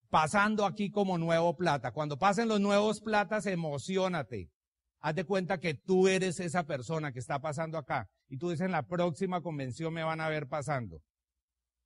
pasando 0.09 0.65
aquí 0.65 0.89
como 0.89 1.17
nuevo 1.19 1.55
plata. 1.55 1.91
Cuando 1.91 2.17
pasen 2.17 2.47
los 2.47 2.59
nuevos 2.59 3.01
platas, 3.01 3.45
emocionate. 3.45 4.49
Haz 5.01 5.13
de 5.13 5.25
cuenta 5.25 5.59
que 5.59 5.75
tú 5.75 6.07
eres 6.07 6.39
esa 6.39 6.63
persona 6.63 7.11
que 7.11 7.19
está 7.19 7.39
pasando 7.39 7.77
acá. 7.77 8.07
Y 8.27 8.37
tú 8.37 8.49
dices, 8.49 8.65
en 8.65 8.71
la 8.71 8.87
próxima 8.87 9.41
convención 9.41 9.93
me 9.93 10.03
van 10.03 10.19
a 10.19 10.29
ver 10.29 10.47
pasando. 10.47 10.99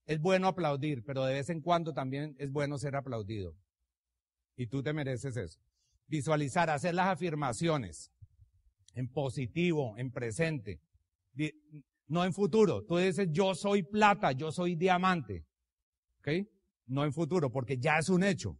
Es 0.09 0.19
bueno 0.19 0.47
aplaudir, 0.47 1.03
pero 1.05 1.23
de 1.23 1.35
vez 1.35 1.51
en 1.51 1.61
cuando 1.61 1.93
también 1.93 2.35
es 2.39 2.51
bueno 2.51 2.79
ser 2.79 2.95
aplaudido. 2.95 3.55
Y 4.55 4.65
tú 4.65 4.81
te 4.81 4.91
mereces 4.91 5.37
eso. 5.37 5.59
Visualizar, 6.07 6.71
hacer 6.71 6.95
las 6.95 7.09
afirmaciones 7.09 8.11
en 8.95 9.07
positivo, 9.07 9.95
en 9.99 10.09
presente, 10.09 10.81
no 12.07 12.25
en 12.25 12.33
futuro. 12.33 12.83
Tú 12.85 12.97
dices, 12.97 13.27
yo 13.29 13.53
soy 13.53 13.83
plata, 13.83 14.31
yo 14.31 14.51
soy 14.51 14.75
diamante. 14.75 15.45
¿Ok? 16.21 16.47
No 16.87 17.05
en 17.05 17.13
futuro, 17.13 17.51
porque 17.51 17.77
ya 17.77 17.99
es 17.99 18.09
un 18.09 18.23
hecho. 18.23 18.59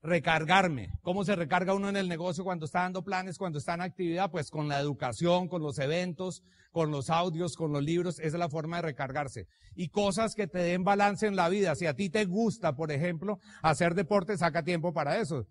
Recargarme. 0.00 0.90
¿Cómo 1.02 1.24
se 1.24 1.34
recarga 1.34 1.74
uno 1.74 1.88
en 1.88 1.96
el 1.96 2.08
negocio 2.08 2.44
cuando 2.44 2.66
está 2.66 2.82
dando 2.82 3.02
planes, 3.02 3.36
cuando 3.36 3.58
está 3.58 3.74
en 3.74 3.80
actividad? 3.80 4.30
Pues 4.30 4.48
con 4.50 4.68
la 4.68 4.78
educación, 4.78 5.48
con 5.48 5.60
los 5.60 5.80
eventos, 5.80 6.44
con 6.70 6.92
los 6.92 7.10
audios, 7.10 7.56
con 7.56 7.72
los 7.72 7.82
libros. 7.82 8.20
Esa 8.20 8.28
es 8.28 8.34
la 8.34 8.48
forma 8.48 8.76
de 8.76 8.82
recargarse. 8.82 9.48
Y 9.74 9.88
cosas 9.88 10.36
que 10.36 10.46
te 10.46 10.60
den 10.60 10.84
balance 10.84 11.26
en 11.26 11.34
la 11.34 11.48
vida. 11.48 11.74
Si 11.74 11.86
a 11.86 11.94
ti 11.94 12.10
te 12.10 12.26
gusta, 12.26 12.76
por 12.76 12.92
ejemplo, 12.92 13.40
hacer 13.60 13.94
deporte, 13.94 14.38
saca 14.38 14.62
tiempo 14.62 14.92
para 14.92 15.18
eso. 15.18 15.48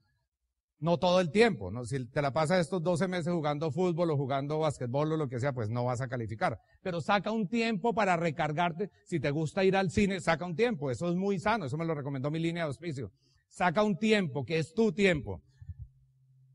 No 0.79 0.97
todo 0.97 1.19
el 1.19 1.31
tiempo, 1.31 1.71
¿no? 1.71 1.83
Si 1.83 2.05
te 2.05 2.21
la 2.21 2.31
pasas 2.31 2.59
estos 2.59 2.81
12 2.83 3.07
meses 3.07 3.33
jugando 3.33 3.71
fútbol 3.71 4.11
o 4.11 4.15
jugando 4.15 4.59
basquetbol 4.59 5.11
o 5.11 5.17
lo 5.17 5.27
que 5.27 5.39
sea, 5.39 5.51
pues 5.51 5.69
no 5.69 5.83
vas 5.83 5.99
a 5.99 6.07
calificar. 6.07 6.59
Pero 6.83 7.01
saca 7.01 7.31
un 7.31 7.49
tiempo 7.49 7.93
para 7.93 8.15
recargarte. 8.15 8.91
Si 9.03 9.19
te 9.19 9.31
gusta 9.31 9.65
ir 9.65 9.75
al 9.75 9.89
cine, 9.89 10.21
saca 10.21 10.45
un 10.45 10.55
tiempo. 10.55 10.89
Eso 10.89 11.09
es 11.09 11.15
muy 11.15 11.37
sano. 11.39 11.65
Eso 11.65 11.77
me 11.77 11.85
lo 11.85 11.95
recomendó 11.95 12.31
mi 12.31 12.39
línea 12.39 12.63
de 12.63 12.67
auspicio. 12.67 13.11
Saca 13.49 13.83
un 13.83 13.97
tiempo, 13.97 14.45
que 14.45 14.59
es 14.59 14.73
tu 14.73 14.91
tiempo. 14.91 15.41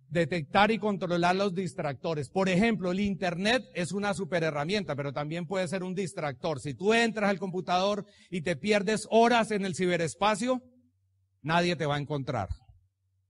Detectar 0.09 0.70
y 0.70 0.78
controlar 0.78 1.34
los 1.34 1.55
distractores. 1.55 2.28
Por 2.28 2.49
ejemplo, 2.49 2.93
el 2.93 3.01
Internet 3.01 3.64
es 3.74 3.93
una 3.93 4.12
super 4.12 4.43
herramienta, 4.45 4.95
pero 4.95 5.12
también 5.12 5.47
puede 5.47 5.66
ser 5.68 5.82
un 5.82 5.95
distractor. 5.95 6.61
Si 6.61 6.74
tú 6.74 6.93
entras 6.93 7.30
al 7.30 7.38
computador 7.38 8.07
y 8.30 8.43
te 8.43 8.57
pierdes 8.57 9.07
horas 9.11 9.51
en 9.51 9.64
el 9.64 9.74
ciberespacio, 9.74 10.62
nadie 11.40 11.76
te 11.76 11.86
va 11.86 11.97
a 11.97 12.01
encontrar. 12.01 12.49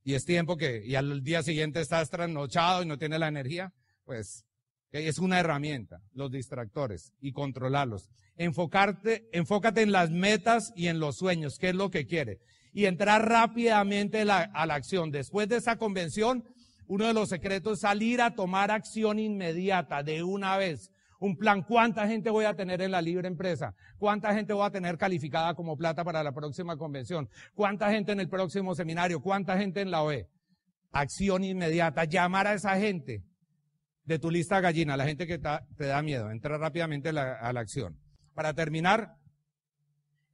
Y 0.02 0.14
es 0.14 0.24
tiempo 0.24 0.56
que, 0.56 0.84
y 0.84 0.96
al 0.96 1.22
día 1.22 1.44
siguiente 1.44 1.80
estás 1.80 2.10
trasnochado 2.10 2.82
y 2.82 2.86
no 2.86 2.98
tienes 2.98 3.20
la 3.20 3.28
energía, 3.28 3.72
pues 4.04 4.44
es 4.90 5.18
una 5.18 5.38
herramienta, 5.38 6.00
los 6.12 6.32
distractores, 6.32 7.12
y 7.20 7.32
controlarlos. 7.32 8.10
Enfocarte, 8.36 9.28
enfócate 9.32 9.82
en 9.82 9.92
las 9.92 10.10
metas 10.10 10.72
y 10.74 10.88
en 10.88 10.98
los 10.98 11.16
sueños, 11.16 11.58
qué 11.58 11.68
es 11.68 11.76
lo 11.76 11.90
que 11.90 12.06
quiere 12.06 12.40
y 12.72 12.86
entrar 12.86 13.28
rápidamente 13.28 14.22
a 14.22 14.66
la 14.66 14.74
acción. 14.74 15.10
Después 15.10 15.48
de 15.48 15.56
esa 15.56 15.76
convención, 15.76 16.44
uno 16.86 17.06
de 17.06 17.14
los 17.14 17.28
secretos 17.28 17.74
es 17.74 17.80
salir 17.80 18.20
a 18.20 18.34
tomar 18.34 18.70
acción 18.70 19.18
inmediata, 19.18 20.02
de 20.02 20.22
una 20.22 20.56
vez. 20.56 20.90
Un 21.20 21.36
plan, 21.36 21.62
¿cuánta 21.62 22.08
gente 22.08 22.30
voy 22.30 22.46
a 22.46 22.56
tener 22.56 22.82
en 22.82 22.90
la 22.90 23.00
libre 23.00 23.28
empresa? 23.28 23.74
¿Cuánta 23.96 24.34
gente 24.34 24.52
voy 24.52 24.66
a 24.66 24.70
tener 24.70 24.98
calificada 24.98 25.54
como 25.54 25.76
plata 25.76 26.02
para 26.02 26.22
la 26.22 26.32
próxima 26.32 26.76
convención? 26.76 27.28
¿Cuánta 27.54 27.90
gente 27.90 28.12
en 28.12 28.20
el 28.20 28.28
próximo 28.28 28.74
seminario? 28.74 29.20
¿Cuánta 29.20 29.56
gente 29.56 29.80
en 29.80 29.90
la 29.90 30.02
OE? 30.02 30.28
Acción 30.90 31.44
inmediata, 31.44 32.04
llamar 32.04 32.48
a 32.48 32.54
esa 32.54 32.76
gente 32.76 33.22
de 34.04 34.18
tu 34.18 34.30
lista 34.30 34.60
gallina, 34.60 34.96
la 34.96 35.06
gente 35.06 35.26
que 35.26 35.38
te 35.38 35.86
da 35.86 36.02
miedo, 36.02 36.30
entrar 36.30 36.58
rápidamente 36.58 37.10
a 37.10 37.12
la, 37.12 37.34
a 37.34 37.52
la 37.52 37.60
acción. 37.60 37.96
Para 38.34 38.52
terminar, 38.52 39.14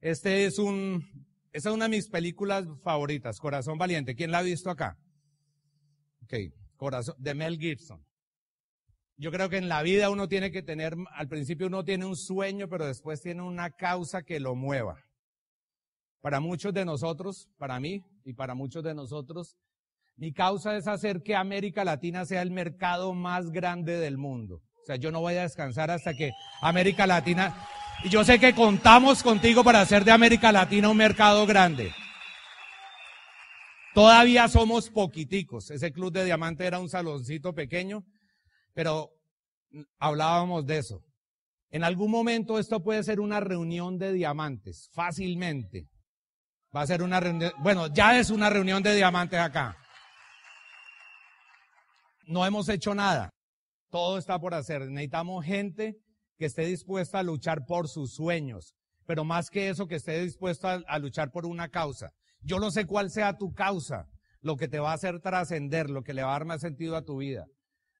este 0.01 0.45
es 0.45 0.57
un 0.57 1.28
esa 1.51 1.69
es 1.69 1.75
una 1.75 1.85
de 1.85 1.89
mis 1.89 2.09
películas 2.09 2.65
favoritas, 2.83 3.39
Corazón 3.39 3.77
Valiente. 3.77 4.15
¿Quién 4.15 4.31
la 4.31 4.39
ha 4.39 4.43
visto 4.43 4.69
acá? 4.69 4.97
Ok, 6.23 6.33
Corazón, 6.77 7.15
de 7.17 7.33
Mel 7.33 7.57
Gibson. 7.57 8.05
Yo 9.17 9.31
creo 9.31 9.49
que 9.49 9.57
en 9.57 9.67
la 9.67 9.81
vida 9.81 10.09
uno 10.09 10.27
tiene 10.29 10.51
que 10.51 10.61
tener, 10.61 10.95
al 11.11 11.27
principio 11.27 11.67
uno 11.67 11.83
tiene 11.83 12.05
un 12.05 12.15
sueño, 12.15 12.69
pero 12.69 12.85
después 12.85 13.21
tiene 13.21 13.41
una 13.41 13.71
causa 13.71 14.23
que 14.23 14.39
lo 14.39 14.55
mueva. 14.55 15.03
Para 16.21 16.39
muchos 16.39 16.73
de 16.73 16.85
nosotros, 16.85 17.49
para 17.57 17.79
mí 17.79 18.05
y 18.23 18.33
para 18.33 18.53
muchos 18.53 18.83
de 18.83 18.93
nosotros, 18.93 19.57
mi 20.15 20.33
causa 20.33 20.77
es 20.77 20.87
hacer 20.87 21.23
que 21.23 21.35
América 21.35 21.83
Latina 21.83 22.25
sea 22.25 22.41
el 22.41 22.51
mercado 22.51 23.13
más 23.13 23.51
grande 23.51 23.97
del 23.97 24.17
mundo. 24.17 24.61
O 24.81 24.85
sea, 24.85 24.97
yo 24.97 25.11
no 25.11 25.21
voy 25.21 25.35
a 25.35 25.43
descansar 25.43 25.91
hasta 25.91 26.13
que 26.13 26.31
América 26.61 27.07
Latina 27.07 27.67
y 28.03 28.09
yo 28.09 28.23
sé 28.23 28.39
que 28.39 28.53
contamos 28.53 29.23
contigo 29.23 29.63
para 29.63 29.81
hacer 29.81 30.05
de 30.05 30.11
América 30.11 30.51
Latina 30.51 30.89
un 30.89 30.97
mercado 30.97 31.45
grande. 31.45 31.93
Todavía 33.93 34.47
somos 34.47 34.89
poquiticos. 34.89 35.71
Ese 35.71 35.91
club 35.91 36.13
de 36.13 36.23
diamante 36.23 36.65
era 36.65 36.79
un 36.79 36.89
saloncito 36.89 37.53
pequeño, 37.53 38.03
pero 38.73 39.09
hablábamos 39.99 40.65
de 40.65 40.77
eso. 40.77 41.03
En 41.71 41.83
algún 41.83 42.09
momento 42.09 42.57
esto 42.57 42.81
puede 42.81 43.03
ser 43.03 43.19
una 43.19 43.39
reunión 43.39 43.97
de 43.97 44.13
diamantes, 44.13 44.89
fácilmente. 44.93 45.87
Va 46.75 46.81
a 46.81 46.87
ser 46.87 47.03
una 47.03 47.19
reunión, 47.19 47.51
bueno, 47.59 47.87
ya 47.87 48.17
es 48.17 48.29
una 48.29 48.49
reunión 48.49 48.81
de 48.81 48.95
diamantes 48.95 49.39
acá. 49.39 49.75
No 52.25 52.45
hemos 52.45 52.69
hecho 52.69 52.95
nada. 52.95 53.29
Todo 53.89 54.17
está 54.17 54.39
por 54.39 54.53
hacer. 54.53 54.87
Necesitamos 54.87 55.43
gente 55.43 55.97
que 56.39 56.45
esté 56.45 56.65
dispuesta 56.65 57.19
a 57.19 57.23
luchar 57.23 57.65
por 57.65 57.89
sus 57.89 58.13
sueños, 58.13 58.73
pero 59.05 59.25
más 59.25 59.49
que 59.49 59.67
eso, 59.67 59.87
que 59.87 59.95
esté 59.95 60.21
dispuesta 60.21 60.81
a, 60.87 60.97
luchar 60.97 61.31
por 61.31 61.45
una 61.45 61.67
causa. 61.67 62.11
Yo 62.41 62.59
no 62.59 62.71
sé 62.71 62.85
cuál 62.85 63.11
sea 63.11 63.37
tu 63.37 63.53
causa, 63.53 64.07
lo 64.39 64.55
que 64.55 64.69
te 64.69 64.79
va 64.79 64.91
a 64.91 64.93
hacer 64.93 65.19
trascender, 65.19 65.89
lo 65.89 66.01
que 66.01 66.13
le 66.13 66.23
va 66.23 66.29
a 66.29 66.39
dar 66.39 66.45
más 66.45 66.61
sentido 66.61 66.95
a 66.95 67.03
tu 67.03 67.17
vida. 67.17 67.45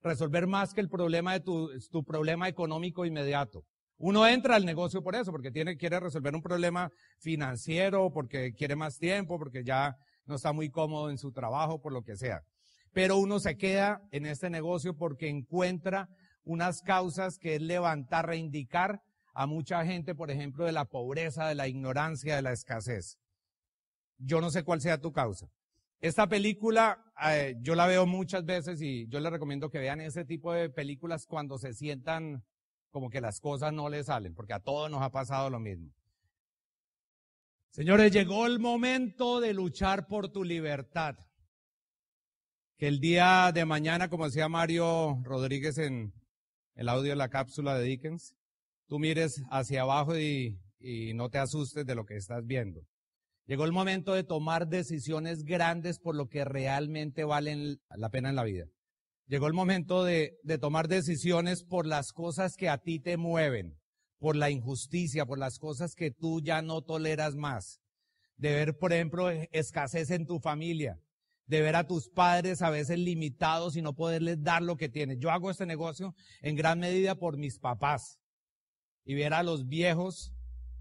Resolver 0.01 0.47
más 0.47 0.73
que 0.73 0.79
el 0.79 0.87
problema 0.87 1.33
de 1.33 1.41
tu, 1.41 1.69
tu 1.91 2.05
problema 2.05 2.47
económico 2.47 3.05
inmediato. 3.05 3.65
Uno 3.97 4.25
entra 4.25 4.55
al 4.55 4.65
negocio 4.65 5.03
por 5.03 5.15
eso, 5.15 5.31
porque 5.31 5.51
tiene, 5.51 5.75
quiere 5.75 5.99
resolver 5.99 6.33
un 6.33 6.41
problema 6.41 6.89
financiero, 7.17 8.09
porque 8.13 8.53
quiere 8.53 8.77
más 8.77 8.97
tiempo, 8.97 9.37
porque 9.37 9.65
ya 9.65 9.97
no 10.25 10.35
está 10.35 10.53
muy 10.53 10.69
cómodo 10.69 11.09
en 11.09 11.17
su 11.17 11.33
trabajo, 11.33 11.81
por 11.81 11.91
lo 11.91 12.03
que 12.03 12.15
sea. 12.15 12.41
Pero 12.93 13.17
uno 13.17 13.41
se 13.41 13.57
queda 13.57 14.01
en 14.11 14.25
este 14.25 14.49
negocio 14.49 14.95
porque 14.95 15.27
encuentra 15.27 16.07
unas 16.43 16.81
causas 16.81 17.37
que 17.37 17.55
es 17.55 17.61
levantar, 17.61 18.27
reivindicar 18.27 19.01
a 19.33 19.45
mucha 19.45 19.85
gente, 19.85 20.15
por 20.15 20.31
ejemplo, 20.31 20.65
de 20.65 20.71
la 20.71 20.85
pobreza, 20.85 21.47
de 21.47 21.55
la 21.55 21.67
ignorancia, 21.67 22.35
de 22.35 22.41
la 22.41 22.51
escasez. 22.51 23.19
Yo 24.17 24.41
no 24.41 24.51
sé 24.51 24.63
cuál 24.63 24.81
sea 24.81 24.99
tu 24.99 25.11
causa. 25.11 25.49
Esta 26.01 26.27
película 26.27 27.03
eh, 27.25 27.55
yo 27.61 27.75
la 27.75 27.87
veo 27.87 28.05
muchas 28.05 28.45
veces 28.45 28.81
y 28.81 29.07
yo 29.07 29.19
les 29.19 29.31
recomiendo 29.31 29.69
que 29.69 29.79
vean 29.79 30.01
ese 30.01 30.25
tipo 30.25 30.53
de 30.53 30.69
películas 30.69 31.25
cuando 31.25 31.57
se 31.57 31.73
sientan 31.73 32.43
como 32.89 33.09
que 33.09 33.21
las 33.21 33.39
cosas 33.39 33.73
no 33.73 33.89
les 33.89 34.07
salen, 34.07 34.33
porque 34.33 34.53
a 34.53 34.59
todos 34.59 34.89
nos 34.89 35.01
ha 35.01 35.11
pasado 35.11 35.49
lo 35.49 35.59
mismo. 35.59 35.93
Señores, 37.69 38.11
llegó 38.11 38.47
el 38.47 38.59
momento 38.59 39.39
de 39.39 39.53
luchar 39.53 40.07
por 40.07 40.29
tu 40.29 40.43
libertad. 40.43 41.15
Que 42.77 42.87
el 42.87 42.99
día 42.99 43.51
de 43.53 43.65
mañana, 43.65 44.09
como 44.09 44.25
decía 44.25 44.49
Mario 44.49 45.19
Rodríguez 45.23 45.77
en, 45.77 46.13
el 46.79 46.87
audio 46.87 47.09
de 47.09 47.17
la 47.17 47.27
cápsula 47.27 47.77
de 47.77 47.83
Dickens, 47.83 48.35
tú 48.87 48.99
mires 48.99 49.43
hacia 49.51 49.81
abajo 49.81 50.17
y, 50.17 50.57
no 51.13 51.29
te 51.29 51.37
asustes 51.37 51.85
de 51.85 51.93
lo 51.93 52.05
que 52.05 52.15
estás 52.15 52.45
viendo. 52.45 52.79
Llegó 53.47 53.65
el 53.65 53.73
momento 53.73 54.13
de 54.13 54.23
tomar 54.23 54.65
decisiones 54.69 55.43
grandes 55.43 55.99
por 55.99 56.15
lo 56.15 56.29
que 56.29 56.45
realmente 56.45 57.25
valen 57.25 57.81
la 57.89 58.09
pena 58.09 58.29
en 58.29 58.37
la 58.37 58.45
vida. 58.45 58.63
Llegó 59.27 59.47
el 59.47 59.53
momento 59.53 60.05
de, 60.05 60.37
tomar 60.61 60.87
decisiones 60.87 61.65
por 61.65 61.85
las 61.85 62.13
cosas 62.13 62.55
que 62.55 62.69
a 62.69 62.77
ti 62.77 63.01
te 63.01 63.17
mueven, 63.17 63.77
por 64.17 64.37
la 64.37 64.49
injusticia, 64.49 65.25
por 65.25 65.37
las 65.37 65.59
cosas 65.59 65.95
que 65.95 66.11
tú 66.11 66.39
ya 66.39 66.61
no 66.61 66.81
toleras 66.81 67.35
más. 67.35 67.81
de 68.37 68.53
ver, 68.53 68.77
por 68.77 68.93
ejemplo, 68.93 69.29
escasez 69.29 70.11
en 70.11 70.25
tu 70.25 70.39
familia, 70.39 70.97
de 71.49 71.61
ver 71.61 71.75
a 71.75 71.87
tus 71.87 72.09
padres 72.09 72.61
a 72.61 72.69
veces 72.69 72.99
limitados 72.99 73.75
y 73.75 73.81
no 73.81 73.95
poderles 73.95 74.43
dar 74.43 74.61
lo 74.61 74.77
que 74.77 74.87
tienen. 74.87 75.19
Yo 75.19 75.31
hago 75.31 75.49
este 75.49 75.65
negocio 75.65 76.13
en 76.41 76.55
gran 76.55 76.79
medida 76.79 77.15
por 77.15 77.37
mis 77.37 77.57
papás 77.57 78.19
y 79.03 79.15
ver 79.15 79.33
a 79.33 79.41
los 79.41 79.67
viejos 79.67 80.31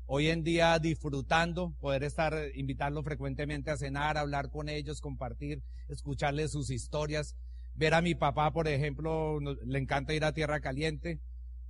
hoy 0.05 0.29
en 0.29 0.45
día 0.45 0.79
disfrutando, 0.79 1.75
poder 1.81 2.05
estar, 2.05 2.35
invitarlos 2.55 3.03
frecuentemente 3.03 3.71
a 3.71 3.79
cenar, 3.79 4.19
hablar 4.19 4.51
con 4.51 4.69
ellos, 4.69 5.01
compartir, 5.01 5.63
escucharles 5.89 6.53
sus 6.53 6.71
historias. 6.71 7.35
Ver 7.75 7.95
a 7.95 8.03
mi 8.03 8.15
papá, 8.15 8.53
por 8.53 8.69
ejemplo, 8.69 9.41
le 9.41 9.79
encanta 9.79 10.13
ir 10.13 10.25
a 10.25 10.35
tierra 10.35 10.61
caliente, 10.61 11.23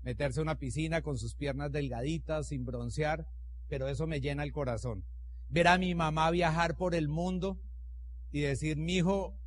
meterse 0.03 0.41
en 0.41 0.49
una 0.49 0.59
piscina 0.59 1.03
con 1.03 1.19
sus 1.19 1.37
piernas 1.37 1.71
delgaditas, 1.71 2.49
sin 2.49 2.65
broncear, 2.65 3.27
pero 3.69 3.87
eso 3.87 4.09
me 4.09 4.21
llena 4.21 4.43
el 4.43 4.53
corazón. 4.53 5.05
Ver 5.49 5.69
a 5.69 5.79
mi 5.79 5.95
mamá 5.95 6.33
viajar 6.33 6.77
por 6.77 6.97
el 6.97 7.09
mundo 7.09 7.61
y 8.31 8.41
decir, 8.41 8.77
mi 8.77 8.97
hijo, 8.97 9.39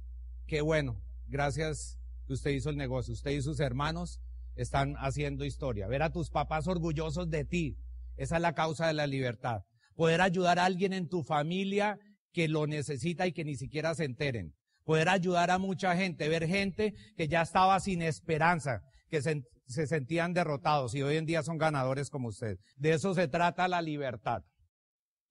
qué 0.47 0.61
bueno, 0.61 1.01
gracias 1.27 1.99
que 2.25 2.33
usted 2.33 2.51
hizo 2.51 2.69
el 2.69 2.77
negocio, 2.77 3.13
usted 3.13 3.31
y 3.31 3.41
sus 3.41 3.59
hermanos 3.59 4.19
están 4.55 4.95
haciendo 4.97 5.45
historia. 5.45 5.87
Ver 5.87 6.03
a 6.03 6.11
tus 6.11 6.29
papás 6.29 6.67
orgullosos 6.67 7.29
de 7.29 7.45
ti, 7.45 7.77
esa 8.17 8.35
es 8.35 8.41
la 8.41 8.53
causa 8.53 8.87
de 8.87 8.93
la 8.93 9.07
libertad. 9.07 9.61
Poder 9.95 10.21
ayudar 10.21 10.59
a 10.59 10.65
alguien 10.65 10.93
en 10.93 11.07
tu 11.07 11.23
familia 11.23 11.97
que 12.33 12.47
lo 12.47 12.67
necesita 12.67 13.27
y 13.27 13.33
que 13.33 13.43
ni 13.43 13.55
siquiera 13.55 13.93
se 13.95 14.05
enteren. 14.05 14.53
Poder 14.83 15.09
ayudar 15.09 15.51
a 15.51 15.57
mucha 15.57 15.95
gente, 15.95 16.27
ver 16.27 16.47
gente 16.47 16.93
que 17.15 17.27
ya 17.27 17.41
estaba 17.41 17.79
sin 17.79 18.01
esperanza, 18.01 18.81
que 19.09 19.21
se, 19.21 19.43
se 19.67 19.87
sentían 19.87 20.33
derrotados 20.33 20.95
y 20.95 21.01
hoy 21.01 21.17
en 21.17 21.25
día 21.25 21.43
son 21.43 21.57
ganadores 21.57 22.09
como 22.09 22.29
usted. 22.29 22.57
De 22.77 22.93
eso 22.93 23.13
se 23.13 23.27
trata 23.27 23.67
la 23.67 23.81
libertad. 23.81 24.43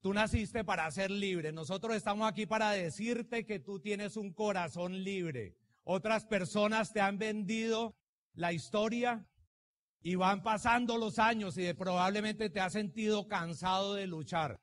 Tú 0.01 0.13
naciste 0.15 0.63
para 0.63 0.89
ser 0.89 1.11
libre. 1.11 1.51
Nosotros 1.51 1.95
estamos 1.95 2.27
aquí 2.27 2.47
para 2.47 2.71
decirte 2.71 3.45
que 3.45 3.59
tú 3.59 3.79
tienes 3.79 4.17
un 4.17 4.33
corazón 4.33 5.03
libre. 5.03 5.55
Otras 5.83 6.25
personas 6.25 6.91
te 6.91 7.01
han 7.01 7.19
vendido 7.19 7.95
la 8.33 8.51
historia 8.51 9.27
y 10.01 10.15
van 10.15 10.41
pasando 10.41 10.97
los 10.97 11.19
años 11.19 11.55
y 11.59 11.71
probablemente 11.73 12.49
te 12.49 12.59
has 12.59 12.73
sentido 12.73 13.27
cansado 13.27 13.93
de 13.93 14.07
luchar. 14.07 14.59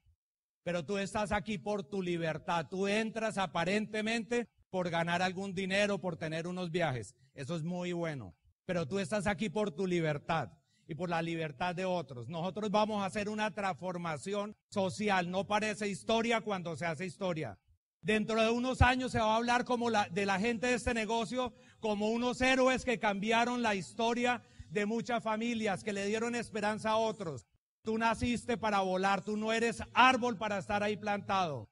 Pero 0.65 0.85
tú 0.85 0.99
estás 0.99 1.31
aquí 1.31 1.57
por 1.57 1.85
tu 1.85 2.03
libertad. 2.03 2.67
Tú 2.69 2.89
entras 2.89 3.39
aparentemente 3.39 4.49
por 4.71 4.91
ganar 4.91 5.23
algún 5.23 5.55
dinero, 5.55 6.01
por 6.01 6.17
tener 6.17 6.49
unos 6.49 6.73
viajes. 6.73 7.15
Eso 7.35 7.55
es 7.55 7.63
muy 7.63 7.93
bueno. 7.93 8.35
Pero 8.67 8.89
tú 8.89 8.99
estás 8.99 9.29
aquí 9.29 9.49
por 9.49 9.71
tu 9.71 9.87
libertad 9.87 10.58
y 10.89 10.95
por 10.95 11.11
la 11.11 11.21
libertad 11.21 11.75
de 11.75 11.85
otros. 11.85 12.29
Nosotros 12.29 12.71
vamos 12.71 13.03
a 13.03 13.07
hacer 13.07 13.29
una 13.29 13.53
transformación 13.53 14.57
social. 14.71 15.31
No 15.31 15.47
parece 15.47 15.87
historia 15.87 16.41
cuando 16.41 16.75
se 16.77 16.87
hace 16.87 17.05
historia. 17.05 17.59
Dentro 18.01 18.43
de 18.43 18.51
unos 18.51 18.81
años 18.81 19.13
se 19.13 19.19
va 19.19 19.35
a 19.35 19.37
hablar 19.37 19.67
como 19.67 19.91
de 19.91 20.27
la 20.27 20.41
gente 20.41 20.69
de 20.69 20.75
este 20.75 20.95
negocio 20.95 21.53
como 21.79 22.09
unos 22.09 22.41
héroes 22.41 22.87
que 22.87 22.99
cambiaron 22.99 23.61
la 23.61 23.75
historia 23.75 24.43
de 24.71 24.87
muchas 24.87 25.23
familias 25.23 25.85
que 25.85 25.93
le 25.93 26.07
dieron 26.07 26.35
esperanza 26.35 26.91
a 26.91 26.97
otros. 26.97 27.47
Tú 27.83 27.99
naciste 27.99 28.57
para 28.57 28.81
volar, 28.81 29.23
tú 29.23 29.37
no 29.37 29.53
eres 29.53 29.83
árbol 29.93 30.39
para 30.39 30.57
estar 30.57 30.83
ahí 30.83 30.97
plantado. 30.97 31.69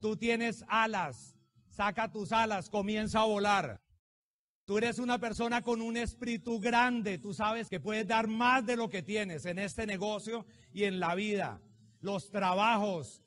Tú 0.00 0.16
tienes 0.16 0.64
alas, 0.68 1.34
saca 1.68 2.10
tus 2.10 2.30
alas, 2.30 2.68
comienza 2.68 3.20
a 3.20 3.24
volar. 3.24 3.80
Tú 4.70 4.78
eres 4.78 5.00
una 5.00 5.18
persona 5.18 5.62
con 5.62 5.82
un 5.82 5.96
espíritu 5.96 6.60
grande, 6.60 7.18
tú 7.18 7.34
sabes 7.34 7.68
que 7.68 7.80
puedes 7.80 8.06
dar 8.06 8.28
más 8.28 8.64
de 8.64 8.76
lo 8.76 8.88
que 8.88 9.02
tienes 9.02 9.44
en 9.44 9.58
este 9.58 9.84
negocio 9.84 10.46
y 10.72 10.84
en 10.84 11.00
la 11.00 11.16
vida. 11.16 11.60
Los 12.00 12.30
trabajos, 12.30 13.20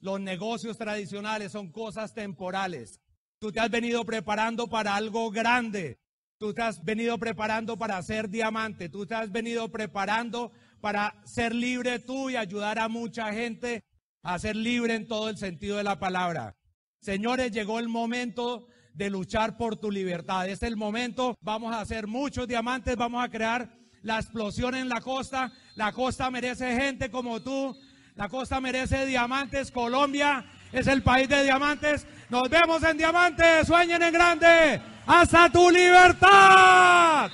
los 0.00 0.18
negocios 0.18 0.78
tradicionales 0.78 1.52
son 1.52 1.72
cosas 1.72 2.14
temporales. 2.14 3.02
Tú 3.38 3.52
te 3.52 3.60
has 3.60 3.68
venido 3.68 4.02
preparando 4.06 4.66
para 4.66 4.96
algo 4.96 5.30
grande. 5.30 5.98
Tú 6.38 6.54
te 6.54 6.62
has 6.62 6.82
venido 6.82 7.18
preparando 7.18 7.76
para 7.76 8.02
ser 8.02 8.30
diamante. 8.30 8.88
Tú 8.88 9.04
te 9.04 9.14
has 9.14 9.30
venido 9.30 9.70
preparando 9.70 10.52
para 10.80 11.20
ser 11.26 11.54
libre 11.54 11.98
tú 11.98 12.30
y 12.30 12.36
ayudar 12.36 12.78
a 12.78 12.88
mucha 12.88 13.30
gente 13.34 13.84
a 14.22 14.38
ser 14.38 14.56
libre 14.56 14.94
en 14.94 15.06
todo 15.06 15.28
el 15.28 15.36
sentido 15.36 15.76
de 15.76 15.84
la 15.84 15.98
palabra. 15.98 16.56
Señores, 17.02 17.52
llegó 17.52 17.78
el 17.78 17.88
momento 17.88 18.68
de 18.98 19.08
luchar 19.10 19.56
por 19.56 19.76
tu 19.76 19.92
libertad. 19.92 20.48
Es 20.48 20.64
el 20.64 20.76
momento. 20.76 21.38
Vamos 21.40 21.72
a 21.72 21.80
hacer 21.80 22.08
muchos 22.08 22.48
diamantes. 22.48 22.96
Vamos 22.96 23.24
a 23.24 23.28
crear 23.28 23.70
la 24.02 24.16
explosión 24.18 24.74
en 24.74 24.88
la 24.88 25.00
costa. 25.00 25.52
La 25.76 25.92
costa 25.92 26.28
merece 26.32 26.76
gente 26.76 27.08
como 27.08 27.40
tú. 27.40 27.76
La 28.16 28.28
costa 28.28 28.60
merece 28.60 29.06
diamantes. 29.06 29.70
Colombia 29.70 30.44
es 30.72 30.88
el 30.88 31.02
país 31.02 31.28
de 31.28 31.44
diamantes. 31.44 32.08
Nos 32.28 32.50
vemos 32.50 32.82
en 32.82 32.98
diamantes. 32.98 33.68
Sueñen 33.68 34.02
en 34.02 34.12
grande 34.12 34.82
hasta 35.06 35.48
tu 35.48 35.70
libertad. 35.70 37.30